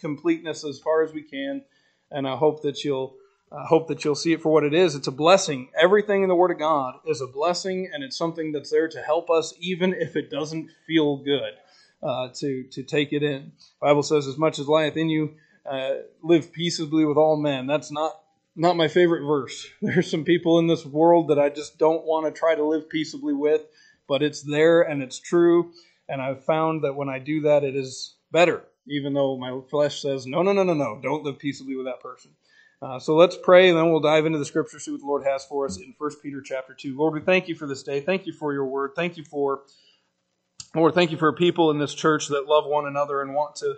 completeness 0.00 0.64
as 0.64 0.78
far 0.78 1.02
as 1.02 1.12
we 1.12 1.22
can, 1.22 1.62
and 2.10 2.26
I 2.26 2.36
hope 2.36 2.62
that 2.62 2.84
you'll 2.84 3.16
I 3.50 3.64
hope 3.64 3.88
that 3.88 4.04
you'll 4.04 4.14
see 4.14 4.32
it 4.32 4.42
for 4.42 4.52
what 4.52 4.64
it 4.64 4.74
is. 4.74 4.94
It's 4.94 5.06
a 5.06 5.12
blessing. 5.12 5.70
Everything 5.80 6.22
in 6.22 6.28
the 6.28 6.34
Word 6.34 6.50
of 6.50 6.58
God 6.58 6.96
is 7.06 7.22
a 7.22 7.26
blessing, 7.26 7.90
and 7.92 8.04
it's 8.04 8.16
something 8.16 8.52
that's 8.52 8.70
there 8.70 8.88
to 8.88 9.00
help 9.00 9.30
us, 9.30 9.54
even 9.58 9.94
if 9.94 10.16
it 10.16 10.30
doesn't 10.30 10.70
feel 10.86 11.16
good, 11.16 11.54
uh, 12.02 12.28
to 12.34 12.64
to 12.64 12.82
take 12.82 13.12
it 13.12 13.22
in. 13.22 13.52
The 13.80 13.86
Bible 13.86 14.02
says, 14.02 14.26
"As 14.26 14.36
much 14.36 14.58
as 14.58 14.68
lieth 14.68 14.96
in 14.96 15.08
you, 15.08 15.34
uh, 15.64 15.94
live 16.22 16.52
peaceably 16.52 17.04
with 17.04 17.16
all 17.16 17.36
men." 17.36 17.66
That's 17.66 17.90
not 17.90 18.20
not 18.58 18.76
my 18.76 18.88
favorite 18.88 19.24
verse. 19.24 19.66
There's 19.82 20.10
some 20.10 20.24
people 20.24 20.58
in 20.58 20.66
this 20.66 20.84
world 20.84 21.28
that 21.28 21.38
I 21.38 21.48
just 21.48 21.78
don't 21.78 22.04
want 22.04 22.26
to 22.26 22.38
try 22.38 22.54
to 22.54 22.64
live 22.64 22.90
peaceably 22.90 23.32
with, 23.32 23.62
but 24.06 24.22
it's 24.22 24.42
there 24.42 24.82
and 24.82 25.02
it's 25.02 25.18
true. 25.18 25.72
And 26.08 26.20
I've 26.20 26.44
found 26.44 26.82
that 26.84 26.96
when 26.96 27.08
I 27.08 27.18
do 27.18 27.42
that, 27.42 27.64
it 27.64 27.76
is 27.76 28.14
better, 28.32 28.64
even 28.88 29.14
though 29.14 29.36
my 29.36 29.60
flesh 29.70 30.02
says, 30.02 30.26
"No, 30.26 30.42
no, 30.42 30.52
no, 30.52 30.62
no, 30.62 30.74
no! 30.74 30.98
Don't 31.02 31.24
live 31.24 31.38
peaceably 31.38 31.76
with 31.76 31.86
that 31.86 32.00
person." 32.00 32.32
Uh, 32.80 32.98
so 32.98 33.16
let's 33.16 33.36
pray, 33.36 33.68
and 33.68 33.76
then 33.76 33.90
we'll 33.90 34.00
dive 34.00 34.24
into 34.24 34.38
the 34.38 34.44
scripture, 34.44 34.78
see 34.78 34.92
what 34.92 35.00
the 35.00 35.06
Lord 35.06 35.24
has 35.24 35.44
for 35.44 35.66
us 35.66 35.78
in 35.78 35.94
1 35.98 36.10
Peter 36.22 36.40
chapter 36.40 36.74
2. 36.74 36.96
Lord, 36.96 37.12
we 37.12 37.20
thank 37.20 37.48
you 37.48 37.56
for 37.56 37.66
this 37.66 37.82
day. 37.82 38.00
Thank 38.00 38.24
you 38.26 38.32
for 38.32 38.52
your 38.52 38.66
word. 38.66 38.92
Thank 38.94 39.16
you 39.16 39.24
for, 39.24 39.62
Lord, 40.76 40.94
thank 40.94 41.10
you 41.10 41.16
for 41.16 41.32
people 41.32 41.72
in 41.72 41.78
this 41.78 41.92
church 41.92 42.28
that 42.28 42.46
love 42.46 42.66
one 42.66 42.86
another 42.86 43.20
and 43.20 43.34
want 43.34 43.56
to 43.56 43.74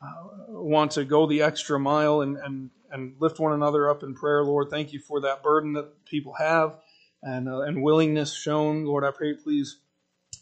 uh, 0.00 0.28
want 0.48 0.92
to 0.92 1.04
go 1.04 1.26
the 1.26 1.42
extra 1.42 1.80
mile 1.80 2.20
and, 2.20 2.36
and, 2.36 2.70
and 2.92 3.14
lift 3.18 3.40
one 3.40 3.52
another 3.52 3.90
up 3.90 4.02
in 4.02 4.14
prayer, 4.14 4.44
Lord. 4.44 4.68
Thank 4.70 4.92
you 4.92 5.00
for 5.00 5.22
that 5.22 5.42
burden 5.42 5.72
that 5.72 6.04
people 6.04 6.34
have 6.34 6.76
and, 7.22 7.48
uh, 7.48 7.60
and 7.60 7.82
willingness 7.82 8.32
shown. 8.34 8.84
Lord, 8.84 9.04
I 9.04 9.10
pray, 9.10 9.34
please 9.34 9.78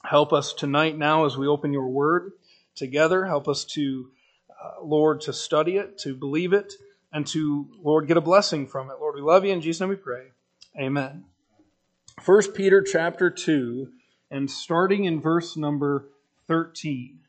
help 0.04 0.32
us 0.32 0.52
tonight 0.52 0.98
now 0.98 1.24
as 1.24 1.38
we 1.38 1.46
open 1.46 1.72
your 1.72 1.88
word 1.88 2.32
together. 2.74 3.24
Help 3.26 3.48
us 3.48 3.64
to, 3.64 4.10
uh, 4.50 4.82
Lord, 4.82 5.20
to 5.22 5.32
study 5.32 5.76
it, 5.76 5.98
to 5.98 6.14
believe 6.14 6.52
it 6.52 6.74
and 7.12 7.26
to, 7.28 7.68
Lord, 7.82 8.08
get 8.08 8.16
a 8.16 8.20
blessing 8.20 8.66
from 8.66 8.90
it. 8.90 8.96
Lord, 9.00 9.14
we 9.14 9.22
love 9.22 9.44
you. 9.44 9.52
In 9.52 9.60
Jesus' 9.60 9.80
name 9.80 9.90
we 9.90 9.96
pray. 9.96 10.32
Amen. 10.78 11.24
1 12.24 12.52
Peter 12.52 12.82
chapter 12.82 13.30
2, 13.30 13.88
and 14.30 14.50
starting 14.50 15.04
in 15.04 15.20
verse 15.20 15.56
number 15.56 16.08
13. 16.48 17.20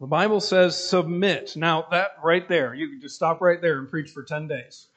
The 0.00 0.06
Bible 0.06 0.40
says, 0.40 0.76
submit. 0.76 1.56
Now, 1.56 1.86
that 1.90 2.10
right 2.22 2.46
there, 2.48 2.74
you 2.74 2.88
can 2.88 3.00
just 3.00 3.14
stop 3.14 3.40
right 3.40 3.60
there 3.60 3.78
and 3.78 3.88
preach 3.88 4.10
for 4.10 4.22
10 4.22 4.48
days. 4.48 4.88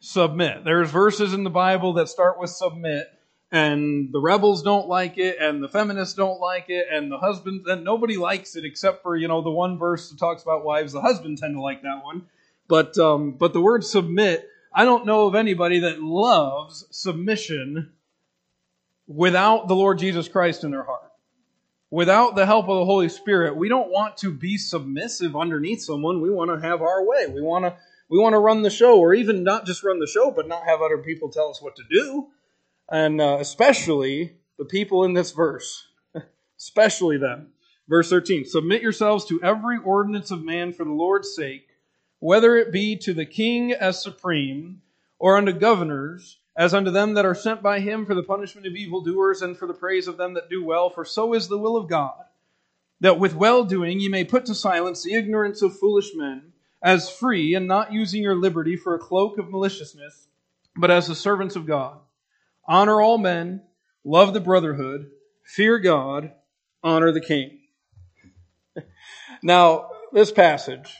Submit. 0.00 0.64
There's 0.64 0.90
verses 0.90 1.32
in 1.32 1.42
the 1.42 1.50
Bible 1.50 1.94
that 1.94 2.08
start 2.08 2.38
with 2.38 2.50
submit, 2.50 3.06
and 3.52 4.12
the 4.12 4.20
rebels 4.20 4.62
don't 4.62 4.88
like 4.88 5.18
it, 5.18 5.36
and 5.40 5.62
the 5.62 5.68
feminists 5.68 6.14
don't 6.14 6.40
like 6.40 6.66
it, 6.68 6.86
and 6.90 7.10
the 7.10 7.18
husbands, 7.18 7.68
and 7.68 7.84
nobody 7.84 8.16
likes 8.16 8.56
it 8.56 8.64
except 8.64 9.02
for, 9.02 9.16
you 9.16 9.28
know, 9.28 9.42
the 9.42 9.50
one 9.50 9.78
verse 9.78 10.10
that 10.10 10.18
talks 10.18 10.42
about 10.42 10.64
wives. 10.64 10.92
The 10.92 11.00
husbands 11.00 11.40
tend 11.40 11.54
to 11.54 11.60
like 11.60 11.82
that 11.82 12.02
one. 12.04 12.26
But 12.68 12.98
um, 12.98 13.32
but 13.32 13.52
the 13.52 13.60
word 13.60 13.84
submit, 13.84 14.48
I 14.72 14.84
don't 14.84 15.06
know 15.06 15.26
of 15.26 15.34
anybody 15.34 15.80
that 15.80 16.02
loves 16.02 16.86
submission 16.90 17.92
without 19.06 19.68
the 19.68 19.76
Lord 19.76 19.98
Jesus 19.98 20.28
Christ 20.28 20.64
in 20.64 20.72
their 20.72 20.82
heart. 20.82 21.02
Without 21.90 22.34
the 22.34 22.46
help 22.46 22.68
of 22.68 22.78
the 22.78 22.84
Holy 22.84 23.08
Spirit, 23.08 23.56
we 23.56 23.68
don't 23.68 23.92
want 23.92 24.16
to 24.18 24.32
be 24.32 24.58
submissive 24.58 25.36
underneath 25.36 25.82
someone. 25.82 26.20
We 26.20 26.30
want 26.30 26.50
to 26.50 26.66
have 26.66 26.82
our 26.82 27.06
way. 27.06 27.28
We 27.28 27.40
want 27.40 27.64
to 27.64 27.76
we 28.08 28.18
want 28.18 28.34
to 28.34 28.38
run 28.38 28.62
the 28.62 28.70
show, 28.70 28.98
or 28.98 29.14
even 29.14 29.44
not 29.44 29.66
just 29.66 29.84
run 29.84 30.00
the 30.00 30.06
show, 30.06 30.30
but 30.30 30.48
not 30.48 30.64
have 30.64 30.80
other 30.80 30.98
people 30.98 31.28
tell 31.28 31.48
us 31.48 31.62
what 31.62 31.76
to 31.76 31.82
do. 31.88 32.28
And 32.90 33.20
uh, 33.20 33.38
especially 33.40 34.36
the 34.58 34.64
people 34.64 35.04
in 35.04 35.12
this 35.12 35.32
verse, 35.32 35.88
especially 36.58 37.18
them. 37.18 37.48
Verse 37.88 38.10
13 38.10 38.44
Submit 38.44 38.82
yourselves 38.82 39.24
to 39.26 39.42
every 39.42 39.78
ordinance 39.78 40.30
of 40.30 40.44
man 40.44 40.72
for 40.72 40.84
the 40.84 40.92
Lord's 40.92 41.34
sake 41.34 41.66
whether 42.18 42.56
it 42.56 42.72
be 42.72 42.96
to 42.96 43.12
the 43.12 43.26
king 43.26 43.72
as 43.72 44.02
supreme, 44.02 44.80
or 45.18 45.36
unto 45.36 45.52
governors, 45.52 46.38
as 46.56 46.72
unto 46.72 46.90
them 46.90 47.14
that 47.14 47.26
are 47.26 47.34
sent 47.34 47.62
by 47.62 47.80
him 47.80 48.06
for 48.06 48.14
the 48.14 48.22
punishment 48.22 48.66
of 48.66 48.74
evildoers 48.74 49.42
and 49.42 49.56
for 49.56 49.66
the 49.66 49.74
praise 49.74 50.08
of 50.08 50.16
them 50.16 50.34
that 50.34 50.48
do 50.48 50.64
well, 50.64 50.88
for 50.88 51.04
so 51.04 51.34
is 51.34 51.48
the 51.48 51.58
will 51.58 51.76
of 51.76 51.88
God, 51.88 52.24
that 53.00 53.18
with 53.18 53.34
well 53.34 53.64
doing 53.64 54.00
ye 54.00 54.08
may 54.08 54.24
put 54.24 54.46
to 54.46 54.54
silence 54.54 55.02
the 55.02 55.14
ignorance 55.14 55.60
of 55.62 55.78
foolish 55.78 56.14
men, 56.14 56.52
as 56.82 57.10
free, 57.10 57.54
and 57.54 57.66
not 57.66 57.92
using 57.92 58.22
your 58.22 58.34
liberty 58.34 58.76
for 58.76 58.94
a 58.94 58.98
cloak 58.98 59.38
of 59.38 59.50
maliciousness, 59.50 60.28
but 60.74 60.90
as 60.90 61.06
the 61.06 61.14
servants 61.14 61.56
of 61.56 61.66
God. 61.66 61.98
Honor 62.68 63.00
all 63.00 63.18
men, 63.18 63.62
love 64.04 64.34
the 64.34 64.40
brotherhood, 64.40 65.10
fear 65.44 65.78
God, 65.78 66.32
honor 66.82 67.12
the 67.12 67.20
king. 67.20 67.60
now, 69.42 69.90
this 70.12 70.32
passage 70.32 70.94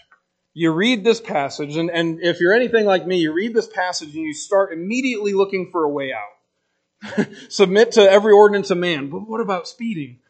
you 0.59 0.73
read 0.73 1.05
this 1.05 1.21
passage, 1.21 1.77
and, 1.77 1.91
and 1.91 2.19
if 2.23 2.41
you're 2.41 2.55
anything 2.55 2.87
like 2.87 3.07
me, 3.07 3.19
you 3.19 3.31
read 3.31 3.53
this 3.53 3.69
passage 3.69 4.15
and 4.15 4.25
you 4.25 4.33
start 4.33 4.73
immediately 4.73 5.35
looking 5.35 5.69
for 5.71 5.85
a 5.85 5.89
way 5.91 6.15
out. 6.15 7.27
Submit 7.51 7.93
to 7.93 8.11
every 8.11 8.33
ordinance 8.33 8.71
of 8.71 8.79
man. 8.79 9.11
But 9.11 9.29
what 9.29 9.43
about 9.43 9.69
speeding? 9.69 10.21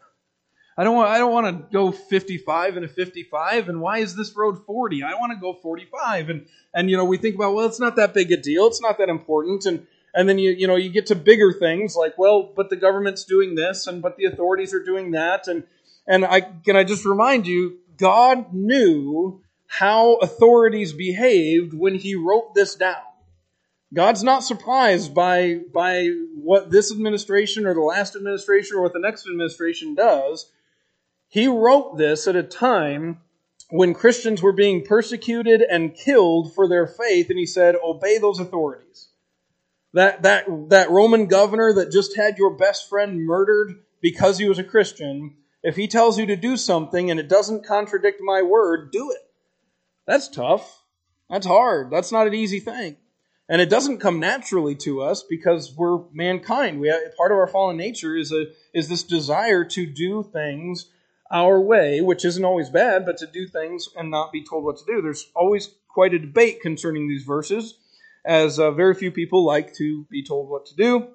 I 0.76 0.82
don't 0.82 0.97
want 0.97 1.10
I 1.10 1.18
don't 1.18 1.32
want 1.32 1.47
to 1.47 1.72
go 1.72 1.92
55 1.92 2.76
and 2.76 2.84
a 2.84 2.88
55 2.88 3.68
and 3.68 3.80
why 3.80 3.98
is 3.98 4.16
this 4.16 4.36
road 4.36 4.66
40? 4.66 5.04
I 5.04 5.14
want 5.14 5.30
to 5.32 5.38
go 5.38 5.54
45 5.54 6.28
and 6.28 6.47
and 6.74 6.91
you 6.91 6.97
know 6.97 7.04
we 7.04 7.18
think 7.18 7.36
about 7.36 7.54
well 7.54 7.66
it's 7.66 7.80
not 7.80 7.94
that 7.94 8.12
big 8.12 8.32
a 8.32 8.36
deal. 8.36 8.66
It's 8.66 8.82
not 8.82 8.98
that 8.98 9.08
important 9.08 9.64
and 9.64 9.86
and 10.16 10.28
then 10.28 10.38
you 10.38 10.50
you 10.50 10.66
know 10.66 10.77
you 10.77 10.88
get 10.88 11.06
to 11.06 11.15
bigger 11.15 11.53
things 11.53 11.94
like 11.94 12.16
well 12.19 12.53
but 12.56 12.71
the 12.71 12.77
government's 12.77 13.25
doing 13.25 13.54
this 13.54 13.87
and 13.87 14.03
but 14.03 14.16
the 14.16 14.25
authorities 14.25 14.75
are 14.75 14.82
doing 14.82 15.12
that 15.12 15.47
and 15.47 15.65
and 16.06 16.25
I 16.25 16.41
can 16.41 16.75
I 16.77 16.84
just 16.84 17.04
remind 17.04 17.47
you 17.47 17.78
God 17.97 18.53
knew 18.53 19.43
how 19.66 20.15
authorities 20.16 20.93
behaved 20.93 21.75
when 21.75 21.97
he 21.97 22.15
wrote 22.15 22.54
this 22.54 22.75
down. 22.75 23.03
God's 23.94 24.25
not 24.25 24.44
surprised 24.44 25.15
by, 25.15 25.60
by 25.72 26.09
what 26.34 26.71
this 26.71 26.93
administration 26.93 27.66
or 27.66 27.75
the 27.75 27.81
last 27.81 28.16
administration 28.16 28.77
or 28.77 28.83
what 28.83 28.93
the 28.93 29.00
next 29.00 29.27
administration 29.27 29.94
does. 29.94 30.50
He 31.28 31.47
wrote 31.47 31.97
this 31.97 32.27
at 32.27 32.37
a 32.37 32.43
time 32.43 33.19
when 33.71 33.94
Christians 33.94 34.43
were 34.43 34.53
being 34.53 34.84
persecuted 34.84 35.62
and 35.62 35.94
killed 35.94 36.54
for 36.54 36.69
their 36.69 36.87
faith, 36.87 37.31
and 37.31 37.38
he 37.38 37.47
said, 37.47 37.75
Obey 37.83 38.19
those 38.19 38.38
authorities. 38.38 39.09
That, 39.97 40.25
that, 40.25 40.45
that 40.69 40.91
Roman 40.91 41.25
governor 41.25 41.73
that 41.73 41.91
just 41.91 42.17
had 42.17 42.37
your 42.37 42.51
best 42.51 42.87
friend 42.87 43.25
murdered 43.25 43.77
because 44.03 44.37
he 44.37 44.47
was 44.47 44.59
a 44.59 44.65
Christian, 44.65 45.37
if 45.62 45.75
he 45.75 45.89
tells 45.89 46.19
you 46.19 46.27
to 46.27 46.37
do 46.37 46.59
something 46.59 47.11
and 47.11 47.19
it 47.19 47.31
doesn't 47.31 47.67
contradict 47.67 48.21
my 48.21 48.43
word, 48.43 48.93
do 48.93 49.11
it. 49.11 49.23
That's 50.07 50.29
tough. 50.29 50.83
That's 51.31 51.47
hard. 51.47 51.91
That's 51.91 52.12
not 52.12 52.27
an 52.27 52.34
easy 52.34 52.61
thing. 52.61 52.99
And 53.49 53.62
it 53.62 53.71
doesn't 53.71 54.01
come 54.01 54.21
naturally 54.21 54.75
to 54.77 55.01
us 55.01 55.23
because 55.23 55.75
we're 55.75 56.01
mankind. 56.13 56.78
We 56.78 56.89
have, 56.89 57.17
part 57.17 57.33
of 57.33 57.39
our 57.39 57.47
fallen 57.47 57.78
nature 57.78 58.19
is 58.19 58.33
a 58.33 58.49
is 58.75 58.91
this 58.91 59.03
desire 59.03 59.65
to 59.65 59.87
do 59.87 60.23
things 60.23 60.91
our 61.31 61.59
way, 61.59 62.03
which 62.03 62.27
isn't 62.27 62.45
always 62.45 62.69
bad, 62.69 63.07
but 63.07 63.17
to 63.17 63.27
do 63.27 63.47
things 63.47 63.89
and 63.97 64.11
not 64.11 64.31
be 64.31 64.45
told 64.45 64.63
what 64.63 64.77
to 64.77 64.84
do. 64.84 65.01
There's 65.01 65.31
always 65.34 65.71
quite 65.89 66.13
a 66.13 66.19
debate 66.19 66.61
concerning 66.61 67.09
these 67.09 67.23
verses, 67.23 67.78
as 68.26 68.59
uh, 68.59 68.72
very 68.72 68.94
few 68.94 69.12
people 69.12 69.44
like 69.44 69.72
to 69.75 70.04
be 70.10 70.22
told 70.22 70.50
what 70.50 70.66
to 70.66 70.75
do, 70.75 71.06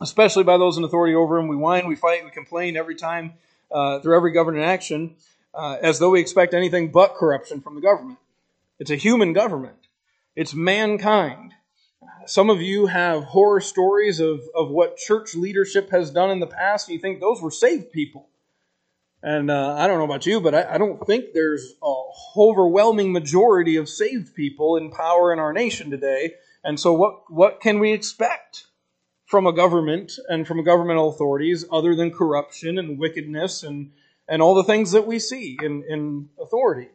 especially 0.00 0.44
by 0.44 0.56
those 0.56 0.78
in 0.78 0.84
authority 0.84 1.14
over 1.14 1.36
them. 1.36 1.48
We 1.48 1.56
whine, 1.56 1.88
we 1.88 1.96
fight, 1.96 2.24
we 2.24 2.30
complain 2.30 2.76
every 2.76 2.94
time 2.94 3.34
uh, 3.70 3.98
through 3.98 4.16
every 4.16 4.32
government 4.32 4.64
action, 4.64 5.16
uh, 5.52 5.78
as 5.82 5.98
though 5.98 6.10
we 6.10 6.20
expect 6.20 6.54
anything 6.54 6.92
but 6.92 7.14
corruption 7.14 7.60
from 7.60 7.74
the 7.74 7.80
government. 7.80 8.18
It's 8.78 8.90
a 8.90 8.96
human 8.96 9.32
government. 9.32 9.76
It's 10.36 10.54
mankind. 10.54 11.52
Some 12.26 12.48
of 12.48 12.62
you 12.62 12.86
have 12.86 13.24
horror 13.24 13.60
stories 13.60 14.20
of, 14.20 14.40
of 14.54 14.70
what 14.70 14.96
church 14.96 15.34
leadership 15.34 15.90
has 15.90 16.10
done 16.10 16.30
in 16.30 16.38
the 16.38 16.46
past, 16.46 16.88
and 16.88 16.94
you 16.94 17.00
think 17.00 17.20
those 17.20 17.42
were 17.42 17.50
saved 17.50 17.92
people. 17.92 18.28
And 19.22 19.50
uh, 19.50 19.76
I 19.76 19.86
don't 19.86 19.98
know 19.98 20.04
about 20.04 20.26
you, 20.26 20.40
but 20.40 20.54
I, 20.54 20.74
I 20.74 20.78
don't 20.78 21.04
think 21.06 21.32
there's 21.32 21.74
a 21.82 21.94
overwhelming 22.36 23.12
majority 23.12 23.76
of 23.76 23.88
saved 23.88 24.34
people 24.34 24.76
in 24.76 24.90
power 24.90 25.32
in 25.32 25.38
our 25.38 25.52
nation 25.52 25.90
today. 25.90 26.34
And 26.64 26.78
so, 26.78 26.92
what, 26.92 27.30
what 27.30 27.60
can 27.60 27.78
we 27.78 27.92
expect 27.92 28.66
from 29.26 29.46
a 29.46 29.52
government 29.52 30.12
and 30.28 30.46
from 30.46 30.62
governmental 30.62 31.08
authorities 31.08 31.64
other 31.72 31.94
than 31.94 32.10
corruption 32.10 32.78
and 32.78 32.98
wickedness 32.98 33.62
and, 33.62 33.92
and 34.28 34.42
all 34.42 34.54
the 34.54 34.64
things 34.64 34.92
that 34.92 35.06
we 35.06 35.18
see 35.18 35.58
in, 35.62 35.84
in 35.88 36.28
authority? 36.40 36.88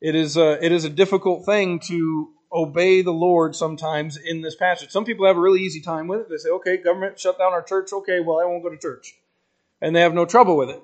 It 0.00 0.14
is 0.14 0.36
a, 0.36 0.62
it 0.64 0.72
is 0.72 0.84
a 0.84 0.90
difficult 0.90 1.46
thing 1.46 1.80
to 1.86 2.30
obey 2.52 3.02
the 3.02 3.12
Lord 3.12 3.56
sometimes 3.56 4.16
in 4.16 4.42
this 4.42 4.54
passage. 4.54 4.90
Some 4.90 5.04
people 5.04 5.26
have 5.26 5.36
a 5.36 5.40
really 5.40 5.60
easy 5.60 5.80
time 5.80 6.06
with 6.08 6.20
it. 6.20 6.28
They 6.28 6.36
say, 6.36 6.50
okay, 6.50 6.76
government 6.76 7.18
shut 7.18 7.38
down 7.38 7.52
our 7.52 7.62
church. 7.62 7.92
Okay, 7.92 8.20
well, 8.20 8.38
I 8.38 8.44
won't 8.44 8.62
go 8.62 8.70
to 8.70 8.78
church. 8.78 9.14
And 9.80 9.94
they 9.94 10.00
have 10.00 10.14
no 10.14 10.24
trouble 10.24 10.56
with 10.56 10.70
it. 10.70 10.82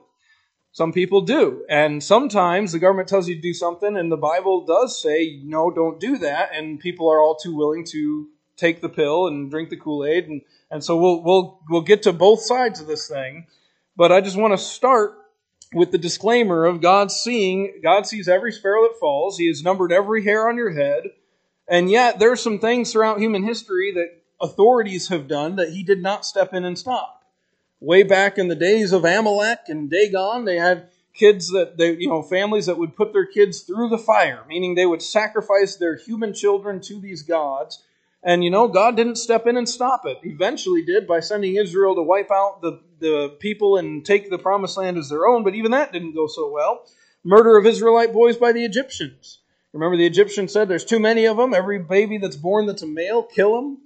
Some 0.72 0.92
people 0.92 1.20
do. 1.20 1.64
And 1.69 2.02
sometimes 2.02 2.72
the 2.72 2.78
government 2.78 3.08
tells 3.08 3.28
you 3.28 3.34
to 3.34 3.40
do 3.40 3.52
something, 3.52 3.96
and 3.96 4.10
the 4.10 4.16
Bible 4.16 4.64
does 4.64 5.00
say, 5.00 5.38
no, 5.44 5.70
don't 5.70 6.00
do 6.00 6.16
that. 6.19 6.50
And 6.54 6.80
people 6.80 7.10
are 7.10 7.20
all 7.20 7.36
too 7.36 7.54
willing 7.54 7.84
to 7.90 8.28
take 8.56 8.80
the 8.80 8.88
pill 8.88 9.26
and 9.26 9.50
drink 9.50 9.69
the 9.69 9.76
Kool 9.76 10.04
Aid. 10.04 10.28
And, 10.28 10.42
and 10.70 10.82
so 10.82 10.96
we'll, 10.96 11.22
we'll, 11.22 11.60
we'll 11.69 11.82
get 11.82 12.02
to 12.04 12.12
both 12.12 12.42
sides 12.42 12.80
of 12.80 12.86
this 12.86 13.06
thing. 13.06 13.46
But 13.96 14.12
I 14.12 14.22
just 14.22 14.38
want 14.38 14.52
to 14.54 14.58
start 14.58 15.19
with 15.74 15.90
the 15.90 15.98
disclaimer 15.98 16.64
of 16.64 16.80
God 16.80 17.10
seeing, 17.10 17.80
God 17.82 18.06
sees 18.06 18.26
every 18.26 18.52
sparrow 18.52 18.82
that 18.82 18.98
falls. 18.98 19.36
He 19.36 19.48
has 19.48 19.62
numbered 19.62 19.92
every 19.92 20.24
hair 20.24 20.48
on 20.48 20.56
your 20.56 20.72
head. 20.72 21.04
And 21.69 21.90
yet, 21.90 22.19
there 22.19 22.32
are 22.32 22.36
some 22.36 22.58
things 22.58 22.92
throughout 22.92 23.20
human 23.20 23.42
history 23.44 23.92
that 23.92 24.22
authorities 24.40 25.08
have 25.08 25.28
done 25.28 25.56
that 25.56 25.70
he 25.70 25.82
did 25.82 26.02
not 26.02 26.26
step 26.26 26.52
in 26.52 26.64
and 26.64 26.78
stop. 26.78 27.21
Way 27.82 28.05
back 28.05 28.38
in 28.38 28.46
the 28.46 28.55
days 28.55 28.93
of 28.93 29.05
Amalek 29.05 29.62
and 29.67 29.90
Dagon, 29.90 30.44
they 30.44 30.55
had 30.55 30.88
kids 31.14 31.49
that 31.49 31.79
they, 31.79 31.96
you 31.96 32.06
know, 32.06 32.23
families 32.23 32.67
that 32.67 32.79
would 32.79 32.94
put 32.94 33.12
their 33.12 33.26
kids 33.26 33.62
through 33.62 33.88
the 33.88 33.99
fire, 33.99 34.44
meaning 34.46 34.76
they 34.76 34.87
would 34.87 35.02
sacrifice 35.02 35.75
their 35.75 35.96
human 35.96 36.32
children 36.32 36.81
to 36.82 37.00
these 37.00 37.23
gods. 37.23 37.82
And 38.23 38.44
you 38.44 38.50
know, 38.50 38.69
God 38.69 38.96
didn't 38.96 39.17
step 39.17 39.49
in 39.49 39.56
and 39.56 39.69
stop 39.69 40.06
it. 40.06 40.19
Eventually 40.23 40.84
did 40.84 41.08
by 41.08 41.19
sending 41.19 41.56
Israel 41.56 41.96
to 41.96 42.02
wipe 42.02 42.31
out 42.31 42.62
the, 42.62 42.79
the 43.00 43.31
people 43.40 43.76
and 43.76 44.06
take 44.06 44.31
the 44.31 44.38
promised 44.38 44.76
land 44.76 44.96
as 44.96 45.08
their 45.08 45.26
own, 45.26 45.43
but 45.43 45.56
even 45.56 45.73
that 45.73 45.93
didn't 45.93 46.14
go 46.14 46.29
so 46.29 46.49
well. 46.49 46.84
Murder 47.25 47.56
of 47.56 47.67
Israelite 47.67 48.12
boys 48.12 48.37
by 48.37 48.52
the 48.52 48.64
Egyptians. 48.64 49.40
Remember 49.73 49.96
the 49.96 50.06
Egyptians 50.06 50.52
said 50.52 50.69
there's 50.69 50.84
too 50.84 51.00
many 51.00 51.25
of 51.25 51.37
them. 51.37 51.52
Every 51.52 51.81
baby 51.81 52.19
that's 52.19 52.37
born 52.37 52.67
that's 52.67 52.82
a 52.82 52.87
male, 52.87 53.25
kill 53.25 53.56
them. 53.56 53.79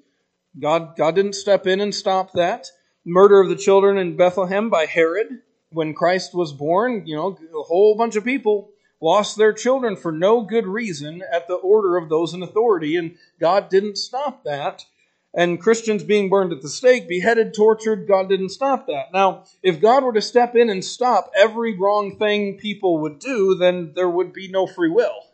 God, 0.60 0.96
God 0.98 1.14
didn't 1.14 1.34
step 1.34 1.66
in 1.66 1.80
and 1.80 1.94
stop 1.94 2.32
that. 2.32 2.66
Murder 3.08 3.40
of 3.40 3.48
the 3.48 3.54
children 3.54 3.98
in 3.98 4.16
Bethlehem 4.16 4.68
by 4.68 4.84
Herod 4.84 5.40
when 5.70 5.94
Christ 5.94 6.34
was 6.34 6.52
born, 6.52 7.06
you 7.06 7.14
know, 7.14 7.38
a 7.56 7.62
whole 7.62 7.96
bunch 7.96 8.16
of 8.16 8.24
people 8.24 8.70
lost 9.00 9.36
their 9.36 9.52
children 9.52 9.94
for 9.94 10.10
no 10.10 10.42
good 10.42 10.66
reason 10.66 11.22
at 11.32 11.46
the 11.46 11.54
order 11.54 11.96
of 11.96 12.08
those 12.08 12.34
in 12.34 12.42
authority, 12.42 12.96
and 12.96 13.16
God 13.38 13.68
didn't 13.68 13.96
stop 13.96 14.42
that. 14.42 14.84
And 15.32 15.60
Christians 15.60 16.02
being 16.02 16.28
burned 16.28 16.52
at 16.52 16.62
the 16.62 16.68
stake, 16.68 17.08
beheaded, 17.08 17.54
tortured, 17.54 18.08
God 18.08 18.28
didn't 18.28 18.48
stop 18.48 18.88
that. 18.88 19.12
Now, 19.12 19.44
if 19.62 19.80
God 19.80 20.02
were 20.02 20.14
to 20.14 20.20
step 20.20 20.56
in 20.56 20.68
and 20.68 20.84
stop 20.84 21.30
every 21.36 21.78
wrong 21.78 22.16
thing 22.18 22.58
people 22.58 22.98
would 23.02 23.20
do, 23.20 23.54
then 23.54 23.92
there 23.94 24.10
would 24.10 24.32
be 24.32 24.48
no 24.48 24.66
free 24.66 24.90
will. 24.90 25.26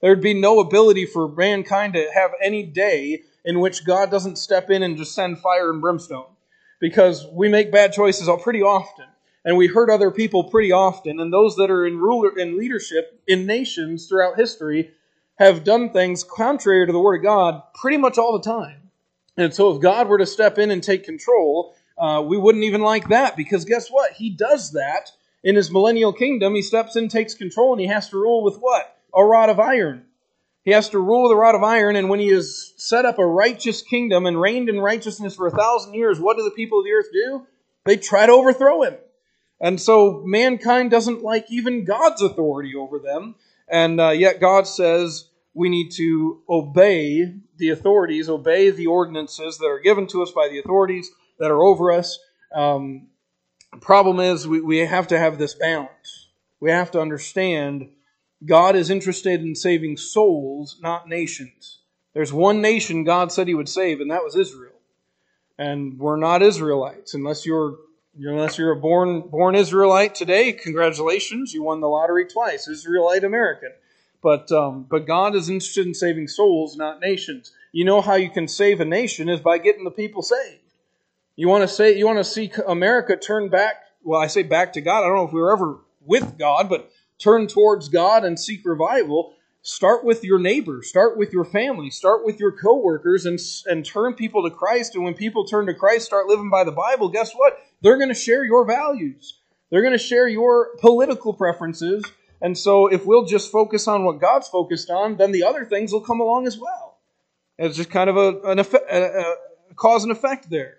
There'd 0.00 0.20
be 0.20 0.34
no 0.34 0.60
ability 0.60 1.06
for 1.06 1.26
mankind 1.26 1.94
to 1.94 2.08
have 2.14 2.30
any 2.40 2.62
day 2.62 3.24
in 3.44 3.58
which 3.58 3.84
God 3.84 4.12
doesn't 4.12 4.38
step 4.38 4.70
in 4.70 4.84
and 4.84 4.96
just 4.96 5.12
send 5.12 5.40
fire 5.40 5.70
and 5.70 5.80
brimstone. 5.80 6.35
Because 6.80 7.26
we 7.32 7.48
make 7.48 7.72
bad 7.72 7.92
choices 7.92 8.28
pretty 8.42 8.62
often 8.62 9.06
and 9.46 9.56
we 9.56 9.68
hurt 9.68 9.88
other 9.88 10.10
people 10.10 10.44
pretty 10.44 10.72
often. 10.72 11.20
And 11.20 11.32
those 11.32 11.56
that 11.56 11.70
are 11.70 11.86
in 11.86 11.98
ruler 11.98 12.36
in 12.36 12.58
leadership 12.58 13.22
in 13.26 13.46
nations 13.46 14.06
throughout 14.06 14.36
history 14.36 14.90
have 15.38 15.64
done 15.64 15.90
things 15.90 16.24
contrary 16.24 16.84
to 16.84 16.92
the 16.92 16.98
Word 16.98 17.18
of 17.18 17.22
God 17.22 17.62
pretty 17.74 17.96
much 17.96 18.18
all 18.18 18.36
the 18.36 18.44
time. 18.44 18.90
And 19.36 19.54
so, 19.54 19.74
if 19.74 19.80
God 19.80 20.08
were 20.08 20.18
to 20.18 20.26
step 20.26 20.58
in 20.58 20.70
and 20.70 20.82
take 20.82 21.04
control, 21.04 21.76
uh, 21.96 22.24
we 22.26 22.36
wouldn't 22.36 22.64
even 22.64 22.80
like 22.80 23.08
that 23.10 23.36
because 23.36 23.64
guess 23.64 23.88
what? 23.88 24.12
He 24.12 24.30
does 24.30 24.72
that 24.72 25.12
in 25.44 25.54
his 25.54 25.70
millennial 25.70 26.12
kingdom. 26.12 26.54
He 26.54 26.62
steps 26.62 26.96
in, 26.96 27.08
takes 27.08 27.34
control, 27.34 27.72
and 27.72 27.80
he 27.80 27.86
has 27.86 28.08
to 28.10 28.16
rule 28.16 28.42
with 28.42 28.56
what? 28.56 28.96
A 29.14 29.22
rod 29.22 29.50
of 29.50 29.60
iron. 29.60 30.05
He 30.66 30.72
has 30.72 30.88
to 30.88 30.98
rule 30.98 31.22
with 31.22 31.32
a 31.32 31.36
rod 31.36 31.54
of 31.54 31.62
iron, 31.62 31.94
and 31.94 32.08
when 32.08 32.18
he 32.18 32.26
has 32.30 32.74
set 32.76 33.04
up 33.04 33.20
a 33.20 33.24
righteous 33.24 33.82
kingdom 33.82 34.26
and 34.26 34.40
reigned 34.40 34.68
in 34.68 34.80
righteousness 34.80 35.36
for 35.36 35.46
a 35.46 35.50
thousand 35.52 35.94
years, 35.94 36.18
what 36.18 36.36
do 36.36 36.42
the 36.42 36.50
people 36.50 36.80
of 36.80 36.84
the 36.84 36.90
earth 36.90 37.06
do? 37.12 37.46
They 37.84 37.96
try 37.96 38.26
to 38.26 38.32
overthrow 38.32 38.82
him. 38.82 38.96
And 39.60 39.80
so 39.80 40.24
mankind 40.26 40.90
doesn't 40.90 41.22
like 41.22 41.46
even 41.50 41.84
God's 41.84 42.20
authority 42.20 42.74
over 42.74 42.98
them. 42.98 43.36
And 43.68 44.00
uh, 44.00 44.10
yet 44.10 44.40
God 44.40 44.66
says 44.66 45.28
we 45.54 45.68
need 45.68 45.92
to 45.92 46.42
obey 46.48 47.32
the 47.58 47.70
authorities, 47.70 48.28
obey 48.28 48.70
the 48.70 48.86
ordinances 48.86 49.58
that 49.58 49.66
are 49.66 49.78
given 49.78 50.08
to 50.08 50.22
us 50.24 50.32
by 50.32 50.48
the 50.48 50.58
authorities 50.58 51.12
that 51.38 51.52
are 51.52 51.62
over 51.62 51.92
us. 51.92 52.18
Um, 52.52 53.06
problem 53.80 54.18
is 54.18 54.48
we, 54.48 54.60
we 54.60 54.78
have 54.78 55.06
to 55.08 55.18
have 55.18 55.38
this 55.38 55.54
balance. 55.54 56.28
We 56.58 56.72
have 56.72 56.90
to 56.90 57.00
understand 57.00 57.90
God 58.44 58.76
is 58.76 58.90
interested 58.90 59.40
in 59.40 59.54
saving 59.54 59.96
souls, 59.96 60.78
not 60.80 61.08
nations. 61.08 61.78
There's 62.14 62.32
one 62.32 62.60
nation 62.60 63.04
God 63.04 63.32
said 63.32 63.48
he 63.48 63.54
would 63.54 63.68
save, 63.68 64.00
and 64.00 64.10
that 64.10 64.24
was 64.24 64.36
Israel. 64.36 64.72
And 65.58 65.98
we're 65.98 66.16
not 66.16 66.42
Israelites 66.42 67.14
unless 67.14 67.46
you're 67.46 67.76
Unless 68.18 68.56
you're 68.56 68.72
a 68.72 68.80
born 68.80 69.28
born 69.28 69.54
Israelite 69.54 70.14
today, 70.14 70.50
congratulations, 70.50 71.52
you 71.52 71.62
won 71.62 71.80
the 71.80 71.86
lottery 71.86 72.24
twice, 72.24 72.66
Israelite 72.66 73.24
American. 73.24 73.72
But 74.22 74.50
um, 74.50 74.86
but 74.88 75.06
God 75.06 75.34
is 75.34 75.50
interested 75.50 75.86
in 75.86 75.92
saving 75.92 76.28
souls, 76.28 76.76
not 76.76 77.00
nations. 77.00 77.52
You 77.72 77.84
know 77.84 78.00
how 78.00 78.14
you 78.14 78.30
can 78.30 78.48
save 78.48 78.80
a 78.80 78.86
nation 78.86 79.28
is 79.28 79.40
by 79.40 79.58
getting 79.58 79.84
the 79.84 79.90
people 79.90 80.22
saved. 80.22 80.62
You 81.36 81.48
want 81.48 81.62
to 81.62 81.68
say 81.68 81.96
you 81.98 82.06
want 82.06 82.18
to 82.18 82.24
see 82.24 82.50
America 82.66 83.16
turn 83.16 83.50
back. 83.50 83.82
Well, 84.02 84.18
I 84.18 84.28
say 84.28 84.42
back 84.42 84.72
to 84.72 84.80
God. 84.80 85.04
I 85.04 85.08
don't 85.08 85.16
know 85.16 85.26
if 85.26 85.34
we 85.34 85.40
were 85.40 85.52
ever 85.52 85.80
with 86.00 86.38
God, 86.38 86.70
but 86.70 86.90
turn 87.18 87.46
towards 87.46 87.88
God 87.88 88.24
and 88.24 88.38
seek 88.38 88.62
revival. 88.64 89.34
Start 89.62 90.04
with 90.04 90.22
your 90.22 90.38
neighbor, 90.38 90.80
start 90.82 91.16
with 91.16 91.32
your 91.32 91.44
family, 91.44 91.90
start 91.90 92.24
with 92.24 92.38
your 92.38 92.52
coworkers, 92.52 93.26
and, 93.26 93.38
and 93.66 93.84
turn 93.84 94.14
people 94.14 94.44
to 94.44 94.54
Christ. 94.54 94.94
And 94.94 95.02
when 95.02 95.14
people 95.14 95.44
turn 95.44 95.66
to 95.66 95.74
Christ, 95.74 96.06
start 96.06 96.26
living 96.26 96.50
by 96.50 96.62
the 96.62 96.70
Bible, 96.70 97.08
guess 97.08 97.32
what? 97.32 97.58
They're 97.82 97.96
going 97.98 98.10
to 98.10 98.14
share 98.14 98.44
your 98.44 98.64
values. 98.64 99.40
They're 99.70 99.82
going 99.82 99.92
to 99.92 99.98
share 99.98 100.28
your 100.28 100.76
political 100.78 101.34
preferences. 101.34 102.04
And 102.40 102.56
so 102.56 102.86
if 102.86 103.06
we'll 103.06 103.24
just 103.24 103.50
focus 103.50 103.88
on 103.88 104.04
what 104.04 104.20
God's 104.20 104.48
focused 104.48 104.90
on, 104.90 105.16
then 105.16 105.32
the 105.32 105.42
other 105.42 105.64
things 105.64 105.92
will 105.92 106.00
come 106.00 106.20
along 106.20 106.46
as 106.46 106.58
well. 106.58 106.98
It's 107.58 107.76
just 107.76 107.90
kind 107.90 108.10
of 108.10 108.16
a, 108.16 108.40
an 108.42 108.58
effect, 108.58 108.84
a, 108.90 109.34
a 109.70 109.74
cause 109.74 110.02
and 110.02 110.12
effect 110.12 110.50
there. 110.50 110.78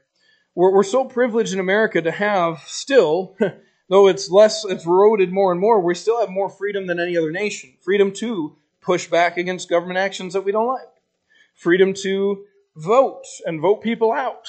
We're, 0.56 0.74
we're 0.74 0.84
so 0.84 1.06
privileged 1.06 1.54
in 1.54 1.60
America 1.60 2.02
to 2.02 2.12
have 2.12 2.64
still, 2.68 3.36
though 3.90 4.08
it's 4.08 4.30
less, 4.30 4.66
it's 4.66 4.86
eroded 4.86 5.32
more 5.32 5.52
and 5.52 5.62
more, 5.62 5.80
we 5.80 5.96
still 5.96 6.20
have 6.20 6.30
more 6.30 6.50
freedom 6.50 6.88
than 6.88 7.00
any 7.00 7.18
other 7.18 7.32
nation. 7.32 7.74
Freedom 7.82 8.12
to 8.14 8.56
push 8.82 9.08
back 9.08 9.38
against 9.38 9.70
government 9.70 9.98
actions 9.98 10.34
that 10.34 10.46
we 10.46 10.52
don't 10.52 10.68
like. 10.68 10.88
Freedom 11.56 11.94
to 11.94 12.46
vote 12.76 13.26
and 13.46 13.60
vote 13.60 13.82
people 13.82 14.12
out. 14.12 14.48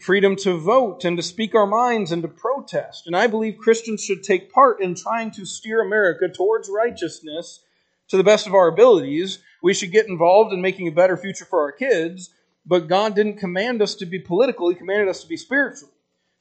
Freedom 0.00 0.34
to 0.36 0.58
vote 0.58 1.04
and 1.04 1.16
to 1.16 1.22
speak 1.22 1.54
our 1.54 1.66
minds 1.66 2.10
and 2.10 2.22
to 2.22 2.28
protest. 2.28 3.06
And 3.06 3.14
I 3.14 3.26
believe 3.26 3.58
Christians 3.58 4.02
should 4.02 4.22
take 4.22 4.52
part 4.52 4.80
in 4.80 4.94
trying 4.94 5.30
to 5.32 5.44
steer 5.44 5.80
America 5.80 6.28
towards 6.28 6.68
righteousness 6.68 7.60
to 8.08 8.16
the 8.16 8.24
best 8.24 8.46
of 8.46 8.54
our 8.54 8.68
abilities. 8.68 9.38
We 9.62 9.74
should 9.74 9.92
get 9.92 10.08
involved 10.08 10.52
in 10.52 10.60
making 10.60 10.88
a 10.88 10.92
better 10.92 11.16
future 11.16 11.44
for 11.44 11.60
our 11.60 11.72
kids, 11.72 12.30
but 12.66 12.88
God 12.88 13.14
didn't 13.14 13.38
command 13.38 13.80
us 13.80 13.94
to 13.96 14.06
be 14.06 14.18
political, 14.18 14.68
He 14.68 14.74
commanded 14.74 15.08
us 15.08 15.22
to 15.22 15.28
be 15.28 15.36
spiritual. 15.36 15.90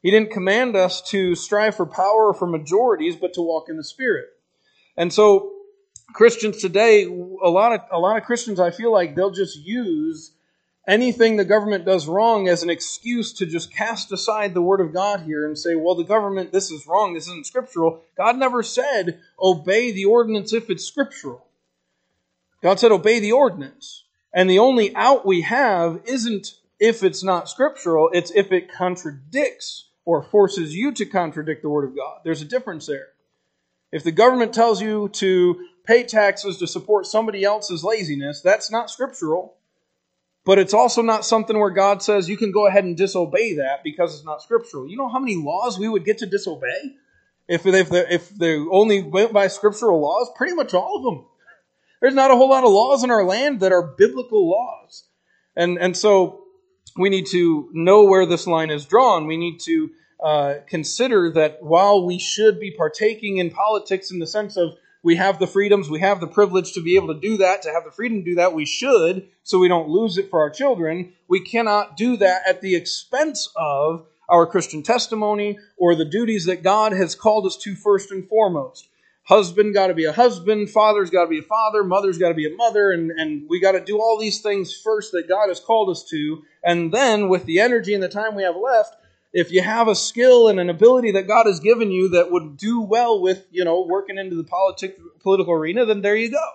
He 0.01 0.11
didn't 0.11 0.31
command 0.31 0.75
us 0.75 1.01
to 1.09 1.35
strive 1.35 1.75
for 1.75 1.85
power 1.85 2.27
or 2.27 2.33
for 2.33 2.47
majorities, 2.47 3.15
but 3.15 3.33
to 3.35 3.41
walk 3.41 3.69
in 3.69 3.77
the 3.77 3.83
Spirit. 3.83 4.27
And 4.97 5.13
so 5.13 5.51
Christians 6.13 6.57
today, 6.57 7.03
a 7.03 7.49
lot 7.49 7.73
of 7.73 7.81
a 7.91 7.99
lot 7.99 8.17
of 8.17 8.23
Christians, 8.23 8.59
I 8.59 8.71
feel 8.71 8.91
like 8.91 9.15
they'll 9.15 9.31
just 9.31 9.57
use 9.59 10.31
anything 10.87 11.37
the 11.37 11.45
government 11.45 11.85
does 11.85 12.07
wrong 12.07 12.47
as 12.47 12.63
an 12.63 12.69
excuse 12.69 13.33
to 13.33 13.45
just 13.45 13.73
cast 13.73 14.11
aside 14.11 14.53
the 14.53 14.61
word 14.61 14.81
of 14.81 14.93
God 14.93 15.21
here 15.21 15.45
and 15.45 15.57
say, 15.57 15.75
well, 15.75 15.95
the 15.95 16.03
government, 16.03 16.51
this 16.51 16.71
is 16.71 16.87
wrong, 16.87 17.13
this 17.13 17.27
isn't 17.27 17.45
scriptural. 17.45 18.01
God 18.17 18.37
never 18.37 18.63
said 18.63 19.19
obey 19.39 19.91
the 19.91 20.05
ordinance 20.05 20.53
if 20.53 20.69
it's 20.69 20.83
scriptural. 20.83 21.45
God 22.61 22.79
said 22.79 22.91
obey 22.91 23.19
the 23.19 23.31
ordinance. 23.31 24.03
And 24.33 24.49
the 24.49 24.59
only 24.59 24.95
out 24.95 25.25
we 25.25 25.41
have 25.41 26.01
isn't 26.05 26.55
if 26.79 27.03
it's 27.03 27.23
not 27.23 27.49
scriptural, 27.49 28.09
it's 28.11 28.31
if 28.31 28.51
it 28.51 28.71
contradicts 28.71 29.85
or 30.11 30.21
forces 30.21 30.75
you 30.75 30.91
to 30.91 31.05
contradict 31.05 31.61
the 31.61 31.69
word 31.69 31.87
of 31.87 31.95
God. 31.95 32.19
There's 32.25 32.41
a 32.41 32.45
difference 32.45 32.85
there. 32.85 33.07
If 33.93 34.03
the 34.03 34.11
government 34.11 34.53
tells 34.53 34.81
you 34.81 35.07
to 35.13 35.67
pay 35.85 36.03
taxes 36.03 36.57
to 36.57 36.67
support 36.67 37.05
somebody 37.05 37.45
else's 37.45 37.81
laziness, 37.81 38.41
that's 38.41 38.69
not 38.69 38.89
scriptural. 38.89 39.55
But 40.43 40.59
it's 40.59 40.73
also 40.73 41.01
not 41.01 41.23
something 41.23 41.57
where 41.57 41.69
God 41.69 42.03
says 42.03 42.27
you 42.27 42.35
can 42.35 42.51
go 42.51 42.67
ahead 42.67 42.83
and 42.83 42.97
disobey 42.97 43.55
that 43.55 43.85
because 43.85 44.13
it's 44.13 44.25
not 44.25 44.41
scriptural. 44.41 44.85
You 44.85 44.97
know 44.97 45.07
how 45.07 45.19
many 45.19 45.37
laws 45.37 45.79
we 45.79 45.87
would 45.87 46.03
get 46.03 46.17
to 46.17 46.25
disobey? 46.25 46.97
If, 47.47 47.65
if, 47.65 47.89
the, 47.89 48.13
if 48.13 48.29
they 48.31 48.57
only 48.57 49.01
went 49.01 49.31
by 49.31 49.47
scriptural 49.47 50.01
laws? 50.01 50.29
Pretty 50.35 50.55
much 50.55 50.73
all 50.73 50.97
of 50.97 51.03
them. 51.03 51.25
There's 52.01 52.15
not 52.15 52.31
a 52.31 52.35
whole 52.35 52.49
lot 52.49 52.65
of 52.65 52.71
laws 52.71 53.05
in 53.05 53.11
our 53.11 53.23
land 53.23 53.61
that 53.61 53.71
are 53.71 53.95
biblical 53.97 54.49
laws. 54.49 55.05
And, 55.55 55.77
and 55.77 55.95
so 55.95 56.43
we 56.97 57.09
need 57.09 57.27
to 57.27 57.69
know 57.71 58.03
where 58.03 58.25
this 58.25 58.45
line 58.45 58.71
is 58.71 58.85
drawn. 58.85 59.25
We 59.25 59.37
need 59.37 59.59
to 59.61 59.91
uh, 60.21 60.55
consider 60.67 61.31
that 61.31 61.63
while 61.63 62.05
we 62.05 62.19
should 62.19 62.59
be 62.59 62.71
partaking 62.71 63.37
in 63.37 63.49
politics 63.49 64.11
in 64.11 64.19
the 64.19 64.27
sense 64.27 64.57
of 64.57 64.75
we 65.03 65.15
have 65.15 65.39
the 65.39 65.47
freedoms, 65.47 65.89
we 65.89 65.99
have 66.01 66.19
the 66.19 66.27
privilege 66.27 66.73
to 66.73 66.81
be 66.81 66.95
able 66.95 67.13
to 67.13 67.19
do 67.19 67.37
that, 67.37 67.63
to 67.63 67.71
have 67.71 67.85
the 67.85 67.91
freedom 67.91 68.19
to 68.19 68.23
do 68.31 68.35
that. 68.35 68.53
We 68.53 68.65
should, 68.65 69.27
so 69.43 69.57
we 69.57 69.67
don't 69.67 69.89
lose 69.89 70.17
it 70.17 70.29
for 70.29 70.41
our 70.41 70.51
children. 70.51 71.13
We 71.27 71.39
cannot 71.39 71.97
do 71.97 72.17
that 72.17 72.43
at 72.47 72.61
the 72.61 72.75
expense 72.75 73.49
of 73.55 74.05
our 74.29 74.45
Christian 74.45 74.83
testimony 74.83 75.57
or 75.77 75.95
the 75.95 76.05
duties 76.05 76.45
that 76.45 76.63
God 76.63 76.93
has 76.93 77.15
called 77.15 77.47
us 77.47 77.57
to 77.57 77.75
first 77.75 78.11
and 78.11 78.27
foremost. 78.27 78.89
Husband 79.23 79.73
got 79.73 79.87
to 79.87 79.93
be 79.93 80.05
a 80.05 80.11
husband, 80.11 80.69
father's 80.69 81.09
got 81.09 81.23
to 81.23 81.29
be 81.29 81.39
a 81.39 81.43
father, 81.43 81.83
mother's 81.83 82.17
got 82.17 82.29
to 82.29 82.35
be 82.35 82.51
a 82.51 82.55
mother, 82.55 82.91
and, 82.91 83.11
and 83.11 83.47
we 83.49 83.59
got 83.59 83.73
to 83.73 83.79
do 83.79 83.99
all 83.99 84.17
these 84.19 84.41
things 84.41 84.75
first 84.75 85.11
that 85.11 85.29
God 85.29 85.47
has 85.47 85.59
called 85.59 85.89
us 85.89 86.03
to. 86.09 86.43
And 86.63 86.91
then, 86.91 87.29
with 87.29 87.45
the 87.45 87.59
energy 87.59 87.93
and 87.93 88.01
the 88.01 88.09
time 88.09 88.35
we 88.35 88.43
have 88.43 88.55
left, 88.55 88.95
if 89.33 89.51
you 89.51 89.61
have 89.61 89.87
a 89.87 89.95
skill 89.95 90.47
and 90.47 90.59
an 90.59 90.69
ability 90.69 91.11
that 91.11 91.27
God 91.27 91.45
has 91.45 91.59
given 91.59 91.91
you 91.91 92.09
that 92.09 92.31
would 92.31 92.57
do 92.57 92.81
well 92.81 93.21
with, 93.21 93.45
you 93.51 93.63
know, 93.63 93.81
working 93.81 94.17
into 94.17 94.35
the 94.35 94.43
politic, 94.43 94.97
political 95.21 95.53
arena, 95.53 95.85
then 95.85 96.01
there 96.01 96.15
you 96.15 96.31
go. 96.31 96.49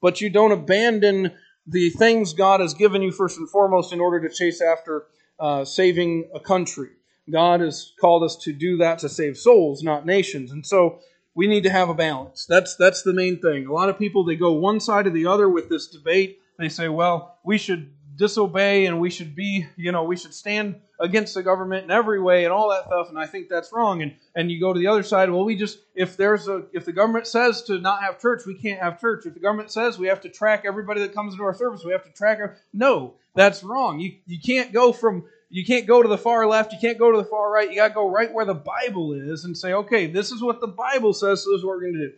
But 0.00 0.20
you 0.20 0.30
don't 0.30 0.52
abandon 0.52 1.32
the 1.66 1.90
things 1.90 2.32
God 2.32 2.60
has 2.60 2.74
given 2.74 3.02
you 3.02 3.12
first 3.12 3.38
and 3.38 3.48
foremost 3.48 3.92
in 3.92 4.00
order 4.00 4.26
to 4.26 4.34
chase 4.34 4.60
after 4.60 5.06
uh, 5.38 5.64
saving 5.64 6.30
a 6.34 6.40
country. 6.40 6.90
God 7.30 7.60
has 7.60 7.92
called 8.00 8.24
us 8.24 8.36
to 8.36 8.52
do 8.52 8.76
that 8.78 8.98
to 9.00 9.08
save 9.08 9.36
souls, 9.36 9.82
not 9.82 10.06
nations. 10.06 10.50
And 10.50 10.66
so 10.66 11.00
we 11.34 11.46
need 11.46 11.62
to 11.62 11.70
have 11.70 11.88
a 11.88 11.94
balance. 11.94 12.46
That's 12.46 12.76
that's 12.76 13.02
the 13.02 13.12
main 13.12 13.40
thing. 13.40 13.66
A 13.66 13.72
lot 13.72 13.88
of 13.88 13.98
people 13.98 14.24
they 14.24 14.36
go 14.36 14.52
one 14.52 14.80
side 14.80 15.06
or 15.06 15.10
the 15.10 15.26
other 15.26 15.48
with 15.48 15.68
this 15.68 15.86
debate. 15.86 16.40
They 16.58 16.68
say, 16.68 16.88
well, 16.88 17.38
we 17.44 17.58
should 17.58 17.92
disobey 18.16 18.86
and 18.86 19.00
we 19.00 19.10
should 19.10 19.34
be, 19.34 19.66
you 19.76 19.92
know, 19.92 20.04
we 20.04 20.16
should 20.16 20.34
stand 20.34 20.76
against 21.00 21.34
the 21.34 21.42
government 21.42 21.84
in 21.84 21.90
every 21.90 22.20
way 22.20 22.44
and 22.44 22.52
all 22.52 22.70
that 22.70 22.84
stuff. 22.86 23.08
And 23.08 23.18
I 23.18 23.26
think 23.26 23.48
that's 23.48 23.72
wrong. 23.72 24.02
And 24.02 24.14
and 24.34 24.50
you 24.50 24.60
go 24.60 24.72
to 24.72 24.78
the 24.78 24.86
other 24.86 25.02
side. 25.02 25.30
Well, 25.30 25.44
we 25.44 25.56
just 25.56 25.78
if 25.94 26.16
there's 26.16 26.48
a 26.48 26.64
if 26.72 26.84
the 26.84 26.92
government 26.92 27.26
says 27.26 27.62
to 27.64 27.78
not 27.78 28.02
have 28.02 28.20
church, 28.20 28.42
we 28.46 28.54
can't 28.54 28.80
have 28.80 29.00
church. 29.00 29.26
If 29.26 29.34
the 29.34 29.40
government 29.40 29.70
says 29.70 29.98
we 29.98 30.08
have 30.08 30.20
to 30.22 30.28
track 30.28 30.64
everybody 30.66 31.00
that 31.00 31.14
comes 31.14 31.34
into 31.34 31.44
our 31.44 31.54
service, 31.54 31.84
we 31.84 31.92
have 31.92 32.04
to 32.04 32.12
track. 32.12 32.38
Our, 32.38 32.56
no, 32.72 33.14
that's 33.34 33.64
wrong. 33.64 34.00
You 34.00 34.16
you 34.26 34.38
can't 34.40 34.72
go 34.72 34.92
from 34.92 35.24
you 35.52 35.66
can't 35.66 35.86
go 35.86 36.02
to 36.02 36.08
the 36.08 36.18
far 36.18 36.46
left, 36.46 36.72
you 36.72 36.78
can't 36.80 36.98
go 36.98 37.12
to 37.12 37.18
the 37.18 37.24
far 37.24 37.50
right. 37.50 37.68
You 37.68 37.76
got 37.76 37.88
to 37.88 37.94
go 37.94 38.08
right 38.08 38.32
where 38.32 38.46
the 38.46 38.54
Bible 38.54 39.12
is 39.12 39.44
and 39.44 39.56
say, 39.56 39.74
okay, 39.74 40.06
this 40.06 40.32
is 40.32 40.42
what 40.42 40.62
the 40.62 40.66
Bible 40.66 41.12
says, 41.12 41.44
so 41.44 41.50
this 41.50 41.58
is 41.58 41.64
what 41.64 41.76
we're 41.76 41.82
going 41.82 41.92
to 41.92 42.08
do. 42.08 42.14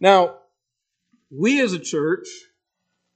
Now, 0.00 0.36
we 1.30 1.60
as 1.60 1.74
a 1.74 1.78
church 1.78 2.26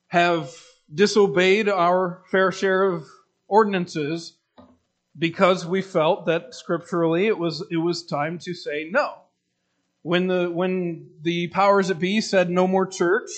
have 0.08 0.54
disobeyed 0.92 1.68
our 1.68 2.22
fair 2.30 2.50
share 2.52 2.84
of 2.84 3.06
ordinances 3.48 4.34
because 5.18 5.66
we 5.66 5.82
felt 5.82 6.26
that 6.26 6.54
scripturally 6.54 7.26
it 7.26 7.38
was 7.38 7.64
it 7.70 7.76
was 7.76 8.02
time 8.02 8.38
to 8.38 8.54
say 8.54 8.88
no. 8.90 9.14
When 10.02 10.28
the 10.28 10.50
when 10.50 11.10
the 11.22 11.48
powers 11.48 11.88
that 11.88 11.98
be 11.98 12.20
said 12.20 12.50
no 12.50 12.66
more 12.66 12.86
church 12.86 13.30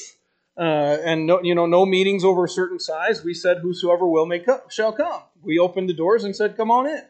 uh, 0.57 0.61
and 1.05 1.27
no 1.27 1.43
you 1.43 1.55
know 1.55 1.67
no 1.67 1.85
meetings 1.85 2.25
over 2.25 2.45
a 2.45 2.49
certain 2.49 2.79
size, 2.79 3.25
we 3.25 3.35
said 3.35 3.59
whosoever 3.59 4.07
will 4.07 4.27
may 4.27 4.39
come, 4.39 4.61
shall 4.69 4.93
come. 4.93 5.23
We 5.43 5.59
opened 5.59 5.89
the 5.89 5.95
doors 5.95 6.25
and 6.25 6.37
said 6.37 6.57
come 6.57 6.71
on 6.71 6.87
in. 6.87 7.03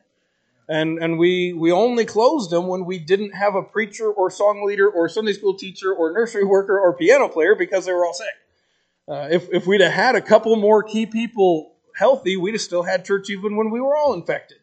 And 0.69 0.99
and 0.99 1.19
we 1.19 1.53
we 1.53 1.71
only 1.71 2.05
closed 2.05 2.51
them 2.51 2.67
when 2.67 2.87
we 2.87 2.99
didn't 2.99 3.33
have 3.35 3.55
a 3.55 3.63
preacher 3.63 4.11
or 4.11 4.31
song 4.31 4.65
leader 4.65 4.89
or 4.89 5.09
Sunday 5.09 5.33
school 5.33 5.55
teacher 5.55 5.93
or 5.93 6.13
nursery 6.13 6.45
worker 6.45 6.81
or 6.81 6.97
piano 6.97 7.29
player 7.29 7.55
because 7.55 7.85
they 7.85 7.93
were 7.93 8.07
all 8.07 8.15
sick. 8.15 8.27
Uh, 9.09 9.29
if, 9.31 9.49
if 9.51 9.67
we'd 9.67 9.81
have 9.81 9.93
had 9.93 10.15
a 10.15 10.21
couple 10.21 10.55
more 10.57 10.83
key 10.83 11.07
people 11.07 11.75
healthy, 11.97 12.37
we'd 12.37 12.55
have 12.55 12.61
still 12.61 12.83
had 12.83 13.05
church 13.05 13.31
even 13.31 13.57
when 13.57 13.71
we 13.71 13.81
were 13.81 13.97
all 13.97 14.15
infected. 14.15 14.59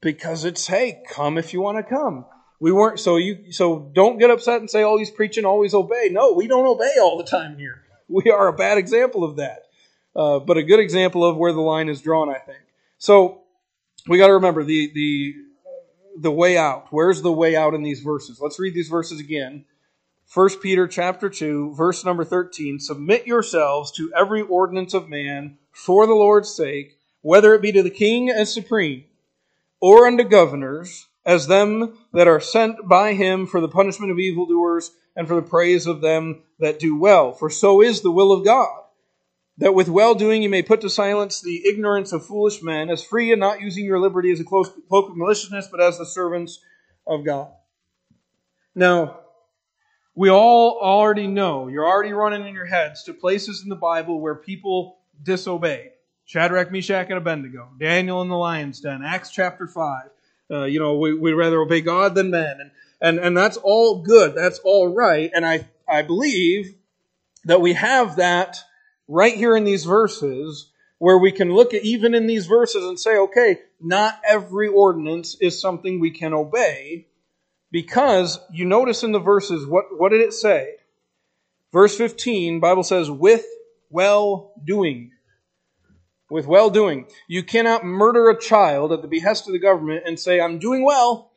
Because 0.00 0.44
it's, 0.44 0.66
hey, 0.66 1.02
come 1.10 1.38
if 1.38 1.52
you 1.52 1.60
want 1.60 1.78
to 1.78 1.82
come. 1.82 2.26
We 2.60 2.72
weren't, 2.72 3.00
so 3.00 3.16
you, 3.16 3.52
so 3.52 3.90
don't 3.94 4.18
get 4.18 4.30
upset 4.30 4.60
and 4.60 4.70
say, 4.70 4.82
oh, 4.82 4.98
he's 4.98 5.10
preaching, 5.10 5.44
always 5.44 5.74
obey. 5.74 6.08
No, 6.10 6.32
we 6.32 6.46
don't 6.46 6.66
obey 6.66 6.94
all 7.00 7.18
the 7.18 7.24
time 7.24 7.58
here. 7.58 7.80
We 8.06 8.30
are 8.30 8.48
a 8.48 8.52
bad 8.52 8.76
example 8.76 9.24
of 9.24 9.36
that. 9.36 9.60
Uh, 10.14 10.38
but 10.38 10.58
a 10.58 10.62
good 10.62 10.78
example 10.78 11.24
of 11.24 11.38
where 11.38 11.54
the 11.54 11.62
line 11.62 11.88
is 11.88 12.02
drawn, 12.02 12.28
I 12.28 12.36
think. 12.36 12.60
So, 12.98 13.44
we 14.06 14.18
got 14.18 14.26
to 14.26 14.34
remember 14.34 14.62
the, 14.62 14.90
the, 14.94 15.34
the 16.20 16.30
way 16.30 16.58
out. 16.58 16.88
Where's 16.90 17.22
the 17.22 17.32
way 17.32 17.56
out 17.56 17.72
in 17.72 17.82
these 17.82 18.00
verses? 18.00 18.40
Let's 18.42 18.58
read 18.58 18.74
these 18.74 18.88
verses 18.88 19.20
again. 19.20 19.64
1 20.32 20.60
Peter 20.60 20.88
chapter 20.88 21.28
2, 21.28 21.74
verse 21.74 22.04
number 22.04 22.24
13, 22.24 22.80
submit 22.80 23.26
yourselves 23.26 23.92
to 23.92 24.12
every 24.16 24.42
ordinance 24.42 24.94
of 24.94 25.08
man 25.08 25.58
for 25.70 26.06
the 26.06 26.14
Lord's 26.14 26.54
sake, 26.54 26.98
whether 27.20 27.54
it 27.54 27.62
be 27.62 27.72
to 27.72 27.82
the 27.82 27.90
king 27.90 28.30
as 28.30 28.52
supreme, 28.52 29.04
or 29.80 30.06
unto 30.06 30.24
governors, 30.24 31.06
as 31.26 31.46
them 31.46 31.98
that 32.12 32.28
are 32.28 32.40
sent 32.40 32.88
by 32.88 33.14
him 33.14 33.46
for 33.46 33.60
the 33.60 33.68
punishment 33.68 34.10
of 34.10 34.18
evildoers 34.18 34.90
and 35.16 35.28
for 35.28 35.36
the 35.36 35.42
praise 35.42 35.86
of 35.86 36.00
them 36.00 36.42
that 36.58 36.78
do 36.78 36.98
well. 36.98 37.32
For 37.32 37.48
so 37.48 37.80
is 37.80 38.00
the 38.00 38.10
will 38.10 38.32
of 38.32 38.44
God, 38.44 38.82
that 39.58 39.74
with 39.74 39.88
well 39.88 40.14
doing 40.14 40.42
you 40.42 40.48
may 40.48 40.62
put 40.62 40.80
to 40.80 40.90
silence 40.90 41.40
the 41.40 41.66
ignorance 41.66 42.12
of 42.12 42.26
foolish 42.26 42.62
men, 42.62 42.90
as 42.90 43.04
free 43.04 43.30
and 43.30 43.40
not 43.40 43.60
using 43.60 43.84
your 43.84 44.00
liberty 44.00 44.32
as 44.32 44.40
a 44.40 44.44
cloak 44.44 44.74
of 44.90 45.16
maliciousness, 45.16 45.68
but 45.70 45.80
as 45.80 45.98
the 45.98 46.06
servants 46.06 46.60
of 47.06 47.24
God. 47.24 47.52
Now, 48.74 49.20
we 50.14 50.30
all 50.30 50.78
already 50.80 51.26
know, 51.26 51.68
you're 51.68 51.86
already 51.86 52.12
running 52.12 52.46
in 52.46 52.54
your 52.54 52.66
heads 52.66 53.02
to 53.04 53.14
places 53.14 53.62
in 53.62 53.68
the 53.68 53.76
Bible 53.76 54.20
where 54.20 54.34
people 54.34 54.98
disobeyed. 55.22 55.90
Shadrach, 56.24 56.70
Meshach, 56.70 57.08
and 57.08 57.18
Abednego, 57.18 57.68
Daniel 57.78 58.22
in 58.22 58.28
the 58.28 58.36
lion's 58.36 58.80
den, 58.80 59.02
Acts 59.02 59.30
chapter 59.30 59.66
5. 59.66 60.10
Uh, 60.50 60.64
you 60.64 60.78
know, 60.78 60.96
we, 60.96 61.14
we'd 61.14 61.32
rather 61.32 61.60
obey 61.60 61.80
God 61.80 62.14
than 62.14 62.30
men. 62.30 62.58
And, 62.60 62.70
and, 63.00 63.18
and 63.18 63.36
that's 63.36 63.56
all 63.56 64.02
good. 64.02 64.34
That's 64.34 64.58
all 64.60 64.88
right. 64.88 65.30
And 65.34 65.44
I, 65.44 65.68
I 65.88 66.02
believe 66.02 66.74
that 67.44 67.60
we 67.60 67.74
have 67.74 68.16
that 68.16 68.58
right 69.08 69.34
here 69.34 69.56
in 69.56 69.64
these 69.64 69.84
verses 69.84 70.70
where 70.98 71.18
we 71.18 71.32
can 71.32 71.52
look 71.52 71.74
at 71.74 71.84
even 71.84 72.14
in 72.14 72.26
these 72.26 72.46
verses 72.46 72.84
and 72.84 72.98
say, 72.98 73.16
okay, 73.16 73.58
not 73.80 74.18
every 74.26 74.68
ordinance 74.68 75.36
is 75.40 75.60
something 75.60 76.00
we 76.00 76.10
can 76.10 76.32
obey 76.32 77.06
because 77.74 78.38
you 78.52 78.64
notice 78.64 79.02
in 79.02 79.10
the 79.10 79.18
verses, 79.18 79.66
what, 79.66 79.86
what 79.98 80.10
did 80.10 80.20
it 80.20 80.32
say? 80.32 80.76
Verse 81.72 81.96
15, 81.96 82.60
Bible 82.60 82.84
says, 82.84 83.10
with 83.10 83.44
well 83.90 84.52
doing. 84.64 85.10
With 86.30 86.46
well 86.46 86.70
doing. 86.70 87.08
You 87.26 87.42
cannot 87.42 87.84
murder 87.84 88.30
a 88.30 88.40
child 88.40 88.92
at 88.92 89.02
the 89.02 89.08
behest 89.08 89.48
of 89.48 89.54
the 89.54 89.58
government 89.58 90.04
and 90.06 90.20
say, 90.20 90.40
I'm 90.40 90.60
doing 90.60 90.84
well. 90.84 91.32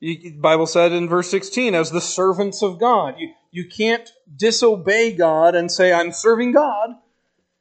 The 0.00 0.30
Bible 0.40 0.66
said 0.66 0.92
in 0.92 1.06
verse 1.06 1.30
16, 1.30 1.74
as 1.74 1.90
the 1.90 2.00
servants 2.00 2.62
of 2.62 2.80
God. 2.80 3.16
You, 3.18 3.34
you 3.50 3.68
can't 3.68 4.08
disobey 4.34 5.12
God 5.12 5.54
and 5.54 5.70
say, 5.70 5.92
I'm 5.92 6.12
serving 6.12 6.52
God. 6.52 6.94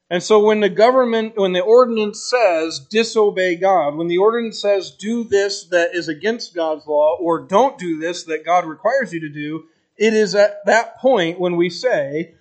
And 0.09 0.23
so 0.23 0.39
when 0.39 0.59
the 0.59 0.69
government, 0.69 1.33
when 1.37 1.53
the 1.53 1.61
ordinance 1.61 2.27
says 2.27 2.79
disobey 2.79 3.55
God, 3.55 3.95
when 3.95 4.07
the 4.07 4.17
ordinance 4.17 4.59
says 4.59 4.91
do 4.91 5.23
this 5.23 5.65
that 5.65 5.93
is 5.93 6.07
against 6.07 6.55
God's 6.55 6.87
law, 6.87 7.15
or 7.19 7.39
don't 7.39 7.77
do 7.77 7.99
this 7.99 8.23
that 8.23 8.45
God 8.45 8.65
requires 8.65 9.13
you 9.13 9.19
to 9.19 9.29
do, 9.29 9.65
it 9.97 10.13
is 10.13 10.33
at 10.33 10.65
that 10.65 10.97
point 10.97 11.39
when 11.39 11.57
we 11.57 11.69
say, 11.69 12.33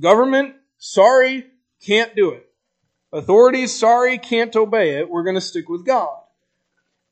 government, 0.00 0.56
sorry, 0.78 1.46
can't 1.84 2.16
do 2.16 2.30
it. 2.30 2.48
Authorities, 3.12 3.78
sorry, 3.78 4.18
can't 4.18 4.56
obey 4.56 4.96
it. 4.98 5.08
We're 5.08 5.22
going 5.22 5.34
to 5.34 5.40
stick 5.40 5.68
with 5.68 5.84
God. 5.84 6.16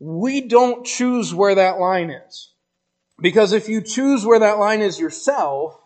We 0.01 0.41
don't 0.41 0.85
choose 0.85 1.35
where 1.35 1.55
that 1.55 1.79
line 1.79 2.11
is. 2.11 2.53
Because 3.21 3.53
if 3.53 3.69
you 3.69 3.83
choose 3.83 4.25
where 4.25 4.39
that 4.39 4.59
line 4.59 4.81
is 4.81 4.99
yourself, 4.99 5.79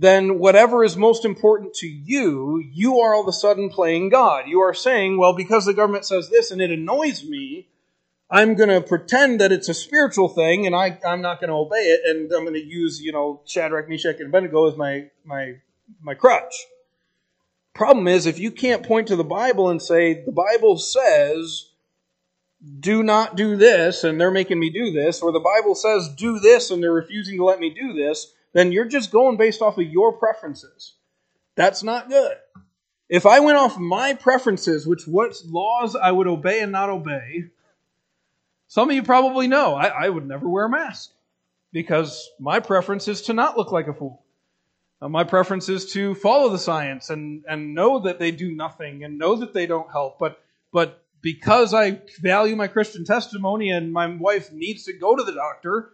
then 0.00 0.38
whatever 0.38 0.82
is 0.82 0.96
most 0.96 1.26
important 1.26 1.74
to 1.74 1.86
you, 1.86 2.64
you 2.72 3.00
are 3.00 3.14
all 3.14 3.20
of 3.20 3.28
a 3.28 3.32
sudden 3.32 3.68
playing 3.68 4.08
God. 4.08 4.48
You 4.48 4.60
are 4.60 4.72
saying, 4.72 5.18
well, 5.18 5.34
because 5.34 5.66
the 5.66 5.74
government 5.74 6.06
says 6.06 6.30
this 6.30 6.50
and 6.50 6.62
it 6.62 6.70
annoys 6.70 7.22
me, 7.22 7.68
I'm 8.30 8.54
going 8.54 8.70
to 8.70 8.80
pretend 8.80 9.42
that 9.42 9.52
it's 9.52 9.68
a 9.68 9.74
spiritual 9.74 10.30
thing 10.30 10.66
and 10.66 10.74
I, 10.74 10.98
I'm 11.06 11.20
not 11.20 11.38
going 11.38 11.48
to 11.48 11.56
obey 11.56 11.76
it 11.76 12.00
and 12.06 12.32
I'm 12.32 12.44
going 12.44 12.54
to 12.54 12.64
use, 12.64 13.02
you 13.02 13.12
know, 13.12 13.42
Shadrach, 13.44 13.90
Meshach, 13.90 14.16
and 14.20 14.28
Abednego 14.28 14.70
as 14.70 14.76
my, 14.78 15.10
my, 15.22 15.56
my 16.00 16.14
crutch. 16.14 16.54
Problem 17.74 18.08
is, 18.08 18.24
if 18.24 18.38
you 18.38 18.50
can't 18.50 18.82
point 18.82 19.08
to 19.08 19.16
the 19.16 19.24
Bible 19.24 19.68
and 19.68 19.82
say, 19.82 20.24
the 20.24 20.32
Bible 20.32 20.78
says, 20.78 21.68
do 22.78 23.02
not 23.02 23.36
do 23.36 23.54
this 23.54 24.02
and 24.02 24.18
they're 24.18 24.30
making 24.30 24.58
me 24.58 24.70
do 24.70 24.92
this, 24.92 25.20
or 25.20 25.30
the 25.30 25.40
Bible 25.40 25.74
says, 25.74 26.08
do 26.08 26.38
this 26.38 26.70
and 26.70 26.82
they're 26.82 26.90
refusing 26.90 27.36
to 27.36 27.44
let 27.44 27.60
me 27.60 27.68
do 27.68 27.92
this, 27.92 28.32
then 28.52 28.72
you're 28.72 28.86
just 28.86 29.10
going 29.10 29.36
based 29.36 29.62
off 29.62 29.78
of 29.78 29.84
your 29.84 30.12
preferences. 30.12 30.94
That's 31.56 31.82
not 31.82 32.08
good. 32.08 32.36
If 33.08 33.26
I 33.26 33.40
went 33.40 33.58
off 33.58 33.78
my 33.78 34.14
preferences, 34.14 34.86
which 34.86 35.06
what 35.06 35.34
laws 35.46 35.96
I 35.96 36.12
would 36.12 36.28
obey 36.28 36.60
and 36.60 36.72
not 36.72 36.90
obey, 36.90 37.46
some 38.68 38.88
of 38.88 38.94
you 38.94 39.02
probably 39.02 39.48
know 39.48 39.74
I, 39.74 39.86
I 39.86 40.08
would 40.08 40.26
never 40.26 40.48
wear 40.48 40.66
a 40.66 40.70
mask 40.70 41.10
because 41.72 42.30
my 42.38 42.60
preference 42.60 43.08
is 43.08 43.22
to 43.22 43.32
not 43.32 43.56
look 43.56 43.72
like 43.72 43.88
a 43.88 43.94
fool. 43.94 44.22
Uh, 45.02 45.08
my 45.08 45.24
preference 45.24 45.68
is 45.68 45.92
to 45.92 46.14
follow 46.14 46.50
the 46.50 46.58
science 46.58 47.10
and, 47.10 47.44
and 47.48 47.74
know 47.74 48.00
that 48.00 48.18
they 48.18 48.30
do 48.30 48.52
nothing 48.52 49.02
and 49.02 49.18
know 49.18 49.36
that 49.36 49.54
they 49.54 49.66
don't 49.66 49.90
help. 49.90 50.18
But, 50.18 50.40
but 50.72 51.02
because 51.22 51.74
I 51.74 52.00
value 52.20 52.54
my 52.54 52.66
Christian 52.68 53.04
testimony 53.04 53.70
and 53.70 53.92
my 53.92 54.06
wife 54.06 54.52
needs 54.52 54.84
to 54.84 54.92
go 54.92 55.16
to 55.16 55.22
the 55.22 55.32
doctor, 55.32 55.90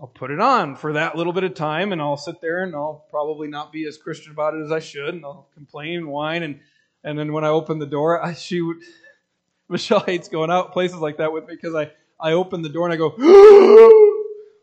I'll 0.00 0.08
put 0.08 0.30
it 0.30 0.40
on 0.40 0.76
for 0.76 0.92
that 0.94 1.16
little 1.16 1.32
bit 1.32 1.44
of 1.44 1.54
time 1.54 1.92
and 1.92 2.00
I'll 2.00 2.16
sit 2.16 2.40
there 2.40 2.62
and 2.62 2.74
I'll 2.74 3.04
probably 3.10 3.48
not 3.48 3.72
be 3.72 3.86
as 3.86 3.96
Christian 3.96 4.32
about 4.32 4.54
it 4.54 4.62
as 4.64 4.72
I 4.72 4.80
should 4.80 5.14
and 5.14 5.24
I'll 5.24 5.48
complain 5.54 5.98
and 5.98 6.08
whine 6.08 6.42
and 6.42 6.60
and 7.02 7.18
then 7.18 7.32
when 7.32 7.44
I 7.44 7.48
open 7.48 7.78
the 7.78 7.86
door, 7.86 8.22
I 8.22 8.34
shoot 8.34 8.82
Michelle 9.68 10.00
hates 10.00 10.28
going 10.28 10.50
out 10.50 10.72
places 10.72 10.98
like 10.98 11.18
that 11.18 11.32
with 11.32 11.46
me 11.46 11.54
because 11.54 11.74
I, 11.74 11.92
I 12.18 12.32
open 12.32 12.62
the 12.62 12.68
door 12.68 12.90
and 12.90 12.92
I 12.92 12.96
go 12.96 13.14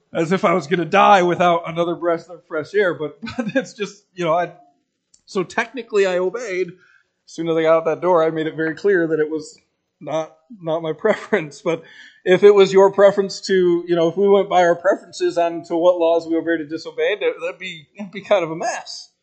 as 0.13 0.31
if 0.31 0.43
I 0.45 0.53
was 0.53 0.67
going 0.67 0.79
to 0.79 0.85
die 0.85 1.23
without 1.23 1.67
another 1.67 1.95
breath 1.95 2.29
of 2.29 2.45
fresh 2.45 2.75
air. 2.75 2.93
But, 2.93 3.19
but 3.37 3.53
just, 3.53 4.03
you 4.13 4.25
know, 4.25 4.33
I, 4.33 4.51
so 5.25 5.43
technically 5.43 6.05
I 6.05 6.17
obeyed. 6.17 6.67
As 6.69 7.33
soon 7.33 7.49
as 7.49 7.57
I 7.57 7.63
got 7.63 7.77
out 7.77 7.85
that 7.85 8.01
door, 8.01 8.23
I 8.23 8.29
made 8.29 8.47
it 8.47 8.55
very 8.55 8.75
clear 8.75 9.07
that 9.07 9.19
it 9.19 9.29
was 9.29 9.57
not 9.99 10.37
not 10.61 10.81
my 10.81 10.93
preference. 10.97 11.61
But 11.61 11.83
if 12.27 12.43
it 12.43 12.53
was 12.53 12.73
your 12.73 12.91
preference 12.91 13.39
to, 13.39 13.85
you 13.87 13.95
know, 13.95 14.09
if 14.09 14.17
we 14.17 14.27
went 14.27 14.49
by 14.49 14.61
our 14.63 14.75
preferences 14.75 15.37
on 15.37 15.63
to 15.63 15.77
what 15.77 15.97
laws 15.97 16.27
we 16.27 16.35
were 16.35 16.57
to 16.57 16.65
disobey, 16.65 17.15
that'd 17.15 17.57
be 17.57 17.87
that'd 17.97 18.11
be 18.11 18.19
kind 18.19 18.43
of 18.43 18.51
a 18.51 18.55
mess. 18.55 19.13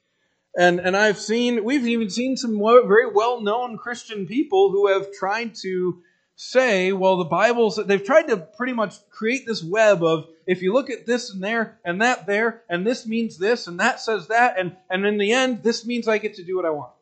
And 0.57 0.81
and 0.81 0.97
I've 0.97 1.19
seen 1.19 1.65
we've 1.65 1.87
even 1.87 2.09
seen 2.09 2.39
some 2.39 2.59
very 2.59 3.11
well 3.13 3.43
known 3.43 3.77
Christian 3.77 4.27
people 4.27 4.71
who 4.71 4.89
have 4.89 5.13
tried 5.13 5.55
to 5.57 6.03
say, 6.35 6.93
well, 6.93 7.19
the 7.19 7.27
Bible's 7.27 7.77
they've 7.77 8.03
tried 8.03 8.29
to 8.29 8.39
pretty 8.39 8.73
much 8.73 8.95
create 9.11 9.45
this 9.47 9.63
web 9.63 10.03
of 10.03 10.25
if 10.47 10.63
you 10.63 10.73
look 10.73 10.89
at 10.89 11.05
this 11.05 11.31
and 11.31 11.45
there 11.45 11.79
and 11.85 12.01
that 12.01 12.27
there 12.27 12.63
and 12.71 12.87
this 12.87 13.07
means 13.07 13.37
this 13.37 13.67
and 13.67 13.81
that 13.81 14.01
says 14.01 14.29
that 14.29 14.59
and 14.59 14.79
and 14.89 15.05
in 15.05 15.19
the 15.19 15.33
end 15.33 15.63
this 15.63 15.85
means 15.85 16.09
I 16.09 16.17
get 16.17 16.37
to 16.37 16.43
do 16.43 16.57
what 16.57 16.65
I 16.65 16.71
want. 16.71 16.93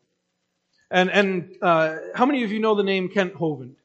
And 0.91 1.11
and 1.13 1.57
uh, 1.63 1.97
how 2.17 2.27
many 2.27 2.43
of 2.43 2.51
you 2.51 2.59
know 2.59 2.75
the 2.75 2.83
name 2.83 3.09
Kent 3.09 3.35
Hovind? 3.35 3.77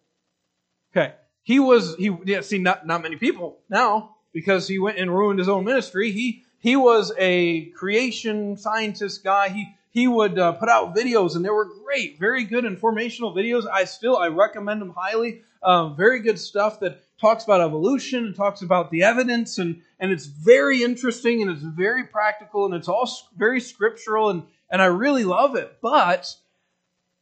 Okay, 0.91 1.13
he 1.47 1.61
was 1.61 1.95
he 1.95 2.13
yeah 2.25 2.41
see 2.41 2.57
not 2.57 2.85
not 2.85 3.01
many 3.01 3.15
people 3.15 3.59
now 3.69 4.17
because 4.33 4.67
he 4.67 4.79
went 4.79 4.97
and 4.97 5.09
ruined 5.09 5.39
his 5.39 5.47
own 5.47 5.63
ministry. 5.63 6.11
He 6.11 6.43
he 6.59 6.75
was 6.75 7.13
a 7.17 7.67
creation 7.67 8.57
scientist 8.57 9.23
guy. 9.23 9.47
He 9.47 9.73
he 9.89 10.09
would 10.09 10.37
uh, 10.37 10.51
put 10.51 10.67
out 10.67 10.93
videos 10.93 11.37
and 11.37 11.45
they 11.45 11.49
were 11.49 11.69
great, 11.85 12.19
very 12.19 12.43
good 12.43 12.65
informational 12.65 13.33
videos. 13.33 13.65
I 13.65 13.85
still 13.85 14.17
I 14.17 14.27
recommend 14.27 14.81
them 14.81 14.93
highly. 14.93 15.39
Um, 15.63 15.95
very 15.95 16.19
good 16.19 16.37
stuff 16.37 16.81
that 16.81 17.01
talks 17.17 17.45
about 17.45 17.61
evolution 17.61 18.25
and 18.25 18.35
talks 18.35 18.61
about 18.61 18.91
the 18.91 19.03
evidence 19.03 19.57
and 19.57 19.81
and 20.01 20.11
it's 20.11 20.25
very 20.25 20.83
interesting 20.83 21.41
and 21.41 21.49
it's 21.49 21.63
very 21.63 22.03
practical 22.03 22.65
and 22.65 22.75
it's 22.75 22.89
all 22.89 23.09
very 23.37 23.61
scriptural 23.61 24.31
and 24.31 24.43
and 24.69 24.81
I 24.81 24.87
really 24.87 25.23
love 25.23 25.55
it. 25.55 25.77
But 25.81 26.35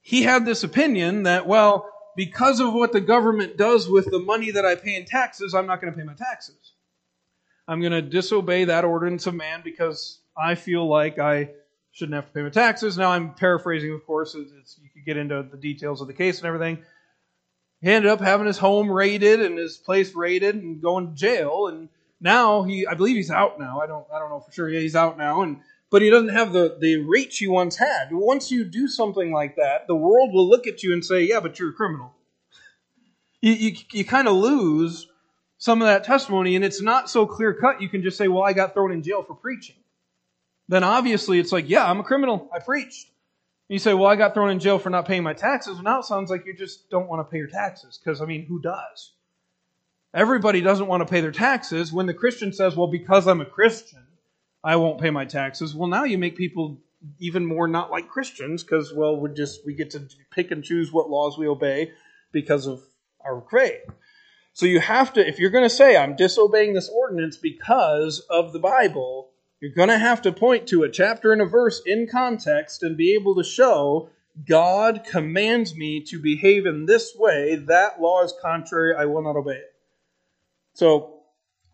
he 0.01 0.23
had 0.23 0.47
this 0.47 0.63
opinion 0.63 1.23
that, 1.23 1.45
well, 1.45 1.91
because 2.15 2.59
of 2.59 2.73
what 2.73 2.91
the 2.91 3.01
government 3.01 3.57
does 3.57 3.89
with 3.89 4.09
the 4.09 4.19
money 4.19 4.51
that 4.51 4.65
I 4.65 4.75
pay 4.75 4.95
in 4.95 5.05
taxes, 5.05 5.53
I'm 5.53 5.67
not 5.67 5.81
going 5.81 5.93
to 5.93 5.97
pay 5.97 6.05
my 6.05 6.13
taxes. 6.13 6.73
I'm 7.67 7.79
going 7.79 7.91
to 7.91 8.01
disobey 8.01 8.65
that 8.65 8.85
ordinance 8.85 9.27
of 9.27 9.33
man 9.33 9.61
because 9.63 10.19
I 10.37 10.55
feel 10.55 10.87
like 10.87 11.19
I 11.19 11.49
shouldn't 11.91 12.15
have 12.15 12.27
to 12.27 12.31
pay 12.31 12.41
my 12.41 12.49
taxes. 12.49 12.97
Now, 12.97 13.11
I'm 13.11 13.33
paraphrasing, 13.33 13.93
of 13.93 14.05
course. 14.05 14.35
It's, 14.35 14.77
you 14.81 14.89
could 14.93 15.05
get 15.05 15.17
into 15.17 15.43
the 15.49 15.57
details 15.57 16.01
of 16.01 16.07
the 16.07 16.13
case 16.13 16.39
and 16.39 16.47
everything. 16.47 16.79
He 17.81 17.89
ended 17.89 18.11
up 18.11 18.19
having 18.19 18.47
his 18.47 18.57
home 18.57 18.91
raided 18.91 19.41
and 19.41 19.57
his 19.57 19.77
place 19.77 20.13
raided 20.13 20.55
and 20.55 20.81
going 20.81 21.09
to 21.09 21.15
jail. 21.15 21.67
And 21.67 21.89
now 22.21 22.63
he, 22.63 22.85
I 22.85 22.93
believe 22.93 23.15
he's 23.15 23.31
out 23.31 23.59
now. 23.59 23.79
I 23.81 23.87
don't, 23.87 24.05
I 24.13 24.19
don't 24.19 24.29
know 24.29 24.39
for 24.39 24.51
sure. 24.51 24.69
Yeah, 24.69 24.79
he's 24.79 24.95
out 24.95 25.17
now. 25.17 25.41
And 25.41 25.61
but 25.91 26.01
he 26.01 26.09
doesn't 26.09 26.29
have 26.29 26.51
the, 26.51 26.77
the 26.79 26.97
reach 26.97 27.37
he 27.37 27.47
once 27.47 27.77
had. 27.77 28.09
Once 28.11 28.51
you 28.51 28.65
do 28.65 28.87
something 28.87 29.31
like 29.31 29.55
that, 29.55 29.87
the 29.87 29.95
world 29.95 30.33
will 30.33 30.47
look 30.47 30.67
at 30.67 30.83
you 30.83 30.93
and 30.93 31.05
say, 31.05 31.23
yeah, 31.23 31.39
but 31.39 31.59
you're 31.59 31.69
a 31.69 31.73
criminal. 31.73 32.13
You, 33.41 33.53
you, 33.53 33.75
you 33.91 34.05
kind 34.05 34.27
of 34.27 34.35
lose 34.35 35.07
some 35.57 35.81
of 35.81 35.87
that 35.87 36.03
testimony, 36.03 36.55
and 36.55 36.65
it's 36.65 36.81
not 36.81 37.09
so 37.09 37.25
clear 37.25 37.53
cut. 37.53 37.81
You 37.81 37.89
can 37.89 38.03
just 38.03 38.17
say, 38.17 38.27
well, 38.27 38.43
I 38.43 38.53
got 38.53 38.73
thrown 38.73 38.91
in 38.91 39.03
jail 39.03 39.23
for 39.23 39.35
preaching. 39.35 39.75
Then 40.67 40.83
obviously 40.83 41.39
it's 41.39 41.51
like, 41.51 41.69
yeah, 41.69 41.89
I'm 41.89 41.99
a 41.99 42.03
criminal. 42.03 42.49
I 42.53 42.59
preached. 42.59 43.11
You 43.69 43.79
say, 43.79 43.93
well, 43.93 44.07
I 44.07 44.15
got 44.15 44.33
thrown 44.33 44.49
in 44.49 44.59
jail 44.59 44.77
for 44.77 44.89
not 44.89 45.07
paying 45.07 45.23
my 45.23 45.33
taxes. 45.33 45.75
Well, 45.75 45.83
now 45.83 45.99
it 45.99 46.05
sounds 46.05 46.29
like 46.29 46.45
you 46.45 46.55
just 46.55 46.89
don't 46.89 47.07
want 47.07 47.25
to 47.25 47.31
pay 47.31 47.37
your 47.37 47.47
taxes. 47.47 47.99
Because, 48.03 48.21
I 48.21 48.25
mean, 48.25 48.45
who 48.45 48.59
does? 48.61 49.13
Everybody 50.13 50.61
doesn't 50.61 50.87
want 50.87 51.01
to 51.01 51.11
pay 51.11 51.21
their 51.21 51.31
taxes. 51.31 51.91
When 51.91 52.05
the 52.05 52.13
Christian 52.13 52.53
says, 52.53 52.75
well, 52.75 52.87
because 52.87 53.27
I'm 53.27 53.41
a 53.41 53.45
Christian, 53.45 54.05
I 54.65 54.77
won't 54.77 54.99
pay 54.99 55.11
my 55.11 55.25
taxes. 55.25 55.75
Well, 55.75 55.87
now 55.87 56.05
you 56.05 56.17
make 56.17 56.35
people 56.35 56.79
even 57.19 57.45
more 57.45 57.67
not 57.67 57.91
like 57.91 58.09
Christians 58.09 58.63
because, 58.63 58.91
well, 58.91 59.15
we 59.15 59.29
just 59.29 59.63
we 59.63 59.75
get 59.75 59.91
to 59.91 60.07
pick 60.31 60.49
and 60.49 60.63
choose 60.63 60.91
what 60.91 61.09
laws 61.09 61.37
we 61.37 61.47
obey 61.47 61.91
because 62.31 62.65
of 62.65 62.81
our 63.23 63.43
faith. 63.51 63.83
So 64.53 64.65
you 64.65 64.79
have 64.79 65.13
to, 65.13 65.27
if 65.27 65.37
you're 65.37 65.51
going 65.51 65.65
to 65.65 65.69
say 65.69 65.95
I'm 65.95 66.15
disobeying 66.15 66.73
this 66.73 66.89
ordinance 66.89 67.37
because 67.37 68.19
of 68.29 68.53
the 68.53 68.59
Bible, 68.59 69.29
you're 69.59 69.71
going 69.71 69.89
to 69.89 69.99
have 69.99 70.23
to 70.23 70.31
point 70.31 70.67
to 70.67 70.83
a 70.83 70.89
chapter 70.89 71.31
and 71.31 71.41
a 71.41 71.45
verse 71.45 71.81
in 71.85 72.07
context 72.07 72.81
and 72.81 72.97
be 72.97 73.13
able 73.13 73.35
to 73.35 73.43
show 73.43 74.09
God 74.47 75.03
commands 75.03 75.75
me 75.75 76.01
to 76.05 76.19
behave 76.19 76.65
in 76.65 76.87
this 76.87 77.13
way. 77.15 77.55
That 77.55 78.01
law 78.01 78.23
is 78.23 78.33
contrary. 78.41 78.95
I 78.97 79.05
will 79.05 79.21
not 79.21 79.35
obey 79.35 79.57
it. 79.57 79.73
So, 80.73 81.19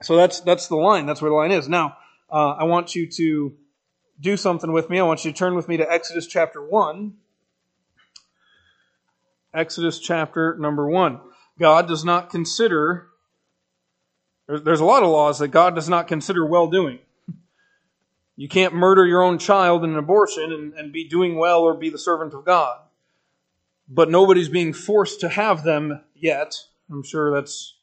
so 0.02 0.16
that's 0.16 0.42
that's 0.42 0.68
the 0.68 0.76
line. 0.76 1.06
That's 1.06 1.22
where 1.22 1.32
the 1.32 1.36
line 1.36 1.52
is. 1.52 1.70
Now, 1.70 1.98
uh, 2.32 2.52
I 2.52 2.64
want 2.64 2.96
you 2.96 3.08
to 3.08 3.54
do 4.20 4.38
something 4.38 4.72
with 4.72 4.90
me. 4.90 5.00
I 5.00 5.04
want 5.04 5.26
you 5.26 5.32
to 5.32 5.38
turn 5.38 5.56
with 5.56 5.68
me 5.68 5.78
to 5.78 5.92
Exodus 5.92 6.28
chapter 6.28 6.64
1. 6.66 7.14
Exodus 9.54 10.00
chapter 10.00 10.56
number 10.58 10.88
1. 10.88 11.20
God 11.60 11.88
does 11.88 12.06
not 12.06 12.30
consider, 12.30 13.08
there's 14.48 14.80
a 14.80 14.86
lot 14.86 15.04
of 15.04 15.10
laws 15.10 15.40
that 15.40 15.50
God 15.50 15.76
does 15.76 15.90
not 15.90 16.08
consider 16.08 16.46
well 16.46 16.68
doing. 16.68 17.00
You 18.38 18.48
can't 18.48 18.74
murder 18.74 19.06
your 19.06 19.22
own 19.22 19.38
child 19.38 19.84
in 19.84 19.92
an 19.92 19.98
abortion 19.98 20.52
and, 20.54 20.74
and 20.74 20.94
be 20.94 21.08
doing 21.08 21.36
well 21.36 21.62
or 21.62 21.74
be 21.74 21.90
the 21.90 22.00
servant 22.00 22.34
of 22.34 22.46
God. 22.46 22.80
But 23.90 24.10
nobody's 24.10 24.50
being 24.50 24.72
forced 24.72 25.20
to 25.20 25.30
have 25.30 25.64
them 25.64 26.02
yet. 26.16 26.56
I'm 26.90 27.04
sure 27.04 27.34
that's 27.34 27.76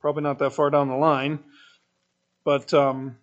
probably 0.00 0.22
not 0.22 0.38
that 0.40 0.52
far 0.52 0.68
down 0.68 0.88
the 0.88 0.96
line. 0.96 1.40
But 2.44 2.74
um, 2.74 3.16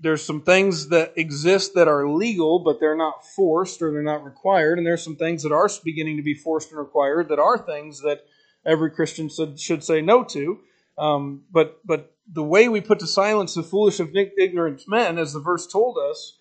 there's 0.00 0.24
some 0.24 0.42
things 0.42 0.88
that 0.88 1.14
exist 1.16 1.74
that 1.74 1.88
are 1.88 2.08
legal, 2.08 2.60
but 2.60 2.78
they're 2.80 2.96
not 2.96 3.26
forced 3.26 3.82
or 3.82 3.90
they're 3.90 4.02
not 4.02 4.24
required. 4.24 4.78
And 4.78 4.86
there's 4.86 5.02
some 5.02 5.16
things 5.16 5.42
that 5.42 5.52
are 5.52 5.68
beginning 5.84 6.16
to 6.16 6.22
be 6.22 6.34
forced 6.34 6.70
and 6.70 6.78
required 6.78 7.28
that 7.28 7.38
are 7.38 7.58
things 7.58 8.00
that 8.02 8.24
every 8.64 8.90
Christian 8.90 9.28
should, 9.28 9.58
should 9.58 9.82
say 9.82 10.00
no 10.00 10.24
to. 10.24 10.60
Um, 10.96 11.44
but 11.50 11.80
but 11.84 12.14
the 12.30 12.42
way 12.42 12.68
we 12.68 12.80
put 12.80 12.98
to 13.00 13.06
silence 13.06 13.54
the 13.54 13.62
foolish 13.62 14.00
and 14.00 14.14
ignorant 14.16 14.82
men, 14.86 15.18
as 15.18 15.32
the 15.32 15.40
verse 15.40 15.66
told 15.66 15.96
us, 15.96 16.38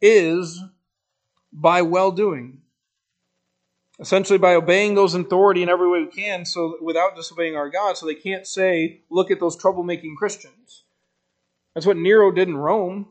is 0.00 0.62
by 1.52 1.82
well 1.82 2.12
doing. 2.12 2.62
Essentially, 3.98 4.38
by 4.38 4.54
obeying 4.54 4.94
those 4.94 5.14
in 5.14 5.22
authority 5.22 5.62
in 5.62 5.70
every 5.70 5.88
way 5.88 6.00
we 6.00 6.10
can, 6.10 6.44
so 6.44 6.76
without 6.82 7.16
disobeying 7.16 7.56
our 7.56 7.70
God, 7.70 7.96
so 7.96 8.04
they 8.04 8.14
can't 8.14 8.46
say, 8.46 9.02
"Look 9.10 9.30
at 9.30 9.40
those 9.40 9.56
troublemaking 9.56 10.16
Christians." 10.16 10.84
That's 11.76 11.84
what 11.84 11.98
Nero 11.98 12.32
did 12.32 12.48
in 12.48 12.56
Rome. 12.56 13.06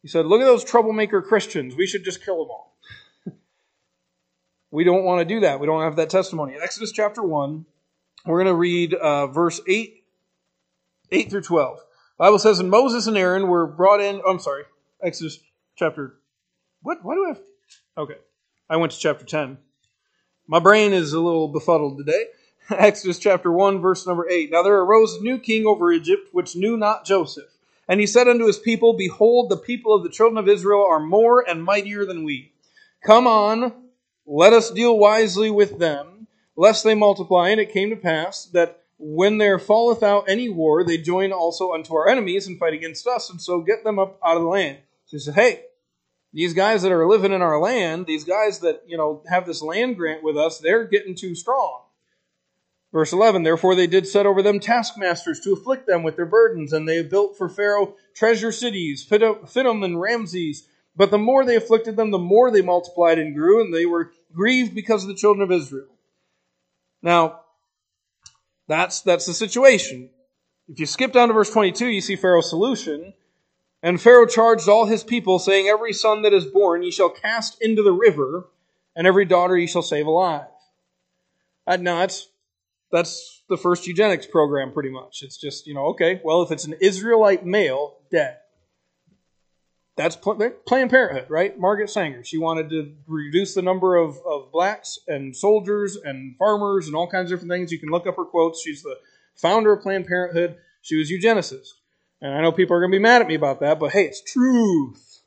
He 0.00 0.06
said, 0.06 0.26
Look 0.26 0.40
at 0.40 0.44
those 0.44 0.62
troublemaker 0.62 1.20
Christians. 1.20 1.74
We 1.74 1.88
should 1.88 2.04
just 2.04 2.24
kill 2.24 2.38
them 2.38 2.50
all. 2.50 2.78
we 4.70 4.84
don't 4.84 5.02
want 5.02 5.18
to 5.18 5.34
do 5.34 5.40
that. 5.40 5.58
We 5.58 5.66
don't 5.66 5.82
have 5.82 5.96
that 5.96 6.08
testimony. 6.08 6.54
In 6.54 6.62
Exodus 6.62 6.92
chapter 6.92 7.20
1, 7.20 7.66
we're 8.24 8.44
going 8.44 8.46
to 8.46 8.54
read 8.54 8.94
uh, 8.94 9.26
verse 9.26 9.60
8, 9.66 10.04
8 11.10 11.30
through 11.30 11.40
12. 11.40 11.78
The 11.78 11.82
Bible 12.16 12.38
says, 12.38 12.60
And 12.60 12.70
Moses 12.70 13.08
and 13.08 13.18
Aaron 13.18 13.48
were 13.48 13.66
brought 13.66 14.00
in. 14.00 14.22
Oh, 14.24 14.30
I'm 14.30 14.38
sorry. 14.38 14.62
Exodus 15.02 15.40
chapter. 15.74 16.14
What? 16.82 17.04
Why 17.04 17.16
do 17.16 17.24
I 17.24 17.28
have. 17.30 17.40
Okay. 17.98 18.18
I 18.70 18.76
went 18.76 18.92
to 18.92 18.98
chapter 19.00 19.24
10. 19.24 19.58
My 20.46 20.60
brain 20.60 20.92
is 20.92 21.12
a 21.12 21.18
little 21.18 21.48
befuddled 21.48 21.98
today. 21.98 22.26
Exodus 22.70 23.18
chapter 23.18 23.50
1, 23.50 23.80
verse 23.80 24.06
number 24.06 24.28
8. 24.30 24.52
Now 24.52 24.62
there 24.62 24.78
arose 24.78 25.16
a 25.16 25.24
new 25.24 25.40
king 25.40 25.66
over 25.66 25.90
Egypt, 25.90 26.28
which 26.30 26.54
knew 26.54 26.76
not 26.76 27.04
Joseph. 27.04 27.55
And 27.88 28.00
he 28.00 28.06
said 28.06 28.28
unto 28.28 28.46
his 28.46 28.58
people, 28.58 28.94
Behold, 28.94 29.50
the 29.50 29.56
people 29.56 29.94
of 29.94 30.02
the 30.02 30.10
children 30.10 30.38
of 30.38 30.48
Israel 30.48 30.84
are 30.88 31.00
more 31.00 31.48
and 31.48 31.62
mightier 31.62 32.04
than 32.04 32.24
we. 32.24 32.52
Come 33.04 33.26
on, 33.26 33.72
let 34.26 34.52
us 34.52 34.70
deal 34.70 34.98
wisely 34.98 35.50
with 35.50 35.78
them, 35.78 36.26
lest 36.56 36.82
they 36.82 36.94
multiply. 36.94 37.50
And 37.50 37.60
it 37.60 37.72
came 37.72 37.90
to 37.90 37.96
pass 37.96 38.46
that 38.46 38.82
when 38.98 39.38
there 39.38 39.58
falleth 39.58 40.02
out 40.02 40.28
any 40.28 40.48
war, 40.48 40.82
they 40.82 40.98
join 40.98 41.32
also 41.32 41.72
unto 41.72 41.94
our 41.94 42.08
enemies 42.08 42.46
and 42.46 42.58
fight 42.58 42.72
against 42.72 43.06
us, 43.06 43.30
and 43.30 43.40
so 43.40 43.60
get 43.60 43.84
them 43.84 43.98
up 43.98 44.18
out 44.24 44.36
of 44.36 44.42
the 44.42 44.48
land. 44.48 44.78
So 45.04 45.16
he 45.16 45.20
said, 45.20 45.34
Hey, 45.34 45.62
these 46.32 46.54
guys 46.54 46.82
that 46.82 46.92
are 46.92 47.06
living 47.06 47.32
in 47.32 47.42
our 47.42 47.60
land, 47.60 48.06
these 48.06 48.24
guys 48.24 48.60
that, 48.60 48.82
you 48.86 48.96
know, 48.96 49.22
have 49.28 49.46
this 49.46 49.62
land 49.62 49.96
grant 49.96 50.22
with 50.22 50.36
us, 50.36 50.58
they're 50.58 50.84
getting 50.84 51.14
too 51.14 51.34
strong. 51.34 51.82
Verse 52.96 53.12
11, 53.12 53.42
therefore 53.42 53.74
they 53.74 53.86
did 53.86 54.06
set 54.06 54.24
over 54.24 54.40
them 54.40 54.58
taskmasters 54.58 55.38
to 55.40 55.52
afflict 55.52 55.86
them 55.86 56.02
with 56.02 56.16
their 56.16 56.24
burdens, 56.24 56.72
and 56.72 56.88
they 56.88 57.02
built 57.02 57.36
for 57.36 57.46
Pharaoh 57.46 57.94
treasure 58.14 58.50
cities, 58.50 59.04
Pithom 59.04 59.84
and 59.84 60.00
Ramses. 60.00 60.66
But 60.96 61.10
the 61.10 61.18
more 61.18 61.44
they 61.44 61.56
afflicted 61.56 61.96
them, 61.96 62.10
the 62.10 62.18
more 62.18 62.50
they 62.50 62.62
multiplied 62.62 63.18
and 63.18 63.34
grew, 63.34 63.60
and 63.60 63.74
they 63.74 63.84
were 63.84 64.12
grieved 64.32 64.74
because 64.74 65.02
of 65.02 65.08
the 65.08 65.14
children 65.14 65.42
of 65.42 65.52
Israel. 65.52 65.88
Now, 67.02 67.40
that's, 68.66 69.02
that's 69.02 69.26
the 69.26 69.34
situation. 69.34 70.08
If 70.66 70.80
you 70.80 70.86
skip 70.86 71.12
down 71.12 71.28
to 71.28 71.34
verse 71.34 71.50
22, 71.50 71.88
you 71.88 72.00
see 72.00 72.16
Pharaoh's 72.16 72.48
solution. 72.48 73.12
And 73.82 74.00
Pharaoh 74.00 74.24
charged 74.24 74.70
all 74.70 74.86
his 74.86 75.04
people, 75.04 75.38
saying, 75.38 75.68
Every 75.68 75.92
son 75.92 76.22
that 76.22 76.32
is 76.32 76.46
born 76.46 76.82
ye 76.82 76.90
shall 76.90 77.10
cast 77.10 77.60
into 77.60 77.82
the 77.82 77.92
river, 77.92 78.46
and 78.96 79.06
every 79.06 79.26
daughter 79.26 79.54
ye 79.54 79.66
shall 79.66 79.82
save 79.82 80.06
alive. 80.06 80.46
Uh, 81.66 81.76
now, 81.76 81.98
that's 81.98 82.28
that's 82.90 83.42
the 83.48 83.56
first 83.56 83.86
eugenics 83.86 84.26
program, 84.26 84.72
pretty 84.72 84.90
much. 84.90 85.22
It's 85.22 85.36
just, 85.36 85.66
you 85.66 85.74
know, 85.74 85.86
okay, 85.86 86.20
well, 86.24 86.42
if 86.42 86.50
it's 86.50 86.64
an 86.64 86.74
Israelite 86.80 87.44
male, 87.44 87.98
dead. 88.10 88.38
that's 89.96 90.16
Planned 90.16 90.90
Parenthood, 90.90 91.26
right? 91.28 91.58
Margaret 91.58 91.90
Sanger. 91.90 92.22
She 92.24 92.38
wanted 92.38 92.70
to 92.70 92.94
reduce 93.06 93.54
the 93.54 93.62
number 93.62 93.96
of, 93.96 94.18
of 94.26 94.52
blacks 94.52 94.98
and 95.08 95.34
soldiers 95.34 95.96
and 95.96 96.36
farmers 96.36 96.86
and 96.86 96.94
all 96.94 97.08
kinds 97.08 97.32
of 97.32 97.38
different 97.38 97.52
things. 97.52 97.72
You 97.72 97.78
can 97.78 97.90
look 97.90 98.06
up 98.06 98.16
her 98.16 98.24
quotes. 98.24 98.62
She's 98.62 98.82
the 98.82 98.96
founder 99.34 99.72
of 99.72 99.82
Planned 99.82 100.06
Parenthood. 100.06 100.56
She 100.82 100.96
was 100.96 101.10
eugenicist. 101.10 101.68
And 102.20 102.32
I 102.32 102.40
know 102.40 102.52
people 102.52 102.76
are 102.76 102.80
going 102.80 102.92
to 102.92 102.98
be 102.98 103.02
mad 103.02 103.20
at 103.20 103.28
me 103.28 103.34
about 103.34 103.60
that, 103.60 103.78
but 103.78 103.92
hey, 103.92 104.04
it's 104.04 104.22
truth. 104.22 105.20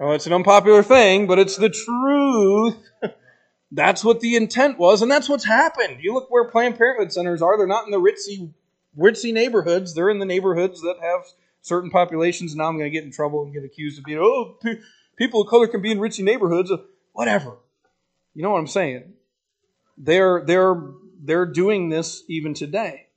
Well, 0.00 0.12
it's 0.12 0.26
an 0.26 0.32
unpopular 0.32 0.82
thing, 0.82 1.26
but 1.26 1.38
it's 1.38 1.56
the 1.56 1.70
truth. 1.70 2.76
that's 3.70 4.04
what 4.04 4.20
the 4.20 4.36
intent 4.36 4.78
was, 4.78 5.02
and 5.02 5.10
that's 5.10 5.28
what's 5.28 5.44
happened. 5.44 5.98
You 6.00 6.14
look 6.14 6.30
where 6.30 6.48
Planned 6.48 6.78
Parenthood 6.78 7.12
centers 7.12 7.42
are, 7.42 7.56
they're 7.56 7.66
not 7.66 7.84
in 7.84 7.90
the 7.90 8.00
ritzy, 8.00 8.52
ritzy 8.98 9.32
neighborhoods. 9.32 9.94
They're 9.94 10.10
in 10.10 10.18
the 10.18 10.26
neighborhoods 10.26 10.80
that 10.82 10.96
have 11.00 11.24
certain 11.62 11.90
populations. 11.90 12.52
And 12.52 12.58
now 12.58 12.68
I'm 12.68 12.78
going 12.78 12.90
to 12.90 12.96
get 12.96 13.04
in 13.04 13.12
trouble 13.12 13.42
and 13.42 13.52
get 13.52 13.64
accused 13.64 13.98
of 13.98 14.04
being, 14.04 14.18
oh, 14.20 14.58
people 15.16 15.42
of 15.42 15.48
color 15.48 15.66
can 15.66 15.82
be 15.82 15.90
in 15.90 15.98
ritzy 15.98 16.22
neighborhoods. 16.22 16.70
Uh, 16.70 16.78
whatever. 17.12 17.56
You 18.34 18.42
know 18.42 18.50
what 18.50 18.58
I'm 18.58 18.66
saying? 18.66 19.14
They're, 19.98 20.44
they're, 20.44 20.80
they're 21.20 21.46
doing 21.46 21.88
this 21.88 22.22
even 22.28 22.54
today. 22.54 23.08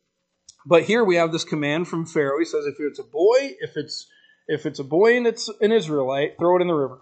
But 0.65 0.83
here 0.83 1.03
we 1.03 1.15
have 1.15 1.31
this 1.31 1.43
command 1.43 1.87
from 1.87 2.05
Pharaoh. 2.05 2.39
He 2.39 2.45
says, 2.45 2.65
if 2.65 2.75
it's 2.79 2.99
a 2.99 3.03
boy, 3.03 3.55
if 3.59 3.77
it's 3.77 4.07
if 4.47 4.65
it's 4.65 4.79
a 4.79 4.83
boy 4.83 5.15
and 5.15 5.27
it's 5.27 5.47
an 5.61 5.71
Israelite, 5.71 6.37
throw 6.39 6.57
it 6.57 6.61
in 6.61 6.67
the 6.67 6.73
river. 6.73 6.99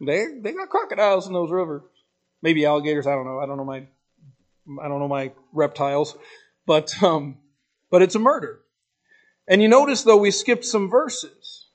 They 0.00 0.26
they 0.40 0.52
got 0.52 0.68
crocodiles 0.68 1.26
in 1.26 1.32
those 1.32 1.50
rivers. 1.50 1.82
Maybe 2.42 2.64
alligators. 2.64 3.06
I 3.06 3.14
don't 3.14 3.26
know. 3.26 3.40
I 3.40 3.46
don't 3.46 3.56
know 3.56 3.64
my 3.64 3.86
I 4.82 4.88
don't 4.88 5.00
know 5.00 5.08
my 5.08 5.32
reptiles, 5.52 6.16
but 6.66 7.02
um, 7.02 7.38
but 7.90 8.02
it's 8.02 8.14
a 8.14 8.20
murder. 8.20 8.60
And 9.48 9.62
you 9.62 9.68
notice, 9.68 10.02
though, 10.02 10.18
we 10.18 10.30
skipped 10.30 10.66
some 10.66 10.90
verses. 10.90 11.66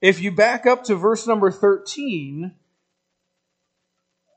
If 0.00 0.20
you 0.20 0.32
back 0.32 0.64
up 0.66 0.84
to 0.84 0.94
verse 0.94 1.26
number 1.26 1.50
13, 1.50 2.54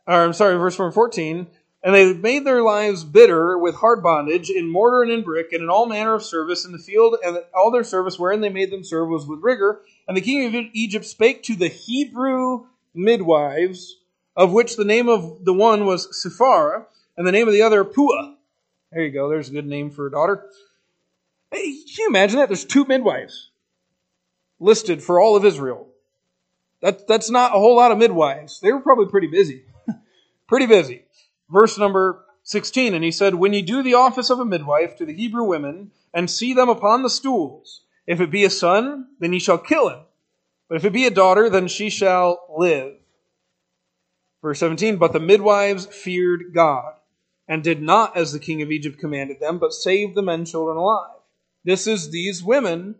or 0.06 0.14
I'm 0.14 0.34
sorry, 0.34 0.58
verse 0.58 0.78
number 0.78 0.92
14, 0.92 1.48
and 1.82 1.96
they 1.96 2.14
made 2.14 2.46
their 2.46 2.62
lives 2.62 3.06
bitter 3.06 3.58
with 3.58 3.76
hard 3.76 4.04
bondage 4.04 4.50
in 4.50 4.70
mortar 4.70 5.02
and 5.02 5.12
in 5.12 5.24
brick 5.24 5.54
and 5.54 5.64
in 5.64 5.70
all 5.70 5.86
manner 5.86 6.14
of 6.14 6.24
service 6.24 6.66
in 6.66 6.74
the 6.74 6.78
field, 6.78 7.16
and 7.24 7.38
all 7.56 7.72
their 7.72 7.86
service 7.86 8.20
wherein 8.20 8.42
they 8.42 8.50
made 8.50 8.72
them 8.72 8.84
serve 8.84 9.08
was 9.08 9.26
with 9.26 9.40
rigor. 9.42 9.82
And 10.08 10.18
the 10.18 10.22
king 10.22 10.46
of 10.46 10.66
Egypt 10.74 11.06
spake 11.06 11.44
to 11.44 11.56
the 11.56 11.70
Hebrew 11.70 12.66
midwives, 12.94 13.98
of 14.36 14.52
which 14.52 14.76
the 14.76 14.86
name 14.86 15.10
of 15.10 15.46
the 15.46 15.54
one 15.54 15.86
was 15.86 16.08
Shiphrah, 16.08 16.86
and 17.18 17.28
the 17.28 17.32
name 17.32 17.48
of 17.48 17.54
the 17.54 17.62
other 17.62 17.84
Puah. 17.84 18.36
There 18.92 19.04
you 19.04 19.12
go, 19.12 19.30
there's 19.30 19.50
a 19.50 19.54
good 19.54 19.66
name 19.66 19.90
for 19.90 20.08
a 20.08 20.12
daughter. 20.12 20.46
Hey, 21.52 21.62
can 21.62 21.96
you 21.98 22.08
imagine 22.08 22.40
that? 22.40 22.50
There's 22.50 22.66
two 22.66 22.86
midwives 22.86 23.50
listed 24.60 25.04
for 25.04 25.20
all 25.20 25.36
of 25.36 25.46
Israel. 25.46 25.88
That, 26.82 27.08
that's 27.08 27.30
not 27.30 27.56
a 27.56 27.60
whole 27.60 27.76
lot 27.76 27.92
of 27.92 27.98
midwives. 27.98 28.60
They 28.60 28.72
were 28.72 28.80
probably 28.80 29.08
pretty 29.08 29.28
busy. 29.28 29.64
pretty 30.48 30.66
busy. 30.66 31.04
Verse 31.50 31.78
number 31.78 32.24
16, 32.44 32.94
and 32.94 33.04
he 33.04 33.12
said, 33.12 33.36
When 33.36 33.54
ye 33.54 33.62
do 33.62 33.84
the 33.84 33.94
office 33.94 34.30
of 34.30 34.40
a 34.40 34.46
midwife 34.46 34.98
to 34.98 35.06
the 35.06 35.14
Hebrew 35.14 35.44
women, 35.44 35.92
and 36.14 36.30
see 36.30 36.54
them 36.54 36.70
upon 36.70 37.04
the 37.04 37.10
stools, 37.10 37.82
if 38.06 38.20
it 38.22 38.30
be 38.30 38.44
a 38.44 38.50
son, 38.50 39.08
then 39.20 39.34
ye 39.34 39.40
shall 39.40 39.58
kill 39.58 39.90
him. 39.90 40.00
But 40.70 40.78
if 40.78 40.86
it 40.86 40.94
be 40.94 41.06
a 41.06 41.12
daughter, 41.12 41.50
then 41.50 41.68
she 41.68 41.90
shall 41.90 42.46
live. 42.58 42.94
Verse 44.42 44.60
17, 44.60 44.98
But 44.98 45.14
the 45.14 45.20
midwives 45.20 45.86
feared 45.86 46.54
God, 46.54 46.94
and 47.48 47.64
did 47.64 47.82
not 47.82 48.18
as 48.18 48.32
the 48.32 48.40
king 48.40 48.62
of 48.62 48.72
Egypt 48.72 49.00
commanded 49.00 49.40
them, 49.40 49.60
but 49.60 49.74
saved 49.74 50.16
the 50.16 50.22
men 50.22 50.46
children 50.46 50.78
alive. 50.78 51.18
This 51.64 51.88
is 51.88 52.12
these 52.12 52.44
women 52.44 52.96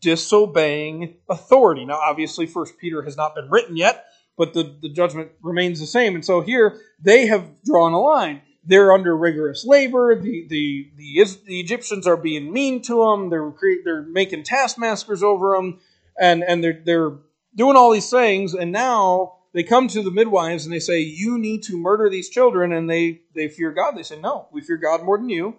disobeying 0.00 1.16
authority. 1.28 1.84
Now, 1.84 1.98
obviously, 1.98 2.46
First 2.46 2.78
Peter 2.78 3.02
has 3.02 3.16
not 3.16 3.34
been 3.34 3.50
written 3.50 3.76
yet, 3.76 4.06
but 4.36 4.54
the, 4.54 4.76
the 4.80 4.88
judgment 4.88 5.32
remains 5.42 5.80
the 5.80 5.86
same. 5.86 6.14
And 6.14 6.24
so 6.24 6.40
here 6.40 6.80
they 7.00 7.26
have 7.26 7.62
drawn 7.64 7.92
a 7.92 8.00
line. 8.00 8.42
They're 8.64 8.92
under 8.92 9.16
rigorous 9.16 9.64
labor. 9.64 10.20
The, 10.20 10.46
the, 10.48 10.90
the, 10.96 11.24
the 11.46 11.60
Egyptians 11.60 12.06
are 12.06 12.16
being 12.16 12.52
mean 12.52 12.82
to 12.82 13.04
them. 13.04 13.30
They're, 13.30 13.52
they're 13.84 14.02
making 14.02 14.44
taskmasters 14.44 15.22
over 15.22 15.56
them. 15.56 15.80
And, 16.18 16.42
and 16.42 16.62
they're, 16.62 16.82
they're 16.84 17.12
doing 17.54 17.76
all 17.76 17.92
these 17.92 18.10
things. 18.10 18.54
And 18.54 18.72
now 18.72 19.38
they 19.52 19.62
come 19.62 19.88
to 19.88 20.02
the 20.02 20.10
midwives 20.10 20.64
and 20.64 20.72
they 20.72 20.80
say, 20.80 21.00
You 21.00 21.38
need 21.38 21.62
to 21.64 21.76
murder 21.76 22.08
these 22.08 22.28
children. 22.28 22.72
And 22.72 22.88
they, 22.88 23.22
they 23.34 23.48
fear 23.48 23.72
God. 23.72 23.96
They 23.96 24.02
say, 24.02 24.20
No, 24.20 24.48
we 24.52 24.60
fear 24.60 24.76
God 24.76 25.02
more 25.02 25.18
than 25.18 25.28
you. 25.28 25.56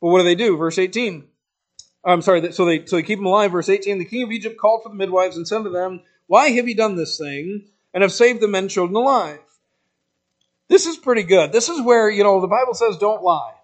But 0.00 0.08
what 0.08 0.18
do 0.18 0.24
they 0.24 0.34
do? 0.34 0.56
Verse 0.56 0.78
18 0.78 1.28
I'm 2.04 2.22
sorry. 2.22 2.52
So 2.52 2.64
they 2.64 2.84
so 2.84 2.96
they 2.96 3.02
keep 3.02 3.18
them 3.18 3.26
alive. 3.26 3.52
Verse 3.52 3.68
18: 3.68 3.98
The 3.98 4.04
king 4.04 4.22
of 4.22 4.30
Egypt 4.30 4.58
called 4.58 4.82
for 4.82 4.90
the 4.90 4.94
midwives 4.94 5.36
and 5.36 5.48
said 5.48 5.62
to 5.64 5.70
them, 5.70 6.02
"Why 6.26 6.50
have 6.50 6.68
you 6.68 6.74
done 6.74 6.96
this 6.96 7.18
thing 7.18 7.68
and 7.92 8.02
have 8.02 8.12
saved 8.12 8.40
the 8.40 8.48
men 8.48 8.68
children 8.68 8.96
alive?" 8.96 9.40
This 10.68 10.86
is 10.86 10.96
pretty 10.96 11.22
good. 11.22 11.52
This 11.52 11.68
is 11.68 11.80
where 11.80 12.10
you 12.10 12.22
know 12.22 12.40
the 12.40 12.46
Bible 12.46 12.74
says 12.74 12.96
don't 12.98 13.22
lie. 13.22 13.54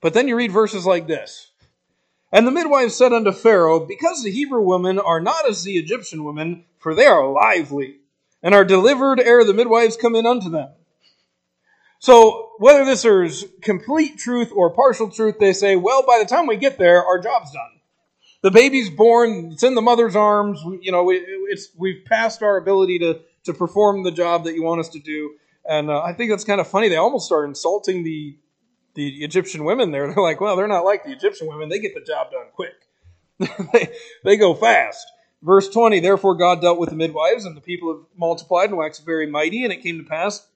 But 0.00 0.14
then 0.14 0.28
you 0.28 0.36
read 0.36 0.52
verses 0.52 0.86
like 0.86 1.06
this. 1.06 1.50
And 2.34 2.48
the 2.48 2.50
midwife 2.50 2.90
said 2.90 3.12
unto 3.12 3.30
Pharaoh, 3.30 3.86
Because 3.86 4.24
the 4.24 4.30
Hebrew 4.32 4.60
women 4.60 4.98
are 4.98 5.20
not 5.20 5.48
as 5.48 5.62
the 5.62 5.78
Egyptian 5.78 6.24
women, 6.24 6.64
for 6.80 6.92
they 6.92 7.06
are 7.06 7.30
lively, 7.30 7.98
and 8.42 8.56
are 8.56 8.64
delivered 8.64 9.20
ere 9.20 9.44
the 9.44 9.54
midwives 9.54 9.96
come 9.96 10.16
in 10.16 10.26
unto 10.26 10.50
them. 10.50 10.70
So 12.00 12.50
whether 12.58 12.84
this 12.84 13.04
is 13.04 13.46
complete 13.62 14.18
truth 14.18 14.50
or 14.52 14.70
partial 14.70 15.10
truth, 15.10 15.36
they 15.38 15.52
say, 15.52 15.76
well, 15.76 16.04
by 16.04 16.18
the 16.18 16.28
time 16.28 16.48
we 16.48 16.56
get 16.56 16.76
there, 16.76 17.04
our 17.04 17.20
job's 17.20 17.52
done. 17.52 17.80
The 18.42 18.50
baby's 18.50 18.90
born, 18.90 19.52
it's 19.52 19.62
in 19.62 19.76
the 19.76 19.80
mother's 19.80 20.16
arms, 20.16 20.60
you 20.82 20.90
know, 20.90 21.10
it's, 21.10 21.68
we've 21.78 22.04
passed 22.04 22.42
our 22.42 22.56
ability 22.56 22.98
to, 22.98 23.20
to 23.44 23.54
perform 23.54 24.02
the 24.02 24.10
job 24.10 24.42
that 24.44 24.54
you 24.54 24.64
want 24.64 24.80
us 24.80 24.88
to 24.88 24.98
do. 24.98 25.36
And 25.64 25.88
uh, 25.88 26.02
I 26.02 26.12
think 26.12 26.30
that's 26.30 26.44
kind 26.44 26.60
of 26.60 26.66
funny. 26.66 26.88
They 26.88 26.96
almost 26.96 27.26
start 27.26 27.48
insulting 27.48 28.02
the, 28.02 28.36
the 28.94 29.24
Egyptian 29.24 29.64
women 29.64 29.90
there. 29.90 30.06
They're 30.12 30.22
like, 30.22 30.40
well, 30.40 30.56
they're 30.56 30.68
not 30.68 30.84
like 30.84 31.04
the 31.04 31.12
Egyptian 31.12 31.46
women. 31.48 31.68
They 31.68 31.78
get 31.78 31.94
the 31.94 32.00
job 32.00 32.30
done 32.30 32.46
quick. 32.54 32.74
they, 33.72 33.88
they 34.24 34.36
go 34.36 34.54
fast. 34.54 35.06
Verse 35.42 35.68
20, 35.68 36.00
therefore 36.00 36.36
God 36.36 36.62
dealt 36.62 36.78
with 36.78 36.90
the 36.90 36.96
midwives, 36.96 37.44
and 37.44 37.56
the 37.56 37.60
people 37.60 37.92
have 37.92 38.04
multiplied 38.16 38.70
and 38.70 38.78
waxed 38.78 39.04
very 39.04 39.26
mighty, 39.26 39.62
and 39.64 39.72
it 39.72 39.82
came 39.82 39.98
to 39.98 40.04
pass 40.04 40.46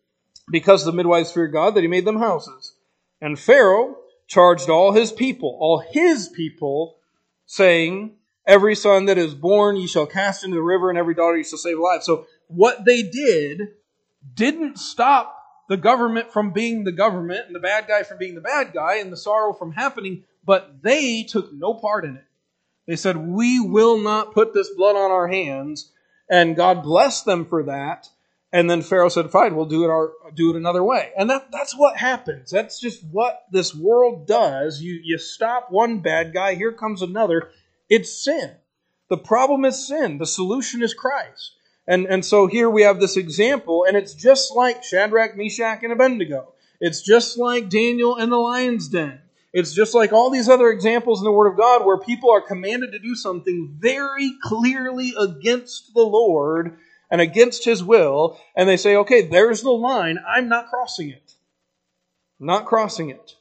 because 0.50 0.84
the 0.84 0.92
midwives 0.92 1.30
feared 1.30 1.52
God, 1.52 1.74
that 1.74 1.82
he 1.82 1.88
made 1.88 2.06
them 2.06 2.18
houses. 2.18 2.72
And 3.20 3.38
Pharaoh 3.38 3.96
charged 4.26 4.70
all 4.70 4.92
his 4.92 5.12
people, 5.12 5.56
all 5.60 5.78
his 5.78 6.28
people, 6.28 6.96
saying, 7.44 8.14
Every 8.46 8.74
son 8.74 9.04
that 9.06 9.18
is 9.18 9.34
born 9.34 9.76
ye 9.76 9.86
shall 9.86 10.06
cast 10.06 10.42
into 10.42 10.56
the 10.56 10.62
river, 10.62 10.88
and 10.88 10.98
every 10.98 11.14
daughter 11.14 11.36
ye 11.36 11.44
shall 11.44 11.58
save 11.58 11.78
alive. 11.78 12.02
So 12.02 12.26
what 12.46 12.86
they 12.86 13.02
did 13.02 13.74
didn't 14.34 14.78
stop 14.78 15.37
the 15.68 15.76
government 15.76 16.32
from 16.32 16.50
being 16.50 16.84
the 16.84 16.92
government 16.92 17.46
and 17.46 17.54
the 17.54 17.60
bad 17.60 17.86
guy 17.86 18.02
from 18.02 18.18
being 18.18 18.34
the 18.34 18.40
bad 18.40 18.72
guy 18.72 18.96
and 18.96 19.12
the 19.12 19.16
sorrow 19.16 19.52
from 19.52 19.72
happening, 19.72 20.24
but 20.44 20.82
they 20.82 21.22
took 21.22 21.52
no 21.52 21.74
part 21.74 22.04
in 22.04 22.16
it. 22.16 22.24
They 22.86 22.96
said, 22.96 23.16
We 23.16 23.60
will 23.60 23.98
not 23.98 24.32
put 24.32 24.54
this 24.54 24.70
blood 24.70 24.96
on 24.96 25.10
our 25.10 25.28
hands. 25.28 25.92
And 26.30 26.56
God 26.56 26.82
blessed 26.82 27.24
them 27.24 27.46
for 27.46 27.64
that. 27.64 28.08
And 28.52 28.68
then 28.68 28.80
Pharaoh 28.80 29.10
said, 29.10 29.30
"Fine, 29.30 29.56
we'll 29.56 29.66
do 29.66 29.84
it 29.84 29.90
our 29.90 30.12
do 30.34 30.50
it 30.50 30.56
another 30.56 30.82
way." 30.82 31.12
And 31.18 31.28
that 31.28 31.52
that's 31.52 31.76
what 31.76 31.98
happens. 31.98 32.50
That's 32.50 32.80
just 32.80 33.04
what 33.04 33.44
this 33.52 33.74
world 33.74 34.26
does. 34.26 34.80
You 34.80 35.00
you 35.02 35.18
stop 35.18 35.70
one 35.70 36.00
bad 36.00 36.32
guy, 36.32 36.54
here 36.54 36.72
comes 36.72 37.02
another. 37.02 37.50
It's 37.90 38.24
sin. 38.24 38.56
The 39.10 39.18
problem 39.18 39.64
is 39.66 39.86
sin. 39.86 40.18
The 40.18 40.26
solution 40.26 40.82
is 40.82 40.94
Christ. 40.94 41.57
And 41.88 42.06
and 42.06 42.24
so 42.24 42.46
here 42.46 42.70
we 42.70 42.82
have 42.82 43.00
this 43.00 43.16
example, 43.16 43.86
and 43.88 43.96
it's 43.96 44.14
just 44.14 44.54
like 44.54 44.84
Shadrach, 44.84 45.36
Meshach, 45.36 45.82
and 45.84 45.92
Abednego. 45.92 46.52
It's 46.80 47.02
just 47.02 47.38
like 47.38 47.70
Daniel 47.70 48.16
and 48.16 48.30
the 48.30 48.36
lion's 48.36 48.88
den. 48.88 49.20
It's 49.54 49.72
just 49.74 49.94
like 49.94 50.12
all 50.12 50.30
these 50.30 50.50
other 50.50 50.70
examples 50.70 51.20
in 51.20 51.24
the 51.24 51.32
Word 51.32 51.48
of 51.50 51.56
God 51.56 51.86
where 51.86 51.98
people 51.98 52.30
are 52.30 52.42
commanded 52.42 52.92
to 52.92 53.00
do 53.00 53.16
something 53.16 53.74
very 53.78 54.32
clearly 54.42 55.14
against 55.18 55.94
the 55.94 56.02
Lord 56.04 56.78
and 57.10 57.22
against 57.22 57.64
his 57.64 57.82
will, 57.82 58.38
and 58.54 58.68
they 58.68 58.76
say, 58.76 58.96
okay, 58.96 59.22
there's 59.22 59.62
the 59.62 59.70
line. 59.70 60.18
I'm 60.28 60.48
not 60.48 60.68
crossing 60.68 61.10
it. 61.10 61.32
not 62.38 62.66
crossing 62.66 63.10
it. 63.10 63.36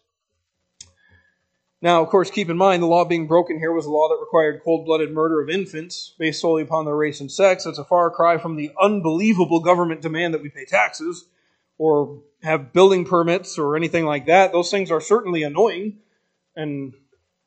Now, 1.81 2.01
of 2.01 2.09
course, 2.09 2.31
keep 2.31 2.49
in 2.49 2.57
mind 2.57 2.81
the 2.81 2.87
law 2.87 3.05
being 3.05 3.27
broken 3.27 3.59
here 3.59 3.71
was 3.71 3.85
a 3.85 3.91
law 3.91 4.09
that 4.09 4.19
required 4.19 4.61
cold 4.63 4.85
blooded 4.85 5.13
murder 5.13 5.41
of 5.41 5.49
infants 5.49 6.15
based 6.17 6.41
solely 6.41 6.63
upon 6.63 6.85
their 6.85 6.95
race 6.95 7.21
and 7.21 7.31
sex. 7.31 7.65
That's 7.65 7.77
a 7.77 7.85
far 7.85 8.09
cry 8.09 8.39
from 8.39 8.55
the 8.55 8.71
unbelievable 8.81 9.59
government 9.59 10.01
demand 10.01 10.33
that 10.33 10.41
we 10.41 10.49
pay 10.49 10.65
taxes 10.65 11.25
or 11.77 12.23
have 12.41 12.73
building 12.73 13.05
permits 13.05 13.59
or 13.59 13.75
anything 13.75 14.05
like 14.05 14.25
that. 14.25 14.51
Those 14.51 14.71
things 14.71 14.89
are 14.89 15.01
certainly 15.01 15.43
annoying. 15.43 15.99
And 16.55 16.93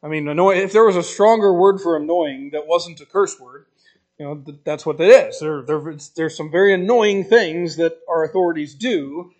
I 0.01 0.07
mean, 0.07 0.29
annoy- 0.29 0.59
if 0.59 0.73
there 0.73 0.85
was 0.85 0.97
a 0.97 1.03
stronger 1.03 1.53
word 1.53 1.81
for 1.81 1.97
annoying 1.97 2.51
that 2.53 2.69
wasn't 2.69 3.01
a 3.01 3.07
curse 3.07 3.39
word, 3.41 3.67
you 4.17 4.27
know, 4.27 4.45
that's 4.65 4.87
what 4.87 5.01
it 5.01 5.09
is. 5.09 5.41
There, 5.41 5.63
there, 5.63 5.97
there's 6.15 6.37
some 6.37 6.51
very 6.51 6.73
annoying 6.73 7.25
things 7.25 7.77
that 7.77 7.99
our 8.09 8.23
authorities 8.23 8.75
do 8.75 9.33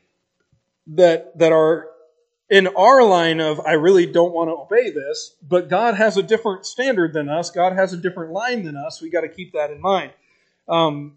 that, 0.89 1.39
that 1.39 1.53
are 1.53 1.89
in 2.51 2.67
our 2.67 3.03
line 3.05 3.41
of, 3.41 3.61
I 3.61 3.73
really 3.73 4.07
don't 4.07 4.33
want 4.33 4.49
to 4.49 4.55
obey 4.55 4.91
this, 4.91 5.37
but 5.41 5.69
God 5.69 5.95
has 5.95 6.17
a 6.17 6.23
different 6.23 6.67
standard 6.67 7.13
than 7.13 7.29
us. 7.29 7.51
God 7.51 7.75
has 7.75 7.93
a 7.93 7.97
different 7.97 8.33
line 8.33 8.65
than 8.65 8.77
us. 8.77 9.01
We 9.01 9.09
got 9.09 9.21
to 9.21 9.29
keep 9.29 9.53
that 9.53 9.71
in 9.71 9.81
mind. 9.81 10.13
Um, 10.69 11.17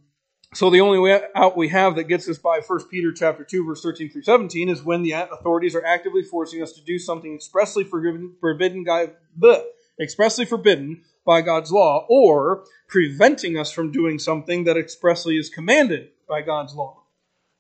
so 0.54 0.69
the 0.69 0.82
only 0.82 1.00
way 1.00 1.19
out 1.36 1.58
we 1.58 1.69
have 1.69 1.96
that 1.96 2.04
gets 2.04 2.30
us 2.30 2.38
by 2.38 2.60
1 2.60 2.88
Peter 2.89 3.12
chapter 3.12 3.43
2 3.43 3.65
verse 3.65 3.82
13 3.82 4.12
through 4.12 4.22
17 4.22 4.69
is 4.69 4.84
when 4.84 5.02
the 5.02 5.13
authorities 5.13 5.74
are 5.74 5.84
actively 5.84 6.22
forcing 6.22 6.62
us 6.62 6.74
to 6.74 6.82
do 6.82 7.00
something 7.00 7.34
expressly 7.34 7.84
forbidden, 7.84 8.36
forbidden 8.39 8.86
bleh, 8.86 9.63
expressly 10.00 10.46
forbidden 10.46 11.02
by 11.26 11.41
God's 11.41 11.72
law 11.72 12.06
or 12.08 12.65
preventing 12.88 13.58
us 13.58 13.72
from 13.72 13.91
doing 13.91 14.19
something 14.19 14.65
that 14.65 14.78
expressly 14.78 15.38
is 15.38 15.50
commanded 15.50 16.10
by 16.28 16.43
God's 16.43 16.76
law. 16.76 17.02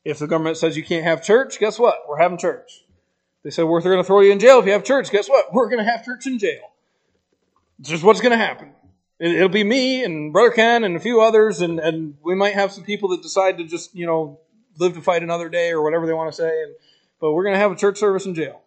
If 0.05 0.19
the 0.19 0.27
government 0.27 0.57
says 0.57 0.77
you 0.77 0.83
can't 0.83 1.05
have 1.05 1.23
church, 1.23 1.59
guess 1.59 1.79
what? 1.79 2.03
We're 2.07 2.19
having 2.19 2.37
church. 2.37 2.82
They 3.43 3.49
said, 3.49 3.65
we're 3.65 3.81
going 3.81 3.97
to 3.97 4.03
throw 4.03 4.21
you 4.21 4.31
in 4.31 4.39
jail 4.39 4.59
if 4.59 4.65
you 4.65 4.71
have 4.71 4.83
church. 4.83 5.11
Guess 5.11 5.29
what? 5.29 5.53
We're 5.53 5.69
going 5.69 5.83
to 5.83 5.91
have 5.91 6.05
church 6.05 6.25
in 6.25 6.39
jail. 6.39 6.61
It's 7.79 7.89
just 7.89 8.03
what's 8.03 8.21
going 8.21 8.31
to 8.31 8.37
happen. 8.37 8.71
It'll 9.19 9.49
be 9.49 9.63
me 9.63 10.03
and 10.03 10.31
Brother 10.33 10.51
Ken 10.51 10.83
and 10.83 10.95
a 10.95 10.99
few 10.99 11.21
others, 11.21 11.61
and, 11.61 11.79
and 11.79 12.15
we 12.23 12.35
might 12.35 12.53
have 12.53 12.71
some 12.71 12.83
people 12.83 13.09
that 13.09 13.21
decide 13.21 13.57
to 13.57 13.65
just, 13.65 13.93
you 13.95 14.05
know, 14.05 14.39
live 14.79 14.93
to 14.95 15.01
fight 15.01 15.23
another 15.23 15.49
day 15.49 15.71
or 15.71 15.83
whatever 15.83 16.07
they 16.07 16.13
want 16.13 16.31
to 16.31 16.35
say. 16.35 16.63
And, 16.63 16.73
but 17.19 17.33
we're 17.33 17.43
going 17.43 17.53
to 17.53 17.59
have 17.59 17.71
a 17.71 17.75
church 17.75 17.97
service 17.97 18.25
in 18.25 18.33
jail. 18.33 18.61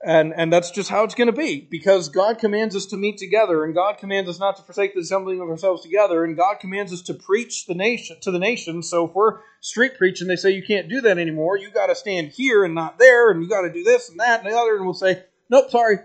And, 0.00 0.32
and 0.36 0.52
that's 0.52 0.70
just 0.70 0.90
how 0.90 1.02
it's 1.02 1.16
going 1.16 1.26
to 1.26 1.32
be 1.32 1.66
because 1.68 2.08
God 2.08 2.38
commands 2.38 2.76
us 2.76 2.86
to 2.86 2.96
meet 2.96 3.18
together 3.18 3.64
and 3.64 3.74
God 3.74 3.98
commands 3.98 4.30
us 4.30 4.38
not 4.38 4.56
to 4.56 4.62
forsake 4.62 4.94
the 4.94 5.00
assembling 5.00 5.40
of 5.40 5.48
ourselves 5.48 5.82
together 5.82 6.24
and 6.24 6.36
God 6.36 6.60
commands 6.60 6.92
us 6.92 7.02
to 7.02 7.14
preach 7.14 7.66
the 7.66 7.74
nation 7.74 8.16
to 8.20 8.30
the 8.30 8.38
nation. 8.38 8.84
So 8.84 9.06
if 9.06 9.14
we're 9.14 9.40
street 9.60 9.98
preaching, 9.98 10.28
they 10.28 10.36
say 10.36 10.52
you 10.52 10.62
can't 10.62 10.88
do 10.88 11.00
that 11.00 11.18
anymore. 11.18 11.58
You 11.58 11.72
got 11.72 11.88
to 11.88 11.96
stand 11.96 12.28
here 12.28 12.64
and 12.64 12.76
not 12.76 13.00
there 13.00 13.32
and 13.32 13.42
you 13.42 13.48
got 13.48 13.62
to 13.62 13.72
do 13.72 13.82
this 13.82 14.08
and 14.08 14.20
that 14.20 14.44
and 14.44 14.52
the 14.52 14.56
other. 14.56 14.76
And 14.76 14.84
we'll 14.84 14.94
say, 14.94 15.24
nope, 15.50 15.68
sorry. 15.70 15.96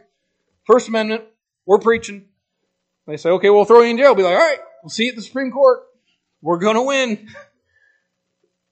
First 0.65 0.88
Amendment, 0.88 1.25
we're 1.67 1.77
preaching. 1.77 2.25
They 3.06 3.17
say, 3.17 3.29
okay, 3.29 3.51
we'll 3.51 3.65
throw 3.65 3.82
you 3.82 3.91
in 3.91 3.97
jail. 3.97 4.15
Be 4.15 4.23
like, 4.23 4.34
all 4.34 4.39
right, 4.39 4.60
we'll 4.82 4.89
see 4.89 5.03
you 5.03 5.10
at 5.12 5.17
the 5.17 5.21
Supreme 5.21 5.51
Court. 5.51 5.84
We're 6.41 6.58
going 6.58 6.75
to 6.75 6.82
win. 6.82 7.27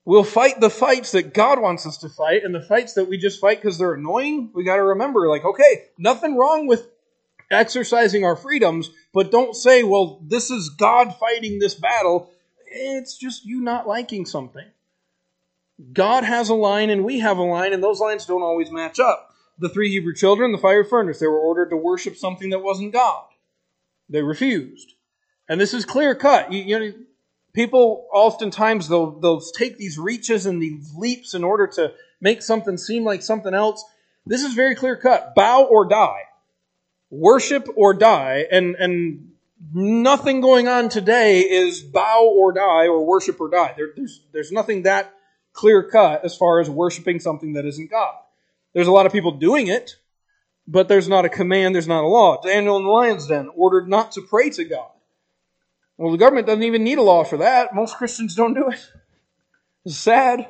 We'll 0.04 0.24
fight 0.24 0.60
the 0.60 0.70
fights 0.70 1.12
that 1.12 1.32
God 1.32 1.60
wants 1.60 1.86
us 1.86 1.98
to 1.98 2.08
fight, 2.08 2.42
and 2.42 2.54
the 2.54 2.60
fights 2.60 2.94
that 2.94 3.08
we 3.08 3.18
just 3.18 3.40
fight 3.40 3.62
because 3.62 3.78
they're 3.78 3.94
annoying. 3.94 4.50
We 4.52 4.64
got 4.64 4.76
to 4.76 4.82
remember, 4.82 5.28
like, 5.28 5.44
okay, 5.44 5.84
nothing 5.96 6.36
wrong 6.36 6.66
with 6.66 6.88
exercising 7.50 8.24
our 8.24 8.34
freedoms, 8.34 8.90
but 9.12 9.30
don't 9.30 9.54
say, 9.54 9.84
well, 9.84 10.20
this 10.26 10.50
is 10.50 10.70
God 10.70 11.14
fighting 11.16 11.58
this 11.58 11.74
battle. 11.74 12.30
It's 12.66 13.16
just 13.16 13.44
you 13.44 13.60
not 13.60 13.86
liking 13.86 14.26
something. 14.26 14.66
God 15.92 16.24
has 16.24 16.48
a 16.48 16.54
line 16.54 16.90
and 16.90 17.04
we 17.04 17.20
have 17.20 17.38
a 17.38 17.42
line, 17.42 17.72
and 17.72 17.82
those 17.82 18.00
lines 18.00 18.26
don't 18.26 18.42
always 18.42 18.70
match 18.70 18.98
up. 18.98 19.30
The 19.58 19.68
three 19.68 19.90
Hebrew 19.90 20.14
children, 20.14 20.50
the 20.50 20.58
fire 20.58 20.84
furnace, 20.84 21.20
they 21.20 21.26
were 21.26 21.38
ordered 21.38 21.70
to 21.70 21.76
worship 21.76 22.16
something 22.16 22.50
that 22.50 22.62
wasn't 22.62 22.92
God. 22.92 23.24
They 24.08 24.22
refused. 24.22 24.94
And 25.48 25.60
this 25.60 25.74
is 25.74 25.84
clear 25.84 26.14
cut. 26.14 26.52
You, 26.52 26.62
you 26.62 26.78
know, 26.78 26.92
people 27.52 28.06
oftentimes 28.12 28.88
they'll, 28.88 29.18
they'll 29.20 29.40
take 29.40 29.76
these 29.78 29.98
reaches 29.98 30.46
and 30.46 30.62
these 30.62 30.92
leaps 30.96 31.34
in 31.34 31.44
order 31.44 31.66
to 31.66 31.92
make 32.20 32.42
something 32.42 32.76
seem 32.76 33.04
like 33.04 33.22
something 33.22 33.54
else. 33.54 33.84
This 34.24 34.42
is 34.42 34.54
very 34.54 34.74
clear 34.74 34.96
cut. 34.96 35.34
Bow 35.34 35.64
or 35.64 35.88
die. 35.88 36.22
Worship 37.10 37.68
or 37.74 37.94
die. 37.94 38.46
And, 38.50 38.76
and 38.76 39.32
nothing 39.72 40.40
going 40.40 40.68
on 40.68 40.88
today 40.88 41.40
is 41.40 41.82
bow 41.82 42.32
or 42.34 42.52
die 42.52 42.86
or 42.86 43.04
worship 43.04 43.40
or 43.40 43.50
die. 43.50 43.74
There, 43.76 43.88
there's, 43.96 44.20
there's 44.32 44.52
nothing 44.52 44.82
that 44.82 45.12
clear 45.52 45.82
cut 45.82 46.24
as 46.24 46.36
far 46.36 46.60
as 46.60 46.70
worshiping 46.70 47.20
something 47.20 47.54
that 47.54 47.66
isn't 47.66 47.90
God. 47.90 48.14
There's 48.72 48.86
a 48.86 48.92
lot 48.92 49.06
of 49.06 49.12
people 49.12 49.32
doing 49.32 49.66
it, 49.66 49.96
but 50.66 50.88
there's 50.88 51.08
not 51.08 51.24
a 51.24 51.28
command, 51.28 51.74
there's 51.74 51.88
not 51.88 52.04
a 52.04 52.06
law. 52.06 52.40
Daniel 52.40 52.78
in 52.78 52.84
the 52.84 52.90
lion's 52.90 53.26
den 53.26 53.50
ordered 53.54 53.88
not 53.88 54.12
to 54.12 54.22
pray 54.22 54.48
to 54.50 54.64
God. 54.64 54.91
Well, 55.98 56.12
the 56.12 56.18
government 56.18 56.46
doesn't 56.46 56.62
even 56.62 56.84
need 56.84 56.98
a 56.98 57.02
law 57.02 57.24
for 57.24 57.38
that. 57.38 57.74
Most 57.74 57.96
Christians 57.96 58.34
don't 58.34 58.54
do 58.54 58.68
it. 58.68 58.90
It's 59.84 59.96
sad, 59.96 60.48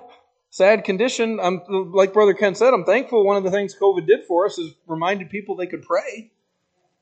sad 0.51 0.85
condition. 0.85 1.41
I'm 1.41 1.63
like 1.69 2.13
Brother 2.13 2.35
Ken 2.35 2.55
said. 2.55 2.75
I'm 2.75 2.85
thankful. 2.85 3.25
One 3.25 3.37
of 3.37 3.45
the 3.45 3.51
things 3.51 3.75
COVID 3.75 4.07
did 4.07 4.25
for 4.25 4.47
us 4.47 4.59
is 4.59 4.75
reminded 4.87 5.31
people 5.31 5.57
they 5.57 5.67
could 5.67 5.83
pray, 5.83 6.31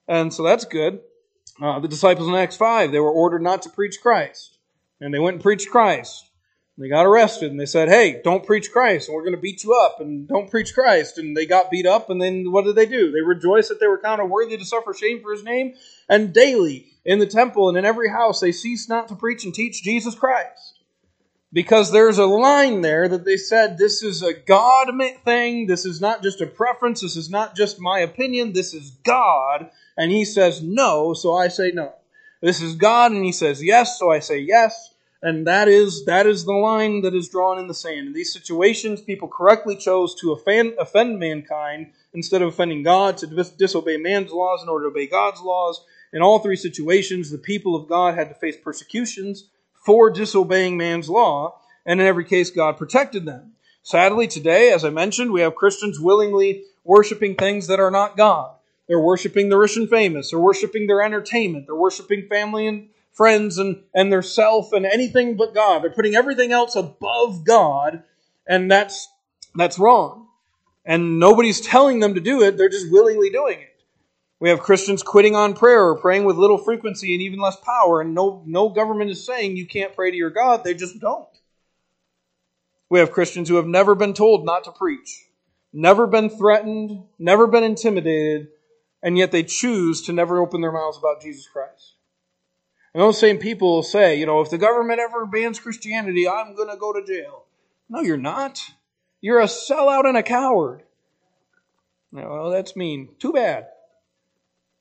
and 0.08 0.32
so 0.32 0.42
that's 0.42 0.64
good. 0.64 1.00
Uh, 1.60 1.78
the 1.80 1.88
disciples 1.88 2.28
in 2.28 2.34
Acts 2.34 2.56
five 2.56 2.92
they 2.92 3.00
were 3.00 3.10
ordered 3.10 3.42
not 3.42 3.62
to 3.62 3.70
preach 3.70 4.00
Christ, 4.00 4.58
and 5.00 5.12
they 5.12 5.18
went 5.18 5.34
and 5.34 5.42
preached 5.42 5.70
Christ. 5.70 6.30
They 6.78 6.88
got 6.88 7.04
arrested 7.04 7.50
and 7.50 7.60
they 7.60 7.66
said, 7.66 7.90
Hey, 7.90 8.22
don't 8.24 8.46
preach 8.46 8.72
Christ, 8.72 9.08
and 9.08 9.14
we're 9.14 9.22
going 9.22 9.34
to 9.34 9.40
beat 9.40 9.64
you 9.64 9.74
up, 9.74 10.00
and 10.00 10.26
don't 10.26 10.50
preach 10.50 10.72
Christ. 10.72 11.18
And 11.18 11.36
they 11.36 11.44
got 11.44 11.70
beat 11.70 11.84
up, 11.84 12.08
and 12.08 12.22
then 12.22 12.50
what 12.50 12.64
did 12.64 12.74
they 12.74 12.86
do? 12.86 13.12
They 13.12 13.20
rejoiced 13.20 13.68
that 13.68 13.80
they 13.80 13.86
were 13.86 13.98
counted 13.98 14.24
worthy 14.24 14.56
to 14.56 14.64
suffer 14.64 14.94
shame 14.94 15.20
for 15.20 15.30
his 15.32 15.44
name, 15.44 15.74
and 16.08 16.32
daily 16.32 16.89
in 17.04 17.18
the 17.18 17.26
temple 17.26 17.68
and 17.68 17.78
in 17.78 17.84
every 17.84 18.10
house 18.10 18.40
they 18.40 18.52
ceased 18.52 18.88
not 18.88 19.08
to 19.08 19.14
preach 19.14 19.44
and 19.44 19.54
teach 19.54 19.82
Jesus 19.82 20.14
Christ. 20.14 20.78
Because 21.52 21.90
there's 21.90 22.18
a 22.18 22.26
line 22.26 22.80
there 22.80 23.08
that 23.08 23.24
they 23.24 23.36
said, 23.36 23.76
This 23.76 24.02
is 24.04 24.22
a 24.22 24.32
God 24.32 24.88
thing, 25.24 25.66
this 25.66 25.84
is 25.84 26.00
not 26.00 26.22
just 26.22 26.40
a 26.40 26.46
preference, 26.46 27.00
this 27.00 27.16
is 27.16 27.28
not 27.28 27.56
just 27.56 27.80
my 27.80 27.98
opinion, 28.00 28.52
this 28.52 28.72
is 28.72 28.90
God. 29.02 29.70
And 29.96 30.12
he 30.12 30.24
says 30.24 30.62
no, 30.62 31.12
so 31.12 31.34
I 31.34 31.48
say 31.48 31.72
no. 31.72 31.92
This 32.40 32.62
is 32.62 32.76
God, 32.76 33.12
and 33.12 33.24
he 33.24 33.32
says 33.32 33.62
yes, 33.62 33.98
so 33.98 34.10
I 34.10 34.20
say 34.20 34.38
yes 34.38 34.94
and 35.22 35.46
that 35.46 35.68
is 35.68 36.04
that 36.06 36.26
is 36.26 36.44
the 36.44 36.52
line 36.52 37.02
that 37.02 37.14
is 37.14 37.28
drawn 37.28 37.58
in 37.58 37.66
the 37.66 37.74
sand. 37.74 38.08
In 38.08 38.12
these 38.12 38.32
situations, 38.32 39.02
people 39.02 39.28
correctly 39.28 39.76
chose 39.76 40.14
to 40.16 40.32
offend, 40.32 40.74
offend 40.78 41.18
mankind 41.18 41.92
instead 42.14 42.42
of 42.42 42.48
offending 42.48 42.82
God, 42.82 43.18
to 43.18 43.26
dis- 43.26 43.50
disobey 43.50 43.98
man's 43.98 44.32
laws 44.32 44.62
in 44.62 44.68
order 44.68 44.86
to 44.86 44.90
obey 44.90 45.06
God's 45.06 45.42
laws. 45.42 45.84
In 46.12 46.22
all 46.22 46.40
three 46.40 46.56
situations, 46.56 47.30
the 47.30 47.38
people 47.38 47.76
of 47.76 47.88
God 47.88 48.14
had 48.14 48.28
to 48.28 48.34
face 48.34 48.56
persecutions 48.56 49.48
for 49.84 50.10
disobeying 50.10 50.76
man's 50.76 51.08
law, 51.08 51.60
and 51.86 52.00
in 52.00 52.06
every 52.06 52.24
case, 52.24 52.50
God 52.50 52.76
protected 52.76 53.24
them. 53.24 53.52
Sadly, 53.82 54.26
today, 54.26 54.72
as 54.72 54.84
I 54.84 54.90
mentioned, 54.90 55.32
we 55.32 55.40
have 55.40 55.54
Christians 55.54 55.98
willingly 55.98 56.64
worshiping 56.84 57.36
things 57.36 57.68
that 57.68 57.80
are 57.80 57.90
not 57.90 58.16
God. 58.16 58.54
They're 58.88 59.00
worshiping 59.00 59.48
the 59.48 59.56
rich 59.56 59.76
and 59.76 59.88
famous. 59.88 60.30
They're 60.30 60.40
worshiping 60.40 60.86
their 60.86 61.00
entertainment. 61.00 61.66
They're 61.66 61.76
worshiping 61.76 62.26
family 62.28 62.66
and 62.66 62.88
friends 63.12 63.58
and, 63.58 63.82
and 63.94 64.12
their 64.12 64.22
self 64.22 64.72
and 64.72 64.84
anything 64.84 65.36
but 65.36 65.54
God. 65.54 65.82
They're 65.82 65.90
putting 65.90 66.16
everything 66.16 66.52
else 66.52 66.74
above 66.74 67.44
God, 67.44 68.02
and 68.46 68.70
that's, 68.70 69.08
that's 69.54 69.78
wrong. 69.78 70.26
And 70.84 71.20
nobody's 71.20 71.60
telling 71.60 72.00
them 72.00 72.14
to 72.14 72.20
do 72.20 72.42
it, 72.42 72.56
they're 72.56 72.68
just 72.68 72.90
willingly 72.90 73.30
doing 73.30 73.60
it. 73.60 73.69
We 74.40 74.48
have 74.48 74.60
Christians 74.60 75.02
quitting 75.02 75.36
on 75.36 75.52
prayer 75.52 75.84
or 75.84 75.98
praying 75.98 76.24
with 76.24 76.36
little 76.36 76.56
frequency 76.56 77.12
and 77.12 77.22
even 77.22 77.40
less 77.40 77.56
power, 77.56 78.00
and 78.00 78.14
no, 78.14 78.42
no 78.46 78.70
government 78.70 79.10
is 79.10 79.24
saying 79.24 79.56
you 79.56 79.66
can't 79.66 79.94
pray 79.94 80.10
to 80.10 80.16
your 80.16 80.30
God, 80.30 80.64
they 80.64 80.72
just 80.72 80.98
don't. 80.98 81.28
We 82.88 83.00
have 83.00 83.12
Christians 83.12 83.50
who 83.50 83.56
have 83.56 83.66
never 83.66 83.94
been 83.94 84.14
told 84.14 84.46
not 84.46 84.64
to 84.64 84.72
preach, 84.72 85.26
never 85.74 86.06
been 86.06 86.30
threatened, 86.30 87.04
never 87.18 87.46
been 87.46 87.62
intimidated, 87.62 88.48
and 89.02 89.18
yet 89.18 89.30
they 89.30 89.42
choose 89.42 90.02
to 90.02 90.12
never 90.14 90.38
open 90.38 90.62
their 90.62 90.72
mouths 90.72 90.96
about 90.96 91.20
Jesus 91.20 91.46
Christ. 91.46 91.96
And 92.94 93.02
those 93.02 93.18
same 93.18 93.38
people 93.38 93.74
will 93.74 93.82
say, 93.82 94.18
you 94.18 94.26
know, 94.26 94.40
if 94.40 94.50
the 94.50 94.58
government 94.58 95.00
ever 95.00 95.26
bans 95.26 95.60
Christianity, 95.60 96.26
I'm 96.26 96.56
going 96.56 96.70
to 96.70 96.76
go 96.76 96.92
to 96.92 97.04
jail. 97.04 97.44
No, 97.88 98.00
you're 98.00 98.16
not. 98.16 98.58
You're 99.20 99.40
a 99.40 99.44
sellout 99.44 100.06
and 100.06 100.16
a 100.16 100.22
coward. 100.22 100.82
Well, 102.10 102.50
that's 102.50 102.74
mean. 102.74 103.10
Too 103.20 103.32
bad. 103.32 103.68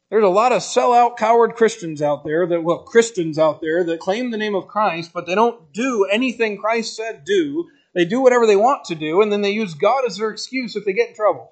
There's 0.10 0.24
a 0.24 0.28
lot 0.28 0.52
of 0.52 0.62
sellout, 0.62 1.18
coward 1.18 1.56
Christians 1.56 2.02
out 2.02 2.24
there 2.24 2.48
that, 2.48 2.64
well, 2.64 2.80
Christians 2.80 3.38
out 3.38 3.62
there 3.62 3.84
that 3.84 4.00
claim 4.00 4.32
the 4.32 4.38
name 4.38 4.56
of 4.56 4.68
Christ, 4.68 5.12
but 5.14 5.28
they 5.28 5.36
don't 5.36 5.72
do 5.72 6.06
anything 6.12 6.58
Christ 6.58 6.96
said 6.96 7.24
do. 7.24 7.70
They 7.94 8.06
do 8.06 8.20
whatever 8.20 8.48
they 8.48 8.56
want 8.56 8.86
to 8.86 8.96
do, 8.96 9.22
and 9.22 9.32
then 9.32 9.42
they 9.42 9.52
use 9.52 9.76
God 9.76 10.06
as 10.06 10.18
their 10.18 10.32
excuse 10.32 10.76
if 10.76 10.84
they 10.84 10.94
get 10.94 11.10
in 11.10 11.16
trouble. 11.16 11.52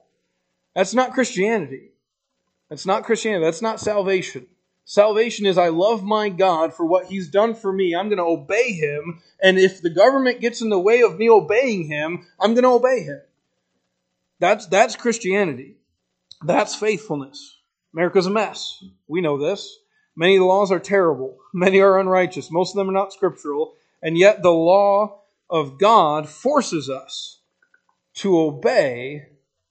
That's 0.75 0.93
not 0.93 1.13
Christianity. 1.13 1.91
That's 2.69 2.85
not 2.85 3.03
Christianity. 3.03 3.45
That's 3.45 3.61
not 3.61 3.79
salvation. 3.79 4.47
Salvation 4.85 5.45
is 5.45 5.57
I 5.57 5.67
love 5.67 6.03
my 6.03 6.29
God 6.29 6.73
for 6.73 6.85
what 6.85 7.07
he's 7.07 7.27
done 7.27 7.55
for 7.55 7.73
me. 7.73 7.93
I'm 7.93 8.07
going 8.07 8.17
to 8.17 8.23
obey 8.23 8.71
him. 8.71 9.21
And 9.41 9.59
if 9.59 9.81
the 9.81 9.89
government 9.89 10.39
gets 10.39 10.61
in 10.61 10.69
the 10.69 10.79
way 10.79 11.01
of 11.01 11.17
me 11.17 11.29
obeying 11.29 11.87
him, 11.87 12.25
I'm 12.39 12.53
going 12.53 12.63
to 12.63 12.69
obey 12.69 13.03
him. 13.03 13.21
That's, 14.39 14.65
that's 14.67 14.95
Christianity. 14.95 15.75
That's 16.43 16.75
faithfulness. 16.75 17.56
America's 17.97 18.27
a 18.27 18.29
mess. 18.29 18.83
We 19.07 19.21
know 19.21 19.39
this. 19.39 19.79
Many 20.15 20.35
of 20.35 20.41
the 20.41 20.45
laws 20.45 20.71
are 20.71 20.79
terrible. 20.79 21.35
Many 21.53 21.79
are 21.79 21.99
unrighteous. 21.99 22.51
Most 22.51 22.73
of 22.73 22.75
them 22.75 22.89
are 22.89 22.93
not 22.93 23.11
scriptural. 23.11 23.73
And 24.03 24.15
yet 24.15 24.43
the 24.43 24.51
law 24.51 25.21
of 25.49 25.79
God 25.79 26.29
forces 26.29 26.91
us 26.91 27.39
to 28.17 28.39
obey 28.39 29.29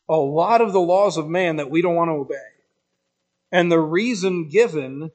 a 0.09 0.17
lot 0.17 0.61
of 0.61 0.73
the 0.73 0.81
laws 0.81 1.17
of 1.17 1.29
man 1.29 1.55
that 1.57 1.71
we 1.71 1.83
don't 1.83 1.95
want 1.95 2.09
to 2.09 2.15
obey. 2.15 2.35
And 3.53 3.71
the 3.71 3.79
reason 3.79 4.49
given 4.49 5.13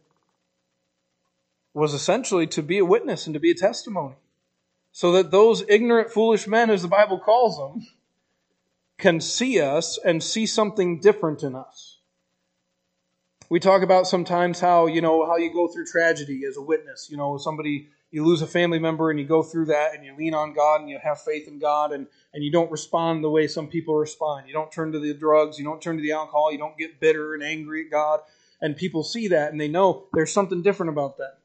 was 1.73 1.93
essentially 1.93 2.47
to 2.47 2.63
be 2.63 2.77
a 2.77 2.85
witness 2.85 3.27
and 3.27 3.33
to 3.33 3.41
be 3.41 3.51
a 3.51 3.55
testimony. 3.55 4.15
So 4.93 5.11
that 5.11 5.31
those 5.31 5.65
ignorant, 5.67 6.11
foolish 6.11 6.47
men, 6.47 6.69
as 6.69 6.81
the 6.81 6.87
Bible 6.87 7.19
calls 7.19 7.57
them, 7.57 7.85
can 8.97 9.19
see 9.19 9.59
us 9.59 9.99
and 10.01 10.23
see 10.23 10.45
something 10.45 11.01
different 11.01 11.43
in 11.43 11.55
us. 11.55 11.97
We 13.51 13.59
talk 13.59 13.81
about 13.81 14.07
sometimes 14.07 14.61
how, 14.61 14.85
you 14.85 15.01
know, 15.01 15.25
how 15.25 15.35
you 15.35 15.51
go 15.51 15.67
through 15.67 15.85
tragedy 15.85 16.45
as 16.47 16.55
a 16.55 16.61
witness. 16.61 17.09
You 17.11 17.17
know, 17.17 17.37
somebody, 17.37 17.89
you 18.09 18.23
lose 18.23 18.41
a 18.41 18.47
family 18.47 18.79
member 18.79 19.09
and 19.09 19.19
you 19.19 19.25
go 19.25 19.43
through 19.43 19.65
that 19.65 19.93
and 19.93 20.05
you 20.05 20.15
lean 20.15 20.33
on 20.33 20.53
God 20.53 20.79
and 20.79 20.89
you 20.89 20.97
have 21.03 21.19
faith 21.19 21.49
in 21.49 21.59
God 21.59 21.91
and, 21.91 22.07
and 22.33 22.45
you 22.45 22.49
don't 22.49 22.71
respond 22.71 23.25
the 23.25 23.29
way 23.29 23.47
some 23.47 23.67
people 23.67 23.93
respond. 23.95 24.47
You 24.47 24.53
don't 24.53 24.71
turn 24.71 24.93
to 24.93 24.99
the 24.99 25.13
drugs, 25.13 25.59
you 25.59 25.65
don't 25.65 25.81
turn 25.81 25.97
to 25.97 26.01
the 26.01 26.13
alcohol, 26.13 26.53
you 26.53 26.59
don't 26.59 26.77
get 26.77 27.01
bitter 27.01 27.33
and 27.33 27.43
angry 27.43 27.83
at 27.83 27.91
God. 27.91 28.21
And 28.61 28.77
people 28.77 29.03
see 29.03 29.27
that 29.27 29.51
and 29.51 29.59
they 29.59 29.67
know 29.67 30.05
there's 30.13 30.31
something 30.31 30.61
different 30.61 30.91
about 30.93 31.17
that. 31.17 31.39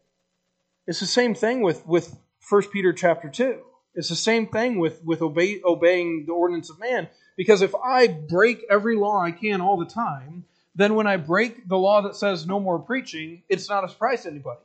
It's 0.87 1.01
the 1.01 1.07
same 1.07 1.35
thing 1.35 1.61
with, 1.61 1.85
with 1.89 2.17
1 2.49 2.63
Peter 2.73 2.93
chapter 2.93 3.29
2. 3.29 3.59
It's 3.97 4.11
the 4.11 4.15
same 4.15 4.47
thing 4.47 4.79
with, 4.79 5.03
with 5.03 5.23
obey, 5.23 5.61
obeying 5.65 6.27
the 6.27 6.35
ordinance 6.35 6.71
of 6.71 6.79
man. 6.79 7.09
Because 7.37 7.63
if 7.63 7.75
I 7.75 8.07
break 8.07 8.65
every 8.71 8.95
law 8.95 9.21
I 9.21 9.33
can 9.33 9.61
all 9.61 9.77
the 9.77 9.87
time, 9.87 10.45
then 10.77 10.95
when 10.95 11.07
I 11.07 11.17
break 11.17 11.67
the 11.67 11.79
law 11.79 12.03
that 12.03 12.15
says 12.15 12.47
no 12.47 12.61
more 12.61 12.79
preaching, 12.79 13.43
it's 13.49 13.69
not 13.69 13.83
a 13.83 13.89
surprise 13.89 14.23
to 14.23 14.31
anybody. 14.31 14.61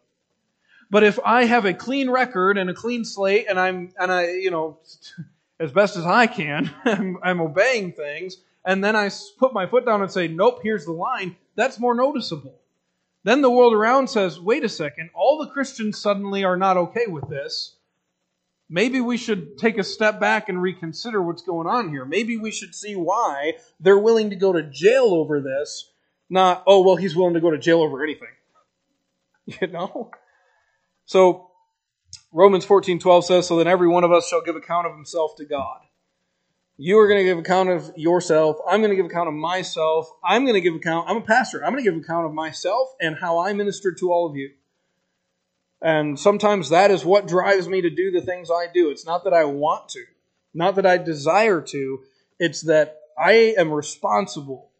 But 0.89 1.03
if 1.05 1.19
I 1.23 1.45
have 1.45 1.63
a 1.63 1.73
clean 1.73 2.09
record 2.09 2.57
and 2.57 2.69
a 2.69 2.73
clean 2.73 3.05
slate, 3.05 3.45
and 3.49 3.57
I'm 3.57 3.93
and 3.97 4.11
I, 4.11 4.31
you 4.31 4.51
know, 4.51 4.77
as 5.59 5.71
best 5.71 5.95
as 5.95 6.05
I 6.05 6.27
can, 6.27 6.69
I'm, 6.85 7.17
I'm 7.23 7.39
obeying 7.39 7.93
things, 7.93 8.37
and 8.65 8.83
then 8.83 8.95
I 8.95 9.09
put 9.39 9.53
my 9.53 9.65
foot 9.65 9.85
down 9.85 10.01
and 10.01 10.11
say, 10.11 10.27
"Nope, 10.27 10.59
here's 10.61 10.85
the 10.85 10.91
line." 10.91 11.37
That's 11.55 11.79
more 11.79 11.95
noticeable. 11.95 12.59
Then 13.23 13.41
the 13.41 13.49
world 13.49 13.73
around 13.73 14.09
says, 14.09 14.39
"Wait 14.39 14.65
a 14.65 14.69
second, 14.69 15.11
all 15.15 15.37
the 15.37 15.51
Christians 15.51 15.97
suddenly 15.97 16.43
are 16.43 16.57
not 16.57 16.75
okay 16.77 17.07
with 17.07 17.29
this." 17.29 17.77
maybe 18.71 19.01
we 19.01 19.17
should 19.17 19.57
take 19.57 19.77
a 19.77 19.83
step 19.83 20.19
back 20.19 20.47
and 20.49 20.59
reconsider 20.59 21.21
what's 21.21 21.43
going 21.43 21.67
on 21.67 21.89
here. 21.89 22.05
Maybe 22.05 22.37
we 22.37 22.51
should 22.51 22.73
see 22.73 22.95
why 22.95 23.55
they're 23.79 23.99
willing 23.99 24.29
to 24.29 24.35
go 24.37 24.53
to 24.53 24.63
jail 24.63 25.07
over 25.07 25.41
this, 25.41 25.90
not, 26.31 26.63
oh, 26.65 26.81
well, 26.81 26.95
he's 26.95 27.15
willing 27.15 27.33
to 27.33 27.41
go 27.41 27.51
to 27.51 27.57
jail 27.57 27.81
over 27.81 28.03
anything. 28.03 28.27
You 29.59 29.67
know? 29.67 30.11
So, 31.05 31.49
Romans 32.31 32.63
14 32.63 32.99
12 32.99 33.25
says, 33.25 33.47
So 33.47 33.57
then 33.57 33.67
every 33.67 33.87
one 33.87 34.03
of 34.03 34.11
us 34.11 34.29
shall 34.29 34.41
give 34.41 34.55
account 34.55 34.87
of 34.87 34.93
himself 34.93 35.35
to 35.37 35.45
God. 35.45 35.79
You 36.77 36.99
are 36.99 37.07
going 37.07 37.19
to 37.19 37.25
give 37.25 37.37
account 37.37 37.69
of 37.69 37.91
yourself. 37.97 38.57
I'm 38.69 38.79
going 38.79 38.91
to 38.91 38.95
give 38.95 39.07
account 39.07 39.27
of 39.27 39.33
myself. 39.33 40.09
I'm 40.23 40.45
going 40.45 40.53
to 40.53 40.61
give 40.61 40.75
account. 40.75 41.09
I'm 41.09 41.17
a 41.17 41.21
pastor. 41.21 41.65
I'm 41.65 41.73
going 41.73 41.83
to 41.83 41.91
give 41.91 41.99
account 41.99 42.27
of 42.27 42.33
myself 42.33 42.89
and 43.01 43.17
how 43.17 43.39
I 43.39 43.51
ministered 43.53 43.97
to 43.97 44.11
all 44.11 44.29
of 44.29 44.37
you. 44.37 44.51
And 45.81 46.17
sometimes 46.17 46.69
that 46.69 46.91
is 46.91 47.03
what 47.03 47.27
drives 47.27 47.67
me 47.67 47.81
to 47.81 47.89
do 47.89 48.11
the 48.11 48.21
things 48.21 48.49
I 48.49 48.67
do. 48.71 48.89
It's 48.89 49.05
not 49.05 49.23
that 49.25 49.33
I 49.33 49.45
want 49.45 49.89
to, 49.89 50.05
not 50.53 50.75
that 50.75 50.85
I 50.85 50.97
desire 50.97 51.61
to, 51.61 51.99
it's 52.39 52.61
that 52.61 52.99
I 53.17 53.55
am 53.57 53.73
responsible 53.73 54.70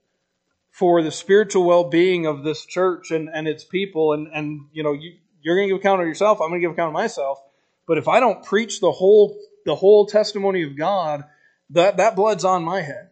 for 0.71 1.03
the 1.03 1.11
spiritual 1.11 1.65
well 1.65 1.83
being 1.83 2.25
of 2.25 2.43
this 2.43 2.65
church 2.65 3.11
and, 3.11 3.29
and 3.31 3.47
its 3.47 3.63
people. 3.63 4.13
And, 4.13 4.27
and 4.33 4.67
you 4.71 4.83
know, 4.83 4.93
you, 4.93 5.17
you're 5.41 5.55
going 5.55 5.67
to 5.67 5.75
give 5.75 5.81
account 5.81 6.01
of 6.01 6.07
yourself, 6.07 6.41
I'm 6.41 6.49
going 6.49 6.61
to 6.61 6.65
give 6.65 6.71
account 6.71 6.89
of 6.89 6.93
myself. 6.93 7.39
But 7.87 7.97
if 7.97 8.07
I 8.07 8.19
don't 8.19 8.43
preach 8.43 8.79
the 8.79 8.91
whole, 8.91 9.37
the 9.65 9.75
whole 9.75 10.05
testimony 10.05 10.63
of 10.63 10.77
God, 10.77 11.23
that, 11.71 11.97
that 11.97 12.15
blood's 12.15 12.45
on 12.45 12.63
my 12.63 12.81
head. 12.81 13.09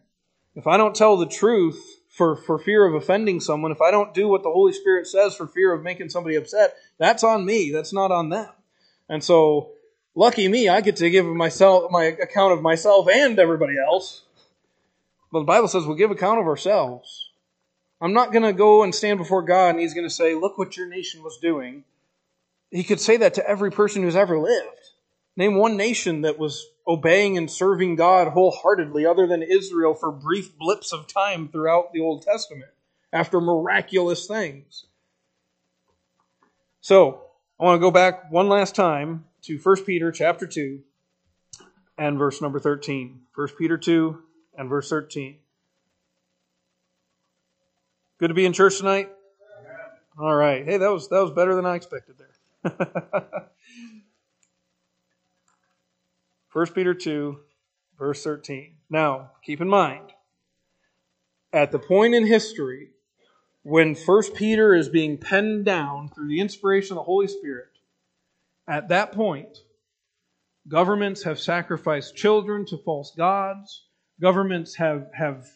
If 0.54 0.66
I 0.66 0.76
don't 0.76 0.94
tell 0.94 1.16
the 1.16 1.26
truth, 1.26 2.00
for, 2.10 2.36
for 2.36 2.58
fear 2.58 2.84
of 2.86 2.94
offending 2.94 3.40
someone, 3.40 3.72
if 3.72 3.80
I 3.80 3.90
don't 3.90 4.12
do 4.12 4.28
what 4.28 4.42
the 4.42 4.50
Holy 4.50 4.72
Spirit 4.72 5.06
says 5.06 5.34
for 5.34 5.46
fear 5.46 5.72
of 5.72 5.82
making 5.82 6.10
somebody 6.10 6.36
upset, 6.36 6.76
that's 6.98 7.24
on 7.24 7.46
me. 7.46 7.70
That's 7.72 7.92
not 7.92 8.10
on 8.10 8.28
them. 8.28 8.50
And 9.08 9.22
so, 9.22 9.70
lucky 10.14 10.48
me, 10.48 10.68
I 10.68 10.80
get 10.80 10.96
to 10.96 11.08
give 11.08 11.24
myself 11.24 11.90
my 11.90 12.04
account 12.04 12.52
of 12.52 12.62
myself 12.62 13.08
and 13.10 13.38
everybody 13.38 13.74
else. 13.78 14.24
But 15.32 15.40
the 15.40 15.44
Bible 15.46 15.68
says 15.68 15.86
we'll 15.86 15.96
give 15.96 16.10
account 16.10 16.40
of 16.40 16.46
ourselves. 16.46 17.29
I'm 18.00 18.12
not 18.12 18.32
going 18.32 18.44
to 18.44 18.52
go 18.52 18.82
and 18.82 18.94
stand 18.94 19.18
before 19.18 19.42
God 19.42 19.70
and 19.70 19.80
He's 19.80 19.94
going 19.94 20.06
to 20.06 20.14
say, 20.14 20.34
Look 20.34 20.58
what 20.58 20.76
your 20.76 20.86
nation 20.86 21.22
was 21.22 21.38
doing. 21.38 21.84
He 22.70 22.84
could 22.84 23.00
say 23.00 23.16
that 23.18 23.34
to 23.34 23.48
every 23.48 23.70
person 23.70 24.02
who's 24.02 24.16
ever 24.16 24.38
lived. 24.38 24.90
Name 25.36 25.56
one 25.56 25.76
nation 25.76 26.22
that 26.22 26.38
was 26.38 26.66
obeying 26.86 27.36
and 27.36 27.50
serving 27.50 27.96
God 27.96 28.28
wholeheartedly, 28.28 29.06
other 29.06 29.26
than 29.26 29.42
Israel, 29.42 29.94
for 29.94 30.10
brief 30.12 30.56
blips 30.58 30.92
of 30.92 31.06
time 31.06 31.48
throughout 31.48 31.92
the 31.92 32.00
Old 32.00 32.22
Testament 32.22 32.70
after 33.12 33.40
miraculous 33.40 34.26
things. 34.26 34.86
So, 36.80 37.22
I 37.58 37.64
want 37.64 37.76
to 37.76 37.80
go 37.80 37.90
back 37.90 38.30
one 38.30 38.48
last 38.48 38.74
time 38.74 39.24
to 39.42 39.58
1 39.58 39.84
Peter 39.84 40.10
chapter 40.10 40.46
2 40.46 40.80
and 41.98 42.18
verse 42.18 42.40
number 42.40 42.58
13. 42.58 43.20
1 43.34 43.48
Peter 43.58 43.76
2 43.76 44.22
and 44.56 44.68
verse 44.68 44.88
13. 44.88 45.39
Good 48.20 48.28
to 48.28 48.34
be 48.34 48.44
in 48.44 48.52
church 48.52 48.76
tonight? 48.76 49.10
All 50.18 50.34
right. 50.34 50.62
Hey, 50.62 50.76
that 50.76 50.90
was 50.90 51.08
that 51.08 51.22
was 51.22 51.30
better 51.30 51.54
than 51.54 51.64
I 51.64 51.74
expected 51.74 52.16
there. 52.18 52.28
1 56.52 56.66
Peter 56.74 56.92
2, 56.92 57.38
verse 57.98 58.22
13. 58.22 58.74
Now, 58.90 59.30
keep 59.42 59.62
in 59.62 59.70
mind, 59.70 60.12
at 61.54 61.72
the 61.72 61.78
point 61.78 62.14
in 62.14 62.26
history 62.26 62.90
when 63.62 63.94
1 63.94 64.22
Peter 64.34 64.74
is 64.74 64.90
being 64.90 65.16
penned 65.16 65.64
down 65.64 66.10
through 66.10 66.28
the 66.28 66.40
inspiration 66.40 66.92
of 66.92 66.96
the 66.96 67.04
Holy 67.04 67.26
Spirit, 67.26 67.70
at 68.68 68.88
that 68.88 69.12
point, 69.12 69.60
governments 70.68 71.22
have 71.22 71.40
sacrificed 71.40 72.16
children 72.16 72.66
to 72.66 72.76
false 72.76 73.14
gods. 73.16 73.86
Governments 74.20 74.76
have, 74.76 75.06
have 75.14 75.46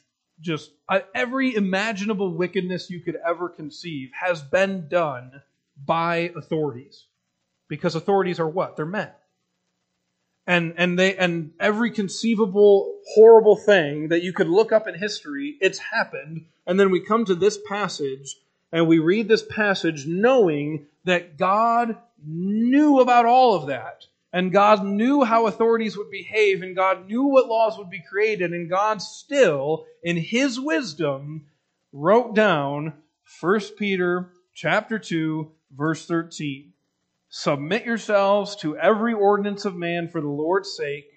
just 0.40 0.70
every 1.14 1.54
imaginable 1.54 2.34
wickedness 2.34 2.90
you 2.90 3.00
could 3.00 3.16
ever 3.26 3.48
conceive 3.48 4.10
has 4.20 4.42
been 4.42 4.88
done 4.88 5.42
by 5.84 6.32
authorities. 6.36 7.04
Because 7.68 7.94
authorities 7.94 8.40
are 8.40 8.48
what? 8.48 8.76
They're 8.76 8.86
men 8.86 9.10
and 10.46 10.74
and 10.76 10.98
they 10.98 11.16
and 11.16 11.52
every 11.58 11.90
conceivable 11.90 12.98
horrible 13.14 13.56
thing 13.56 14.08
that 14.08 14.22
you 14.22 14.32
could 14.32 14.48
look 14.48 14.72
up 14.72 14.86
in 14.86 14.94
history 14.94 15.56
it's 15.60 15.78
happened 15.78 16.44
and 16.66 16.78
then 16.78 16.90
we 16.90 17.00
come 17.00 17.24
to 17.24 17.34
this 17.34 17.58
passage 17.68 18.36
and 18.72 18.86
we 18.86 18.98
read 18.98 19.28
this 19.28 19.42
passage 19.42 20.06
knowing 20.06 20.86
that 21.04 21.38
God 21.38 21.96
knew 22.26 23.00
about 23.00 23.26
all 23.26 23.54
of 23.54 23.66
that 23.68 24.04
and 24.34 24.50
God 24.50 24.84
knew 24.84 25.22
how 25.22 25.46
authorities 25.46 25.96
would 25.96 26.10
behave 26.10 26.60
and 26.60 26.74
God 26.74 27.06
knew 27.06 27.22
what 27.22 27.46
laws 27.46 27.78
would 27.78 27.88
be 27.88 28.02
created 28.02 28.52
and 28.52 28.68
God 28.68 29.00
still 29.00 29.86
in 30.02 30.16
his 30.16 30.58
wisdom 30.58 31.46
wrote 31.92 32.34
down 32.34 32.94
1 33.40 33.60
Peter 33.78 34.32
chapter 34.52 34.98
2 34.98 35.52
verse 35.72 36.04
13 36.06 36.72
Submit 37.28 37.84
yourselves 37.84 38.56
to 38.56 38.76
every 38.76 39.14
ordinance 39.14 39.64
of 39.64 39.76
man 39.76 40.08
for 40.08 40.20
the 40.20 40.28
Lord's 40.28 40.76
sake, 40.76 41.10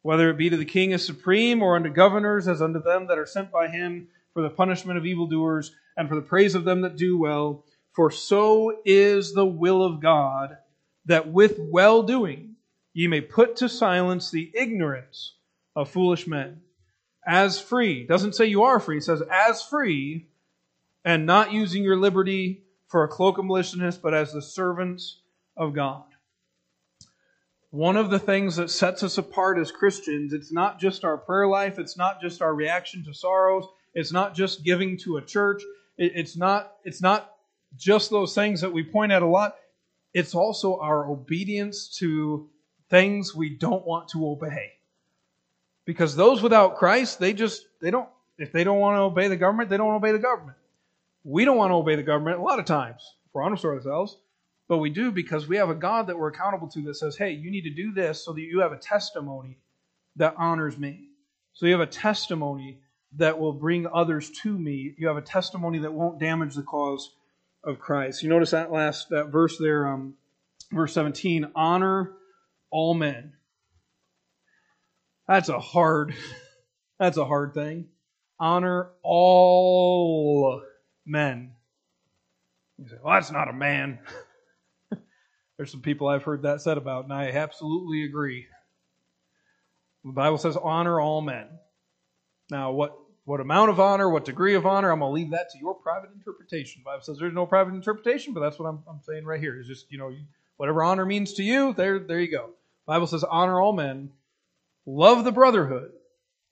whether 0.00 0.30
it 0.30 0.38
be 0.38 0.48
to 0.48 0.56
the 0.56 0.64
king 0.64 0.94
as 0.94 1.04
supreme 1.04 1.62
or 1.62 1.76
unto 1.76 1.90
governors 1.90 2.48
as 2.48 2.62
unto 2.62 2.82
them 2.82 3.06
that 3.08 3.18
are 3.18 3.26
sent 3.26 3.52
by 3.52 3.68
him 3.68 4.08
for 4.32 4.42
the 4.42 4.50
punishment 4.50 4.98
of 4.98 5.04
evildoers 5.04 5.74
and 5.94 6.08
for 6.08 6.14
the 6.14 6.22
praise 6.22 6.54
of 6.54 6.64
them 6.64 6.80
that 6.82 6.96
do 6.96 7.18
well. 7.18 7.64
For 7.92 8.10
so 8.10 8.80
is 8.86 9.34
the 9.34 9.46
will 9.46 9.82
of 9.82 10.00
God, 10.00 10.56
that 11.06 11.32
with 11.32 11.58
well 11.58 12.02
doing 12.02 12.56
ye 12.92 13.06
may 13.06 13.20
put 13.20 13.56
to 13.56 13.68
silence 13.68 14.30
the 14.30 14.50
ignorance 14.54 15.34
of 15.74 15.90
foolish 15.90 16.26
men. 16.26 16.60
As 17.26 17.60
free, 17.60 18.06
doesn't 18.06 18.34
say 18.34 18.46
you 18.46 18.62
are 18.62 18.80
free, 18.80 18.98
it 18.98 19.04
says 19.04 19.22
as 19.30 19.62
free, 19.62 20.28
and 21.04 21.26
not 21.26 21.52
using 21.52 21.82
your 21.82 21.96
liberty 21.96 22.62
for 22.88 23.04
a 23.04 23.08
cloak 23.08 23.38
of 23.38 23.44
maliciousness, 23.44 23.96
but 23.96 24.14
as 24.14 24.32
the 24.32 24.42
servants 24.42 25.20
of 25.56 25.74
God. 25.74 26.04
One 27.70 27.96
of 27.96 28.10
the 28.10 28.18
things 28.18 28.56
that 28.56 28.70
sets 28.70 29.02
us 29.02 29.18
apart 29.18 29.58
as 29.58 29.70
Christians, 29.70 30.32
it's 30.32 30.52
not 30.52 30.78
just 30.78 31.04
our 31.04 31.18
prayer 31.18 31.48
life, 31.48 31.78
it's 31.78 31.96
not 31.96 32.20
just 32.22 32.40
our 32.40 32.54
reaction 32.54 33.04
to 33.04 33.12
sorrows, 33.12 33.66
it's 33.92 34.12
not 34.12 34.34
just 34.34 34.64
giving 34.64 34.96
to 34.98 35.16
a 35.16 35.22
church, 35.22 35.62
it's 35.98 36.36
not 36.36 36.72
it's 36.84 37.02
not 37.02 37.32
just 37.76 38.10
those 38.10 38.34
things 38.34 38.60
that 38.60 38.72
we 38.72 38.82
point 38.82 39.12
at 39.12 39.22
a 39.22 39.26
lot. 39.26 39.56
It's 40.16 40.34
also 40.34 40.78
our 40.78 41.06
obedience 41.06 41.88
to 41.98 42.48
things 42.88 43.34
we 43.34 43.50
don't 43.50 43.86
want 43.86 44.08
to 44.08 44.26
obey. 44.26 44.72
Because 45.84 46.16
those 46.16 46.40
without 46.40 46.76
Christ, 46.76 47.18
they 47.18 47.34
just 47.34 47.66
they 47.82 47.90
don't 47.90 48.08
if 48.38 48.50
they 48.50 48.64
don't 48.64 48.78
want 48.78 48.96
to 48.96 49.02
obey 49.02 49.28
the 49.28 49.36
government, 49.36 49.68
they 49.68 49.76
don't 49.76 49.94
obey 49.94 50.12
the 50.12 50.18
government. 50.18 50.56
We 51.22 51.44
don't 51.44 51.58
want 51.58 51.70
to 51.70 51.74
obey 51.74 51.96
the 51.96 52.02
government 52.02 52.38
a 52.38 52.42
lot 52.42 52.58
of 52.58 52.64
times, 52.64 53.02
we're 53.34 53.42
honest 53.42 53.66
ourselves. 53.66 54.16
But 54.68 54.78
we 54.78 54.88
do 54.88 55.12
because 55.12 55.48
we 55.48 55.58
have 55.58 55.68
a 55.68 55.74
God 55.74 56.06
that 56.06 56.18
we're 56.18 56.28
accountable 56.28 56.68
to 56.68 56.80
that 56.84 56.94
says, 56.94 57.18
hey, 57.18 57.32
you 57.32 57.50
need 57.50 57.64
to 57.64 57.74
do 57.74 57.92
this 57.92 58.24
so 58.24 58.32
that 58.32 58.40
you 58.40 58.60
have 58.60 58.72
a 58.72 58.78
testimony 58.78 59.58
that 60.16 60.34
honors 60.38 60.78
me. 60.78 61.10
So 61.52 61.66
you 61.66 61.72
have 61.72 61.82
a 61.82 61.92
testimony 61.92 62.80
that 63.18 63.38
will 63.38 63.52
bring 63.52 63.86
others 63.86 64.30
to 64.42 64.58
me. 64.58 64.94
You 64.96 65.08
have 65.08 65.18
a 65.18 65.22
testimony 65.22 65.80
that 65.80 65.92
won't 65.92 66.18
damage 66.18 66.54
the 66.54 66.62
cause 66.62 67.15
of 67.66 67.78
Christ. 67.78 68.22
You 68.22 68.28
notice 68.28 68.52
that 68.52 68.72
last 68.72 69.10
that 69.10 69.26
verse 69.26 69.58
there, 69.58 69.86
um, 69.86 70.14
verse 70.72 70.94
17, 70.94 71.50
honor 71.54 72.12
all 72.70 72.94
men. 72.94 73.34
That's 75.28 75.48
a 75.48 75.58
hard, 75.58 76.14
That's 76.98 77.18
a 77.18 77.24
hard 77.24 77.54
thing. 77.54 77.86
Honor 78.38 78.90
all 79.02 80.62
men. 81.04 81.52
You 82.78 82.88
say, 82.88 82.96
well, 83.02 83.14
that's 83.14 83.30
not 83.30 83.48
a 83.48 83.52
man. 83.52 83.98
There's 85.56 85.70
some 85.70 85.82
people 85.82 86.08
I've 86.08 86.22
heard 86.22 86.42
that 86.42 86.60
said 86.60 86.76
about, 86.78 87.04
and 87.04 87.12
I 87.12 87.30
absolutely 87.30 88.04
agree. 88.04 88.46
The 90.04 90.12
Bible 90.12 90.38
says, 90.38 90.56
honor 90.56 91.00
all 91.00 91.22
men. 91.22 91.48
Now, 92.50 92.72
what, 92.72 92.96
what 93.26 93.40
amount 93.40 93.70
of 93.70 93.80
honor, 93.80 94.08
what 94.08 94.24
degree 94.24 94.54
of 94.54 94.66
honor, 94.66 94.90
I'm 94.92 95.00
going 95.00 95.10
to 95.10 95.14
leave 95.14 95.30
that 95.32 95.50
to 95.50 95.58
your 95.58 95.74
private 95.74 96.10
interpretation. 96.14 96.82
The 96.82 96.90
Bible 96.90 97.02
says 97.02 97.18
there's 97.18 97.34
no 97.34 97.44
private 97.44 97.74
interpretation, 97.74 98.32
but 98.32 98.40
that's 98.40 98.56
what 98.56 98.66
I'm, 98.66 98.84
I'm 98.88 99.00
saying 99.02 99.24
right 99.24 99.40
here. 99.40 99.58
It's 99.58 99.66
just, 99.66 99.90
you 99.90 99.98
know, 99.98 100.14
whatever 100.58 100.84
honor 100.84 101.04
means 101.04 101.32
to 101.34 101.42
you, 101.42 101.74
there, 101.74 101.98
there 101.98 102.20
you 102.20 102.30
go. 102.30 102.46
The 102.86 102.92
Bible 102.92 103.08
says, 103.08 103.24
honor 103.24 103.60
all 103.60 103.72
men, 103.72 104.10
love 104.86 105.24
the 105.24 105.32
brotherhood. 105.32 105.90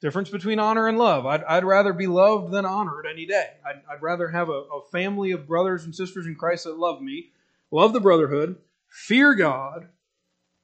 Difference 0.01 0.31
between 0.31 0.59
honor 0.59 0.89
and 0.89 0.99
love. 0.99 1.27
I'd, 1.27 1.45
I'd 1.45 1.64
rather 1.64 1.93
be 1.93 2.09
loved 2.09 2.53
than 2.53 2.66
honored 2.66 3.07
any 3.09 3.25
day. 3.25 3.51
I'd, 3.64 3.81
I'd 3.89 4.03
rather 4.03 4.29
have 4.29 4.49
a, 4.49 4.53
a 4.53 4.83
family 4.91 5.31
of 5.31 5.47
brothers 5.47 5.85
and 5.85 5.95
sisters 5.95 6.27
in 6.27 6.35
Christ 6.35 6.64
that 6.64 6.77
love 6.77 7.01
me, 7.01 7.31
love 7.70 7.93
the 7.93 8.01
brotherhood, 8.01 8.57
fear 8.89 9.37
God, 9.37 9.87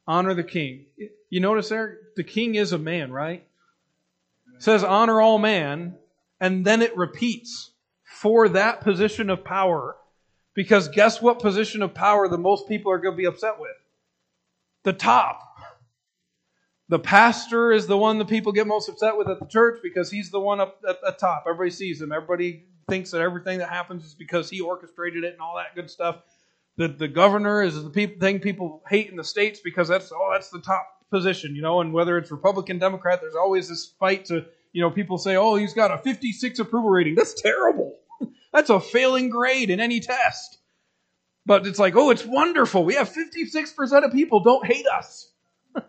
honor 0.09 0.35
the 0.35 0.43
king. 0.43 0.87
You 1.31 1.39
notice 1.39 1.69
there, 1.69 1.99
the 2.17 2.25
king 2.25 2.57
is 2.57 2.73
a 2.73 2.79
man, 2.79 3.13
right? 3.13 3.47
Says 4.59 4.85
honor 4.85 5.23
all 5.23 5.39
man, 5.39 5.95
and 6.41 6.64
then 6.64 6.82
it 6.82 6.97
repeats 6.97 7.72
for 8.05 8.49
that 8.49 8.80
position 8.80 9.30
of 9.30 9.45
power. 9.45 9.97
Because 10.55 10.88
guess 10.88 11.22
what 11.22 11.38
position 11.38 11.82
of 11.82 11.95
power 11.95 12.28
the 12.28 12.38
most 12.38 12.68
people 12.68 12.91
are 12.91 12.99
going 12.99 13.14
to 13.14 13.16
be 13.16 13.26
upset 13.26 13.61
with? 13.61 13.70
The 14.82 14.93
top. 14.93 15.41
The 16.88 16.99
pastor 16.99 17.70
is 17.70 17.86
the 17.86 17.97
one 17.97 18.18
the 18.18 18.24
people 18.24 18.51
get 18.51 18.66
most 18.66 18.88
upset 18.88 19.16
with 19.16 19.28
at 19.28 19.38
the 19.38 19.47
church 19.47 19.78
because 19.80 20.11
he's 20.11 20.30
the 20.30 20.41
one 20.41 20.59
up 20.59 20.80
at 20.88 21.01
the 21.01 21.12
top. 21.12 21.45
Everybody 21.47 21.70
sees 21.70 22.03
him. 22.03 22.11
Everybody 22.11 22.64
thinks 22.88 23.12
that 23.12 23.20
everything 23.20 23.59
that 23.59 23.68
happens 23.68 24.05
is 24.05 24.14
because 24.14 24.51
he 24.51 24.61
orchestrated 24.61 25.22
it 25.22 25.34
and 25.34 25.41
all 25.41 25.55
that 25.57 25.76
good 25.76 25.88
stuff. 25.88 26.16
The, 26.76 26.88
the 26.88 27.07
governor 27.07 27.62
is 27.62 27.80
the 27.80 27.91
people, 27.91 28.18
thing 28.18 28.41
people 28.41 28.82
hate 28.88 29.09
in 29.09 29.16
the 29.16 29.22
states 29.22 29.61
because 29.62 29.86
that's 29.86 30.11
oh 30.12 30.30
that's 30.32 30.51
the 30.51 30.61
top 30.61 30.86
position, 31.11 31.55
you 31.55 31.62
know. 31.62 31.80
And 31.80 31.93
whether 31.93 32.18
it's 32.18 32.32
Republican, 32.32 32.78
Democrat, 32.78 33.20
there's 33.20 33.36
always 33.36 33.68
this 33.68 33.95
fight 34.01 34.24
to 34.26 34.47
you 34.73 34.81
know 34.83 34.91
people 34.91 35.18
say 35.18 35.37
oh 35.37 35.57
he's 35.57 35.75
got 35.75 35.91
a 35.91 35.99
56 35.99 36.59
approval 36.59 36.91
rating. 36.91 37.14
That's 37.14 37.35
terrible. 37.35 37.97
that's 38.53 38.71
a 38.71 38.81
failing 38.81 39.29
grade 39.29 39.71
in 39.71 39.81
any 39.81 40.01
test. 40.01 40.59
But 41.47 41.66
it's 41.66 41.79
like 41.79 41.97
oh 41.97 42.11
it's 42.11 42.25
wonderful. 42.25 42.85
We 42.85 42.95
have 42.95 43.11
56% 43.11 44.05
of 44.05 44.12
people 44.12 44.41
don't 44.41 44.66
hate 44.66 44.87
us. 44.87 45.31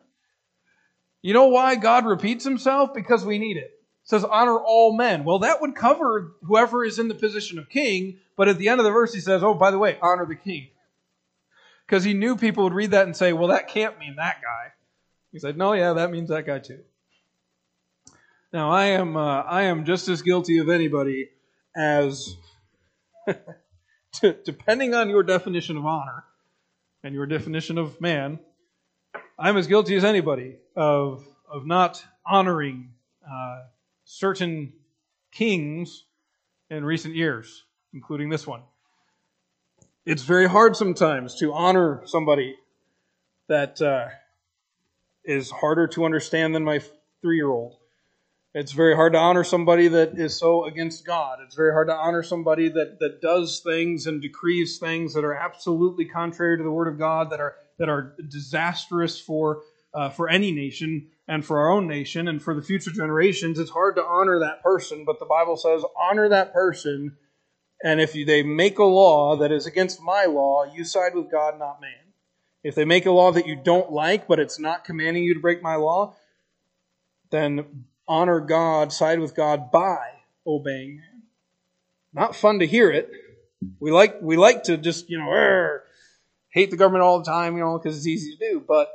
You 1.23 1.36
know 1.36 1.49
why 1.49 1.75
God 1.75 2.07
repeats 2.07 2.43
himself? 2.43 2.95
Because 2.95 3.23
we 3.23 3.38
need 3.38 3.57
it. 3.57 3.65
it. 3.65 3.79
says, 4.03 4.23
honor 4.23 4.57
all 4.57 4.97
men. 4.97 5.23
Well, 5.23 5.39
that 5.39 5.61
would 5.61 5.75
cover 5.75 6.34
whoever 6.41 6.84
is 6.84 6.97
in 6.97 7.09
the 7.09 7.13
position 7.13 7.59
of 7.59 7.69
king, 7.69 8.17
but 8.36 8.47
at 8.47 8.57
the 8.57 8.69
end 8.69 8.79
of 8.79 8.86
the 8.86 8.91
verse 8.91 9.13
he 9.13 9.19
says, 9.19 9.43
oh, 9.43 9.53
by 9.53 9.69
the 9.69 9.77
way, 9.77 9.99
honor 10.01 10.25
the 10.25 10.36
king. 10.36 10.69
Because 11.86 12.03
he 12.03 12.13
knew 12.13 12.38
people 12.38 12.63
would 12.63 12.73
read 12.73 12.91
that 12.91 13.05
and 13.05 13.15
say, 13.15 13.34
well, 13.34 13.49
that 13.49 13.67
can't 13.67 13.99
mean 13.99 14.15
that 14.15 14.41
guy. 14.41 14.71
He 15.32 15.39
said, 15.39 15.57
no, 15.57 15.73
yeah, 15.73 15.93
that 15.93 16.09
means 16.09 16.29
that 16.29 16.45
guy 16.45 16.59
too. 16.59 16.79
Now, 18.53 18.69
I 18.69 18.87
am, 18.87 19.15
uh, 19.15 19.43
I 19.43 19.63
am 19.63 19.85
just 19.85 20.09
as 20.09 20.21
guilty 20.21 20.57
of 20.57 20.67
anybody 20.67 21.29
as, 21.73 22.35
depending 24.43 24.93
on 24.93 25.09
your 25.09 25.23
definition 25.23 25.77
of 25.77 25.85
honor 25.85 26.25
and 27.01 27.15
your 27.15 27.25
definition 27.25 27.77
of 27.77 28.01
man, 28.01 28.39
I'm 29.39 29.55
as 29.55 29.67
guilty 29.67 29.95
as 29.95 30.03
anybody 30.03 30.57
of, 30.75 31.25
of 31.49 31.65
not 31.65 32.03
honoring 32.25 32.89
uh, 33.25 33.61
certain 34.03 34.73
kings 35.31 36.03
in 36.69 36.83
recent 36.83 37.15
years, 37.15 37.63
including 37.93 38.27
this 38.27 38.45
one. 38.45 38.63
It's 40.05 40.23
very 40.23 40.49
hard 40.49 40.75
sometimes 40.75 41.35
to 41.39 41.53
honor 41.53 42.01
somebody 42.05 42.57
that 43.47 43.81
uh, 43.81 44.09
is 45.23 45.49
harder 45.51 45.87
to 45.87 46.03
understand 46.03 46.53
than 46.53 46.65
my 46.65 46.81
three 47.21 47.37
year 47.37 47.49
old. 47.49 47.77
It's 48.53 48.73
very 48.73 48.95
hard 48.95 49.13
to 49.13 49.19
honor 49.19 49.45
somebody 49.45 49.87
that 49.87 50.17
is 50.19 50.37
so 50.37 50.65
against 50.65 51.05
God. 51.05 51.39
It's 51.41 51.55
very 51.55 51.71
hard 51.71 51.87
to 51.87 51.95
honor 51.95 52.21
somebody 52.21 52.67
that, 52.67 52.99
that 52.99 53.21
does 53.21 53.61
things 53.61 54.07
and 54.07 54.21
decrees 54.21 54.77
things 54.77 55.13
that 55.13 55.23
are 55.23 55.33
absolutely 55.33 56.03
contrary 56.03 56.57
to 56.57 56.63
the 56.63 56.71
Word 56.71 56.89
of 56.89 56.99
God, 56.99 57.29
that 57.29 57.39
are 57.39 57.55
that 57.79 57.87
are 57.87 58.13
disastrous 58.27 59.17
for 59.19 59.61
uh, 59.93 60.09
for 60.09 60.27
any 60.29 60.51
nation 60.51 61.07
and 61.29 61.45
for 61.45 61.59
our 61.59 61.71
own 61.71 61.87
nation 61.87 62.27
and 62.27 62.41
for 62.41 62.53
the 62.53 62.61
future 62.61 62.91
generations. 62.91 63.57
It's 63.57 63.71
hard 63.71 63.95
to 63.95 64.03
honor 64.03 64.39
that 64.39 64.61
person, 64.61 65.05
but 65.05 65.19
the 65.19 65.25
Bible 65.25 65.55
says 65.55 65.85
honor 65.97 66.27
that 66.27 66.51
person. 66.51 67.15
And 67.83 68.01
if 68.01 68.15
you, 68.15 68.25
they 68.25 68.43
make 68.43 68.79
a 68.79 68.83
law 68.83 69.37
that 69.37 69.51
is 69.51 69.65
against 69.65 70.01
my 70.01 70.25
law, 70.25 70.65
you 70.65 70.83
side 70.83 71.15
with 71.15 71.31
God, 71.31 71.57
not 71.57 71.81
man. 71.81 72.13
If 72.63 72.75
they 72.75 72.85
make 72.85 73.05
a 73.05 73.11
law 73.11 73.31
that 73.31 73.47
you 73.47 73.55
don't 73.55 73.91
like, 73.91 74.27
but 74.27 74.39
it's 74.39 74.59
not 74.59 74.83
commanding 74.83 75.23
you 75.23 75.33
to 75.33 75.39
break 75.39 75.63
my 75.63 75.75
law, 75.75 76.15
then 77.31 77.85
honor 78.12 78.41
God, 78.41 78.91
side 78.91 79.22
with 79.22 79.34
God 79.34 79.72
by 79.72 80.05
obeying 80.45 80.97
man. 80.97 81.24
Not 82.14 82.36
fun 82.36 82.59
to 82.59 82.68
hear 82.68 82.91
it. 82.91 83.09
We 83.80 83.91
like 83.91 84.22
we 84.22 84.36
like 84.36 84.64
to 84.64 84.76
just 84.76 85.09
you 85.09 85.18
know 85.18 85.32
er, 85.32 85.86
hate 86.49 86.72
the 86.72 86.78
government 86.78 87.03
all 87.03 87.20
the 87.20 87.26
time, 87.26 87.55
you 87.55 87.64
know, 87.64 87.78
because 87.78 87.95
it's 87.95 88.07
easy 88.07 88.36
to 88.36 88.38
do. 88.38 88.59
But 88.68 88.89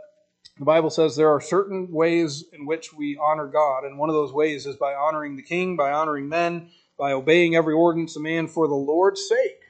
the 0.58 0.66
Bible 0.66 0.90
says 0.90 1.16
there 1.16 1.30
are 1.30 1.40
certain 1.40 1.90
ways 1.90 2.44
in 2.52 2.66
which 2.66 2.92
we 2.92 3.16
honor 3.16 3.46
God, 3.46 3.84
and 3.84 3.98
one 3.98 4.10
of 4.10 4.14
those 4.14 4.34
ways 4.34 4.66
is 4.66 4.76
by 4.76 4.94
honoring 4.94 5.36
the 5.36 5.42
king, 5.42 5.76
by 5.76 5.92
honoring 5.92 6.28
men, 6.28 6.68
by 6.98 7.12
obeying 7.12 7.56
every 7.56 7.72
ordinance 7.72 8.16
of 8.16 8.22
man 8.22 8.48
for 8.48 8.68
the 8.68 8.74
Lord's 8.74 9.26
sake. 9.26 9.62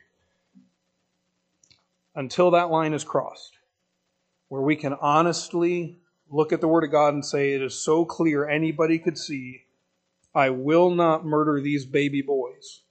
Until 2.16 2.50
that 2.50 2.70
line 2.70 2.94
is 2.94 3.04
crossed, 3.04 3.58
where 4.48 4.62
we 4.62 4.74
can 4.74 4.94
honestly 4.94 6.00
look 6.30 6.52
at 6.52 6.60
the 6.60 6.68
Word 6.68 6.84
of 6.84 6.90
God 6.90 7.14
and 7.14 7.24
say, 7.24 7.52
It 7.52 7.62
is 7.62 7.74
so 7.74 8.04
clear 8.04 8.48
anybody 8.48 8.98
could 8.98 9.18
see, 9.18 9.62
I 10.34 10.50
will 10.50 10.90
not 10.90 11.24
murder 11.24 11.60
these 11.60 11.86
baby 11.86 12.22
boys. 12.22 12.82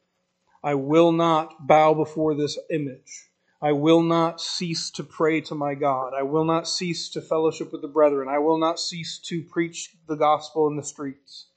I 0.63 0.73
will 0.73 1.11
not 1.11 1.67
bow 1.67 1.93
before 1.93 2.33
this 2.33 2.57
image. 2.71 3.29
I 3.61 3.71
will 3.71 4.01
not 4.01 4.41
cease 4.41 4.89
to 4.91 5.03
pray 5.03 5.41
to 5.41 5.55
my 5.55 5.75
God. 5.75 6.13
I 6.17 6.23
will 6.23 6.43
not 6.43 6.67
cease 6.67 7.07
to 7.09 7.21
fellowship 7.21 7.71
with 7.71 7.81
the 7.81 7.87
brethren. 7.87 8.27
I 8.27 8.39
will 8.39 8.57
not 8.57 8.79
cease 8.79 9.19
to 9.25 9.43
preach 9.43 9.95
the 10.07 10.15
gospel 10.15 10.67
in 10.67 10.75
the 10.75 10.83
streets. 10.83 11.47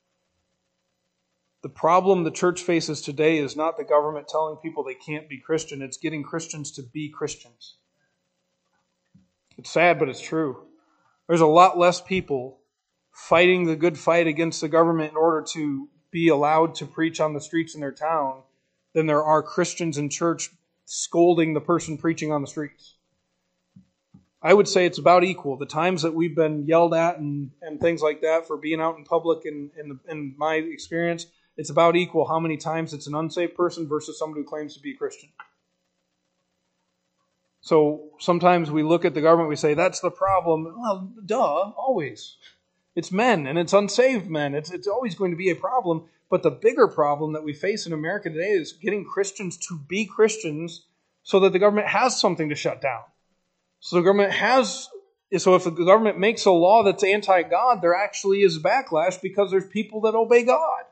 The 1.63 1.69
problem 1.69 2.23
the 2.23 2.31
church 2.31 2.63
faces 2.63 3.01
today 3.01 3.39
is 3.39 3.57
not 3.57 3.77
the 3.77 3.85
government 3.85 4.29
telling 4.29 4.57
people 4.57 4.85
they 4.85 4.95
can't 4.95 5.29
be 5.29 5.39
Christian, 5.39 5.83
it's 5.83 5.97
getting 5.97 6.23
Christians 6.23 6.71
to 6.73 6.83
be 6.83 7.09
Christians. 7.09 7.77
It's 9.57 9.71
sad, 9.71 9.99
but 9.99 10.09
it's 10.09 10.21
true. 10.21 10.68
There's 11.29 11.41
a 11.43 11.47
lot 11.47 11.79
less 11.79 12.01
people 12.01 12.59
fighting 13.13 13.67
the 13.67 13.77
good 13.77 13.99
fight 13.99 14.27
against 14.27 14.61
the 14.61 14.69
government 14.69 15.11
in 15.11 15.17
order 15.17 15.45
to 15.53 15.89
be 16.11 16.29
allowed 16.29 16.75
to 16.77 16.87
preach 16.87 17.21
on 17.21 17.35
the 17.35 17.41
streets 17.41 17.75
in 17.75 17.81
their 17.81 17.93
town 17.93 18.43
than 18.95 19.07
there 19.07 19.23
are 19.23 19.43
Christians 19.43 19.99
in 19.99 20.09
church 20.09 20.51
scolding 20.87 21.53
the 21.53 21.61
person 21.61 21.99
preaching 21.99 22.33
on 22.33 22.41
the 22.41 22.49
streets. 22.49 22.95
I 24.41 24.55
would 24.55 24.69
say 24.69 24.87
it's 24.87 24.99
about 24.99 25.25
equal. 25.25 25.57
The 25.57 25.67
times 25.67 26.03
that 26.03 26.15
we've 26.15 26.35
been 26.35 26.67
yelled 26.67 26.95
at 26.95 27.19
and, 27.19 27.51
and 27.61 27.79
things 27.79 28.01
like 28.01 28.23
that 28.23 28.47
for 28.47 28.57
being 28.57 28.81
out 28.81 28.97
in 28.97 29.05
public, 29.05 29.45
in, 29.45 29.71
in, 29.79 30.01
in 30.09 30.35
my 30.39 30.55
experience, 30.55 31.27
it's 31.57 31.71
about 31.71 31.97
equal 31.97 32.27
how 32.27 32.41
many 32.41 32.57
times 32.57 32.95
it's 32.95 33.09
an 33.09 33.15
unsaved 33.15 33.55
person 33.55 33.87
versus 33.87 34.19
somebody 34.19 34.43
who 34.43 34.49
claims 34.49 34.75
to 34.75 34.81
be 34.81 34.93
a 34.93 34.97
Christian. 34.97 35.29
So 37.69 38.05
sometimes 38.19 38.71
we 38.71 38.83
look 38.83 39.05
at 39.05 39.13
the 39.13 39.21
government, 39.21 39.51
we 39.51 39.57
say, 39.57 39.75
that's 39.75 40.01
the 40.01 40.11
problem. 40.11 40.75
Well, 40.75 41.13
duh, 41.27 41.37
always. 41.37 42.37
It's 42.97 43.13
men, 43.13 43.47
and 43.47 43.59
it's 43.59 43.75
unsaved 43.75 44.27
men. 44.27 44.55
It's, 44.55 44.71
it's 44.71 44.87
always 44.87 45.15
going 45.15 45.33
to 45.33 45.37
be 45.37 45.51
a 45.51 45.55
problem. 45.55 46.05
But 46.31 46.43
the 46.43 46.51
bigger 46.51 46.89
problem 46.89 47.35
that 47.35 47.45
we 47.45 47.53
face 47.53 47.87
in 47.87 47.93
America 47.93 48.31
today 48.31 48.53
is 48.53 48.73
getting 48.73 49.05
Christians 49.05 49.59
to 49.69 49.79
be 49.87 50.07
Christians 50.07 50.87
so 51.23 51.41
that 51.41 51.53
the 51.53 51.59
government 51.59 51.89
has 51.89 52.19
something 52.19 52.49
to 52.49 52.55
shut 52.55 52.81
down. 52.81 53.03
So 53.81 53.97
the 53.97 54.03
government 54.03 54.33
has, 54.33 54.89
so 55.37 55.55
if 55.55 55.65
the 55.65 55.71
government 55.71 56.19
makes 56.19 56.47
a 56.47 56.51
law 56.51 56.85
that's 56.85 57.05
anti 57.05 57.43
God, 57.43 57.83
there 57.83 57.95
actually 57.95 58.41
is 58.41 58.59
backlash 58.59 59.21
because 59.21 59.51
there's 59.51 59.67
people 59.67 60.01
that 60.03 60.15
obey 60.15 60.43
God. 60.43 60.85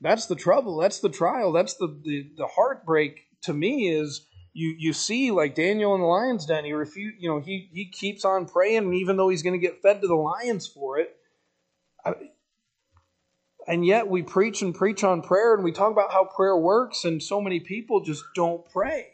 That's 0.00 0.26
the 0.26 0.36
trouble. 0.36 0.76
That's 0.76 1.00
the 1.00 1.08
trial. 1.08 1.50
That's 1.50 1.74
the, 1.74 1.88
the, 1.88 2.30
the 2.36 2.46
heartbreak 2.46 3.26
to 3.42 3.52
me 3.52 3.88
is 3.88 4.28
you 4.52 4.74
you 4.78 4.92
see 4.92 5.30
like 5.30 5.54
Daniel 5.54 5.94
in 5.94 6.00
the 6.00 6.06
lion's 6.06 6.46
den. 6.46 6.64
He 6.64 6.72
refuse, 6.72 7.14
you 7.18 7.28
know, 7.28 7.40
he 7.40 7.68
he 7.72 7.86
keeps 7.86 8.24
on 8.24 8.46
praying, 8.46 8.92
even 8.94 9.16
though 9.16 9.28
he's 9.28 9.42
going 9.42 9.58
to 9.58 9.66
get 9.66 9.82
fed 9.82 10.00
to 10.00 10.06
the 10.06 10.14
lions 10.14 10.66
for 10.66 10.98
it, 10.98 11.16
I, 12.04 12.14
and 13.66 13.84
yet 13.84 14.08
we 14.08 14.22
preach 14.22 14.62
and 14.62 14.74
preach 14.74 15.04
on 15.04 15.22
prayer 15.22 15.54
and 15.54 15.64
we 15.64 15.72
talk 15.72 15.92
about 15.92 16.12
how 16.12 16.24
prayer 16.24 16.56
works 16.56 17.04
and 17.04 17.22
so 17.22 17.40
many 17.40 17.60
people 17.60 18.00
just 18.00 18.24
don't 18.34 18.68
pray 18.70 19.08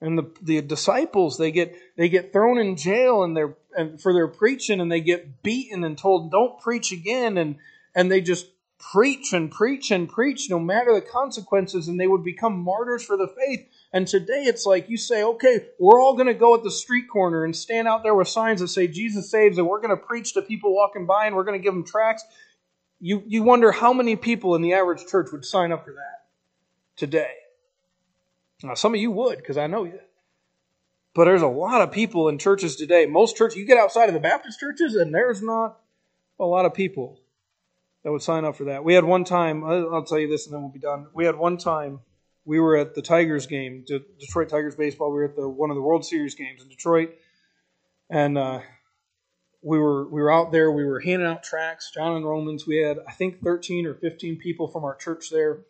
and 0.00 0.18
the, 0.18 0.30
the 0.42 0.60
disciples 0.60 1.38
they 1.38 1.52
get 1.52 1.76
they 1.96 2.08
get 2.08 2.32
thrown 2.32 2.58
in 2.58 2.76
jail 2.76 3.22
and 3.22 3.36
they're 3.36 3.56
and 3.76 4.00
for 4.00 4.12
their 4.12 4.26
preaching 4.26 4.80
and 4.80 4.90
they 4.90 5.00
get 5.00 5.42
beaten 5.42 5.84
and 5.84 5.96
told 5.96 6.32
don't 6.32 6.60
preach 6.60 6.90
again 6.90 7.38
and 7.38 7.56
and 7.94 8.10
they 8.10 8.20
just 8.20 8.46
preach 8.92 9.32
and 9.32 9.50
preach 9.50 9.90
and 9.90 10.08
preach 10.08 10.50
no 10.50 10.58
matter 10.58 10.92
the 10.92 11.00
consequences, 11.00 11.88
and 11.88 11.98
they 11.98 12.06
would 12.06 12.24
become 12.24 12.58
martyrs 12.58 13.04
for 13.04 13.16
the 13.16 13.28
faith. 13.28 13.66
And 13.94 14.08
today 14.08 14.42
it's 14.42 14.66
like 14.66 14.90
you 14.90 14.96
say, 14.96 15.22
okay, 15.22 15.66
we're 15.78 16.02
all 16.02 16.14
going 16.14 16.26
to 16.26 16.34
go 16.34 16.56
at 16.56 16.64
the 16.64 16.70
street 16.70 17.08
corner 17.08 17.44
and 17.44 17.54
stand 17.54 17.86
out 17.86 18.02
there 18.02 18.12
with 18.12 18.26
signs 18.26 18.60
that 18.60 18.66
say 18.66 18.88
Jesus 18.88 19.30
saves, 19.30 19.56
and 19.56 19.68
we're 19.68 19.80
going 19.80 19.96
to 19.96 20.04
preach 20.04 20.34
to 20.34 20.42
people 20.42 20.74
walking 20.74 21.06
by, 21.06 21.26
and 21.26 21.36
we're 21.36 21.44
going 21.44 21.56
to 21.56 21.62
give 21.62 21.72
them 21.72 21.84
tracts. 21.84 22.24
You, 23.00 23.22
you 23.24 23.44
wonder 23.44 23.70
how 23.70 23.92
many 23.92 24.16
people 24.16 24.56
in 24.56 24.62
the 24.62 24.72
average 24.72 25.06
church 25.06 25.28
would 25.30 25.44
sign 25.44 25.70
up 25.70 25.84
for 25.84 25.92
that 25.92 26.26
today. 26.96 27.30
Now, 28.64 28.74
some 28.74 28.94
of 28.94 29.00
you 29.00 29.12
would, 29.12 29.38
because 29.38 29.56
I 29.56 29.68
know 29.68 29.84
you. 29.84 30.00
But 31.14 31.26
there's 31.26 31.42
a 31.42 31.46
lot 31.46 31.80
of 31.80 31.92
people 31.92 32.28
in 32.28 32.38
churches 32.38 32.74
today. 32.74 33.06
Most 33.06 33.36
churches, 33.36 33.58
you 33.58 33.64
get 33.64 33.78
outside 33.78 34.08
of 34.08 34.14
the 34.14 34.20
Baptist 34.20 34.58
churches, 34.58 34.96
and 34.96 35.14
there's 35.14 35.40
not 35.40 35.78
a 36.40 36.44
lot 36.44 36.64
of 36.64 36.74
people 36.74 37.20
that 38.02 38.10
would 38.10 38.22
sign 38.22 38.44
up 38.44 38.56
for 38.56 38.64
that. 38.64 38.82
We 38.82 38.94
had 38.94 39.04
one 39.04 39.22
time, 39.22 39.62
I'll 39.62 40.02
tell 40.02 40.18
you 40.18 40.26
this 40.26 40.46
and 40.46 40.54
then 40.54 40.62
we'll 40.62 40.72
be 40.72 40.80
done. 40.80 41.06
We 41.14 41.26
had 41.26 41.36
one 41.36 41.58
time, 41.58 42.00
we 42.44 42.60
were 42.60 42.76
at 42.76 42.94
the 42.94 43.02
Tigers 43.02 43.46
game, 43.46 43.84
Detroit 43.86 44.48
Tigers 44.48 44.76
baseball. 44.76 45.10
We 45.10 45.18
were 45.18 45.24
at 45.24 45.36
the 45.36 45.48
one 45.48 45.70
of 45.70 45.76
the 45.76 45.82
World 45.82 46.04
Series 46.04 46.34
games 46.34 46.62
in 46.62 46.68
Detroit, 46.68 47.14
and 48.10 48.36
uh, 48.36 48.60
we 49.62 49.78
were 49.78 50.08
we 50.08 50.20
were 50.20 50.32
out 50.32 50.52
there. 50.52 50.70
We 50.70 50.84
were 50.84 51.00
handing 51.00 51.26
out 51.26 51.42
tracts, 51.42 51.90
John 51.92 52.16
and 52.16 52.24
Romans. 52.24 52.66
We 52.66 52.76
had 52.76 52.98
I 53.08 53.12
think 53.12 53.42
13 53.42 53.86
or 53.86 53.94
15 53.94 54.36
people 54.36 54.68
from 54.68 54.84
our 54.84 54.94
church 54.94 55.30
there, 55.30 55.60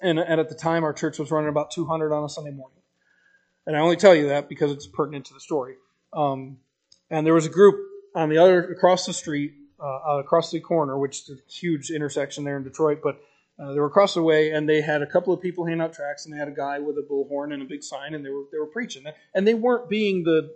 and, 0.00 0.18
and 0.18 0.40
at 0.40 0.48
the 0.48 0.54
time 0.54 0.84
our 0.84 0.92
church 0.92 1.18
was 1.18 1.30
running 1.30 1.50
about 1.50 1.70
200 1.70 2.12
on 2.12 2.24
a 2.24 2.28
Sunday 2.28 2.50
morning. 2.50 2.80
And 3.66 3.76
I 3.76 3.80
only 3.80 3.96
tell 3.96 4.14
you 4.14 4.28
that 4.28 4.48
because 4.48 4.70
it's 4.70 4.86
pertinent 4.86 5.26
to 5.26 5.34
the 5.34 5.40
story. 5.40 5.74
Um, 6.12 6.58
and 7.10 7.26
there 7.26 7.34
was 7.34 7.46
a 7.46 7.50
group 7.50 7.76
on 8.14 8.28
the 8.30 8.38
other 8.38 8.64
across 8.70 9.06
the 9.06 9.12
street 9.12 9.52
uh, 9.78 10.18
across 10.18 10.50
the 10.50 10.60
corner, 10.60 10.98
which 10.98 11.28
is 11.28 11.38
a 11.38 11.50
huge 11.50 11.90
intersection 11.90 12.44
there 12.44 12.56
in 12.56 12.62
Detroit, 12.62 13.00
but 13.02 13.20
uh, 13.58 13.72
they 13.72 13.80
were 13.80 13.86
across 13.86 14.14
the 14.14 14.22
way, 14.22 14.50
and 14.50 14.68
they 14.68 14.82
had 14.82 15.02
a 15.02 15.06
couple 15.06 15.32
of 15.32 15.40
people 15.40 15.64
handing 15.64 15.82
out 15.82 15.92
tracts, 15.94 16.26
and 16.26 16.34
they 16.34 16.38
had 16.38 16.48
a 16.48 16.52
guy 16.52 16.78
with 16.78 16.96
a 16.98 17.02
bullhorn 17.02 17.54
and 17.54 17.62
a 17.62 17.66
big 17.66 17.82
sign, 17.82 18.14
and 18.14 18.24
they 18.24 18.30
were 18.30 18.44
they 18.52 18.58
were 18.58 18.66
preaching, 18.66 19.04
and 19.34 19.46
they 19.46 19.54
weren't 19.54 19.88
being 19.88 20.24
the 20.24 20.50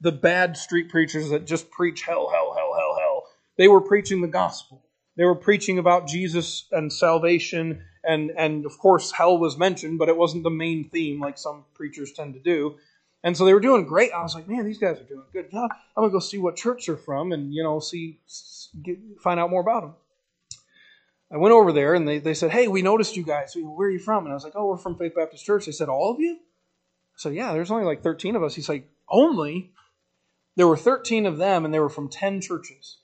the 0.00 0.12
bad 0.12 0.56
street 0.56 0.90
preachers 0.90 1.30
that 1.30 1.46
just 1.46 1.70
preach 1.70 2.02
hell, 2.02 2.28
hell, 2.30 2.54
hell, 2.56 2.74
hell, 2.76 2.96
hell. 2.98 3.22
They 3.56 3.68
were 3.68 3.80
preaching 3.80 4.20
the 4.20 4.28
gospel. 4.28 4.84
They 5.16 5.24
were 5.24 5.36
preaching 5.36 5.78
about 5.78 6.08
Jesus 6.08 6.66
and 6.72 6.92
salvation, 6.92 7.82
and 8.02 8.32
and 8.36 8.66
of 8.66 8.78
course 8.78 9.12
hell 9.12 9.38
was 9.38 9.56
mentioned, 9.56 9.98
but 9.98 10.08
it 10.08 10.16
wasn't 10.16 10.42
the 10.42 10.50
main 10.50 10.90
theme 10.90 11.20
like 11.20 11.38
some 11.38 11.64
preachers 11.74 12.12
tend 12.12 12.34
to 12.34 12.40
do. 12.40 12.76
And 13.22 13.34
so 13.34 13.46
they 13.46 13.54
were 13.54 13.60
doing 13.60 13.86
great. 13.86 14.12
I 14.12 14.22
was 14.22 14.34
like, 14.34 14.46
man, 14.46 14.66
these 14.66 14.76
guys 14.76 15.00
are 15.00 15.04
doing 15.04 15.24
good. 15.32 15.50
Job. 15.50 15.70
I'm 15.96 16.02
gonna 16.02 16.12
go 16.12 16.18
see 16.18 16.36
what 16.38 16.56
church 16.56 16.86
they're 16.86 16.96
from, 16.96 17.32
and 17.32 17.54
you 17.54 17.62
know, 17.62 17.78
see, 17.78 18.18
get, 18.82 18.98
find 19.22 19.38
out 19.38 19.50
more 19.50 19.62
about 19.62 19.82
them. 19.82 19.94
I 21.34 21.36
went 21.36 21.52
over 21.52 21.72
there, 21.72 21.94
and 21.94 22.06
they, 22.06 22.20
they 22.20 22.32
said, 22.32 22.52
hey, 22.52 22.68
we 22.68 22.80
noticed 22.80 23.16
you 23.16 23.24
guys. 23.24 23.56
Where 23.56 23.88
are 23.88 23.90
you 23.90 23.98
from? 23.98 24.24
And 24.24 24.30
I 24.30 24.34
was 24.34 24.44
like, 24.44 24.52
oh, 24.54 24.68
we're 24.68 24.76
from 24.76 24.96
Faith 24.96 25.16
Baptist 25.16 25.44
Church. 25.44 25.66
They 25.66 25.72
said, 25.72 25.88
all 25.88 26.12
of 26.12 26.20
you? 26.20 26.34
I 26.36 27.16
said, 27.16 27.34
yeah. 27.34 27.52
There's 27.52 27.72
only 27.72 27.84
like 27.84 28.04
13 28.04 28.36
of 28.36 28.44
us. 28.44 28.54
He's 28.54 28.68
like, 28.68 28.88
only? 29.08 29.72
There 30.54 30.68
were 30.68 30.76
13 30.76 31.26
of 31.26 31.36
them, 31.36 31.64
and 31.64 31.74
they 31.74 31.80
were 31.80 31.88
from 31.88 32.08
10 32.08 32.40
churches. 32.40 32.98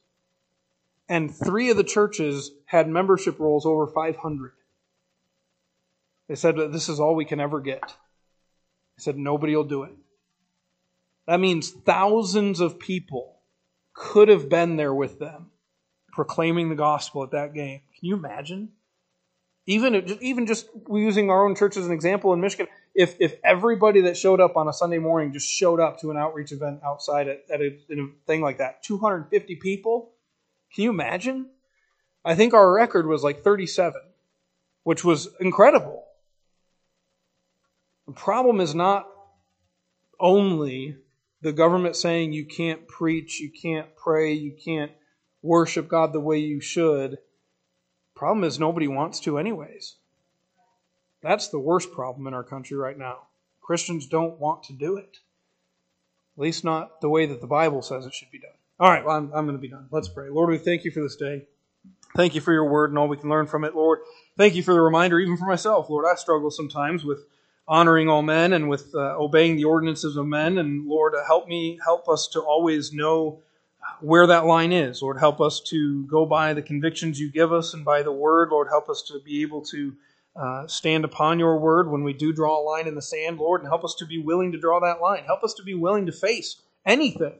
And 1.08 1.34
three 1.34 1.70
of 1.70 1.76
the 1.76 1.82
churches 1.82 2.52
had 2.66 2.88
membership 2.88 3.40
rolls 3.40 3.66
over 3.66 3.88
500. 3.88 4.52
They 6.28 6.36
said, 6.36 6.54
this 6.56 6.88
is 6.88 7.00
all 7.00 7.16
we 7.16 7.24
can 7.24 7.40
ever 7.40 7.58
get. 7.58 7.82
They 7.82 9.02
said, 9.02 9.18
nobody 9.18 9.56
will 9.56 9.64
do 9.64 9.82
it. 9.82 9.92
That 11.26 11.40
means 11.40 11.72
thousands 11.72 12.60
of 12.60 12.78
people 12.78 13.40
could 13.92 14.28
have 14.28 14.48
been 14.48 14.76
there 14.76 14.94
with 14.94 15.18
them 15.18 15.50
proclaiming 16.12 16.68
the 16.68 16.76
gospel 16.76 17.24
at 17.24 17.32
that 17.32 17.54
game. 17.54 17.80
Can 18.00 18.08
you 18.08 18.16
imagine? 18.16 18.70
Even, 19.66 20.18
even 20.20 20.46
just 20.46 20.68
using 20.90 21.30
our 21.30 21.44
own 21.44 21.54
church 21.54 21.76
as 21.76 21.86
an 21.86 21.92
example 21.92 22.32
in 22.32 22.40
Michigan, 22.40 22.66
if, 22.94 23.14
if 23.20 23.36
everybody 23.44 24.00
that 24.02 24.16
showed 24.16 24.40
up 24.40 24.56
on 24.56 24.66
a 24.66 24.72
Sunday 24.72 24.98
morning 24.98 25.32
just 25.32 25.48
showed 25.48 25.78
up 25.78 26.00
to 26.00 26.10
an 26.10 26.16
outreach 26.16 26.50
event 26.50 26.80
outside 26.84 27.28
at, 27.28 27.44
at 27.52 27.60
a, 27.60 27.66
a 27.90 28.08
thing 28.26 28.40
like 28.40 28.58
that, 28.58 28.82
250 28.82 29.56
people, 29.56 30.12
can 30.74 30.84
you 30.84 30.90
imagine? 30.90 31.50
I 32.24 32.34
think 32.34 32.54
our 32.54 32.72
record 32.72 33.06
was 33.06 33.22
like 33.22 33.42
37, 33.42 34.00
which 34.82 35.04
was 35.04 35.28
incredible. 35.38 36.04
The 38.06 38.12
problem 38.12 38.60
is 38.60 38.74
not 38.74 39.06
only 40.18 40.96
the 41.42 41.52
government 41.52 41.96
saying 41.96 42.32
you 42.32 42.44
can't 42.44 42.88
preach, 42.88 43.40
you 43.40 43.50
can't 43.50 43.94
pray, 43.94 44.32
you 44.32 44.56
can't 44.64 44.92
worship 45.42 45.88
God 45.88 46.12
the 46.12 46.20
way 46.20 46.38
you 46.38 46.60
should. 46.60 47.18
Problem 48.20 48.44
is, 48.44 48.60
nobody 48.60 48.86
wants 48.86 49.18
to, 49.20 49.38
anyways. 49.38 49.94
That's 51.22 51.48
the 51.48 51.58
worst 51.58 51.90
problem 51.90 52.26
in 52.26 52.34
our 52.34 52.44
country 52.44 52.76
right 52.76 52.98
now. 52.98 53.28
Christians 53.62 54.06
don't 54.06 54.38
want 54.38 54.62
to 54.64 54.74
do 54.74 54.98
it. 54.98 55.20
At 56.36 56.42
least 56.42 56.62
not 56.62 57.00
the 57.00 57.08
way 57.08 57.24
that 57.24 57.40
the 57.40 57.46
Bible 57.46 57.80
says 57.80 58.04
it 58.04 58.12
should 58.12 58.30
be 58.30 58.38
done. 58.38 58.50
All 58.78 58.90
right, 58.90 59.02
well, 59.02 59.16
I'm, 59.16 59.32
I'm 59.32 59.46
going 59.46 59.56
to 59.56 59.62
be 59.62 59.70
done. 59.70 59.86
Let's 59.90 60.10
pray. 60.10 60.28
Lord, 60.28 60.50
we 60.50 60.58
thank 60.58 60.84
you 60.84 60.90
for 60.90 61.00
this 61.00 61.16
day. 61.16 61.46
Thank 62.14 62.34
you 62.34 62.42
for 62.42 62.52
your 62.52 62.68
word 62.68 62.90
and 62.90 62.98
all 62.98 63.08
we 63.08 63.16
can 63.16 63.30
learn 63.30 63.46
from 63.46 63.64
it, 63.64 63.74
Lord. 63.74 64.00
Thank 64.36 64.54
you 64.54 64.62
for 64.62 64.74
the 64.74 64.82
reminder, 64.82 65.18
even 65.18 65.38
for 65.38 65.46
myself. 65.46 65.88
Lord, 65.88 66.04
I 66.06 66.14
struggle 66.16 66.50
sometimes 66.50 67.06
with 67.06 67.24
honoring 67.66 68.10
all 68.10 68.20
men 68.20 68.52
and 68.52 68.68
with 68.68 68.94
uh, 68.94 69.16
obeying 69.16 69.56
the 69.56 69.64
ordinances 69.64 70.18
of 70.18 70.26
men. 70.26 70.58
And 70.58 70.86
Lord, 70.86 71.14
help 71.26 71.48
me, 71.48 71.78
help 71.82 72.06
us 72.06 72.28
to 72.34 72.40
always 72.40 72.92
know 72.92 73.40
where 74.02 74.26
that 74.26 74.46
line 74.46 74.72
is. 74.72 75.02
Lord, 75.02 75.18
help 75.18 75.40
us 75.40 75.60
to 75.68 76.04
go 76.06 76.26
by 76.26 76.54
the 76.54 76.62
convictions 76.62 77.18
you 77.18 77.30
give 77.30 77.52
us 77.52 77.74
and 77.74 77.84
by 77.84 78.02
the 78.02 78.12
word. 78.12 78.50
Lord, 78.50 78.68
help 78.68 78.88
us 78.88 79.02
to 79.08 79.20
be 79.24 79.42
able 79.42 79.62
to 79.66 79.94
uh, 80.36 80.66
stand 80.66 81.04
upon 81.04 81.38
your 81.38 81.58
word 81.58 81.90
when 81.90 82.04
we 82.04 82.12
do 82.12 82.32
draw 82.32 82.60
a 82.60 82.62
line 82.62 82.86
in 82.86 82.94
the 82.94 83.02
sand, 83.02 83.38
Lord, 83.38 83.60
and 83.60 83.68
help 83.68 83.84
us 83.84 83.94
to 83.98 84.06
be 84.06 84.18
willing 84.18 84.52
to 84.52 84.60
draw 84.60 84.80
that 84.80 85.00
line. 85.00 85.24
Help 85.24 85.42
us 85.42 85.54
to 85.54 85.62
be 85.62 85.74
willing 85.74 86.06
to 86.06 86.12
face 86.12 86.60
anything, 86.86 87.38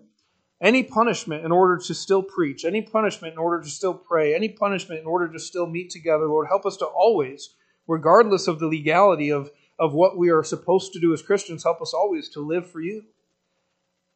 any 0.60 0.82
punishment 0.82 1.44
in 1.44 1.52
order 1.52 1.78
to 1.78 1.94
still 1.94 2.22
preach, 2.22 2.64
any 2.64 2.82
punishment 2.82 3.32
in 3.32 3.38
order 3.38 3.62
to 3.62 3.70
still 3.70 3.94
pray, 3.94 4.34
any 4.34 4.48
punishment 4.48 5.00
in 5.00 5.06
order 5.06 5.28
to 5.28 5.38
still 5.38 5.66
meet 5.66 5.90
together. 5.90 6.26
Lord, 6.26 6.48
help 6.48 6.66
us 6.66 6.76
to 6.78 6.86
always, 6.86 7.50
regardless 7.86 8.48
of 8.48 8.58
the 8.58 8.66
legality 8.66 9.30
of 9.30 9.50
of 9.80 9.94
what 9.94 10.18
we 10.18 10.28
are 10.28 10.44
supposed 10.44 10.92
to 10.92 11.00
do 11.00 11.14
as 11.14 11.22
Christians, 11.22 11.64
help 11.64 11.80
us 11.80 11.94
always 11.94 12.28
to 12.30 12.40
live 12.40 12.70
for 12.70 12.82
you. 12.82 13.02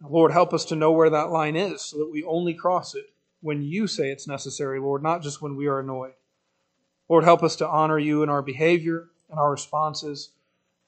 Lord, 0.03 0.33
help 0.33 0.53
us 0.53 0.65
to 0.67 0.77
know 0.77 0.93
where 0.93 1.11
that 1.11 1.31
line 1.31 1.57
is 1.57 1.83
so 1.83 1.99
that 1.99 2.11
we 2.11 2.23
only 2.25 2.55
cross 2.55 2.95
it 2.95 3.07
when 3.41 3.63
you 3.63 3.87
say 3.87 4.11
it's 4.11 4.29
necessary, 4.29 4.81
Lord, 4.81 5.03
not 5.03 5.23
just 5.23 5.41
when 5.43 5.57
we 5.57 5.67
are 5.67 5.81
annoyed. 5.81 6.13
Lord, 7.09 7.25
help 7.25 7.43
us 7.43 7.57
to 7.57 7.69
honor 7.69 7.99
you 7.99 8.23
in 8.23 8.29
our 8.29 8.43
behavior 8.43 9.09
and 9.31 9.39
our 9.39 9.51
responses. 9.51 10.31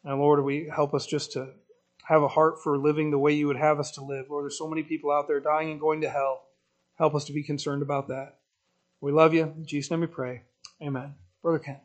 And 0.04 0.18
Lord, 0.18 0.42
we 0.44 0.70
help 0.74 0.94
us 0.94 1.06
just 1.06 1.32
to 1.32 1.50
have 2.04 2.22
a 2.22 2.28
heart 2.28 2.62
for 2.62 2.78
living 2.78 3.10
the 3.10 3.18
way 3.18 3.32
you 3.32 3.46
would 3.46 3.56
have 3.56 3.78
us 3.78 3.90
to 3.92 4.04
live. 4.04 4.26
Lord, 4.30 4.44
there's 4.44 4.58
so 4.58 4.68
many 4.68 4.82
people 4.82 5.10
out 5.10 5.26
there 5.28 5.40
dying 5.40 5.70
and 5.70 5.80
going 5.80 6.00
to 6.02 6.10
hell. 6.10 6.44
Help 6.96 7.14
us 7.14 7.24
to 7.26 7.32
be 7.32 7.42
concerned 7.42 7.82
about 7.82 8.08
that. 8.08 8.36
We 9.00 9.12
love 9.12 9.34
you. 9.34 9.42
In 9.42 9.66
Jesus' 9.66 9.90
name 9.90 10.00
we 10.00 10.06
pray. 10.06 10.42
Amen. 10.80 11.14
Brother 11.42 11.58
Ken. 11.58 11.80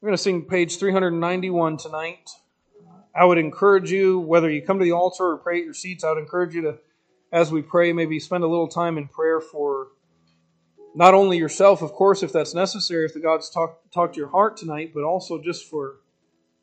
We're 0.00 0.08
going 0.08 0.16
to 0.16 0.22
sing 0.22 0.42
page 0.42 0.78
391 0.78 1.76
tonight. 1.76 2.28
I 3.14 3.24
would 3.24 3.38
encourage 3.38 3.90
you, 3.90 4.20
whether 4.20 4.50
you 4.50 4.62
come 4.62 4.78
to 4.78 4.84
the 4.84 4.92
altar 4.92 5.32
or 5.32 5.36
pray 5.36 5.58
at 5.58 5.64
your 5.64 5.74
seats, 5.74 6.02
I 6.02 6.10
would 6.10 6.18
encourage 6.18 6.54
you 6.54 6.62
to, 6.62 6.78
as 7.30 7.52
we 7.52 7.62
pray, 7.62 7.92
maybe 7.92 8.18
spend 8.18 8.42
a 8.42 8.46
little 8.46 8.68
time 8.68 8.96
in 8.96 9.08
prayer 9.08 9.40
for 9.40 9.88
not 10.94 11.14
only 11.14 11.38
yourself, 11.38 11.82
of 11.82 11.92
course, 11.92 12.22
if 12.22 12.32
that's 12.32 12.54
necessary, 12.54 13.04
if 13.04 13.14
the 13.14 13.20
God's 13.20 13.50
talked 13.50 13.92
talk 13.92 14.12
to 14.12 14.18
your 14.18 14.28
heart 14.28 14.56
tonight, 14.56 14.92
but 14.94 15.04
also 15.04 15.40
just 15.40 15.68
for, 15.68 15.96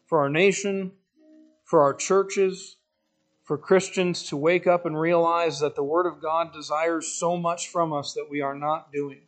for 0.05 0.19
our 0.19 0.29
nation, 0.29 0.91
for 1.63 1.81
our 1.81 1.93
churches, 1.93 2.77
for 3.43 3.57
Christians 3.57 4.23
to 4.29 4.37
wake 4.37 4.67
up 4.67 4.85
and 4.85 4.99
realize 4.99 5.59
that 5.59 5.75
the 5.75 5.83
Word 5.83 6.05
of 6.05 6.21
God 6.21 6.53
desires 6.53 7.07
so 7.07 7.37
much 7.37 7.69
from 7.69 7.93
us 7.93 8.13
that 8.13 8.27
we 8.29 8.41
are 8.41 8.55
not 8.55 8.91
doing. 8.91 9.21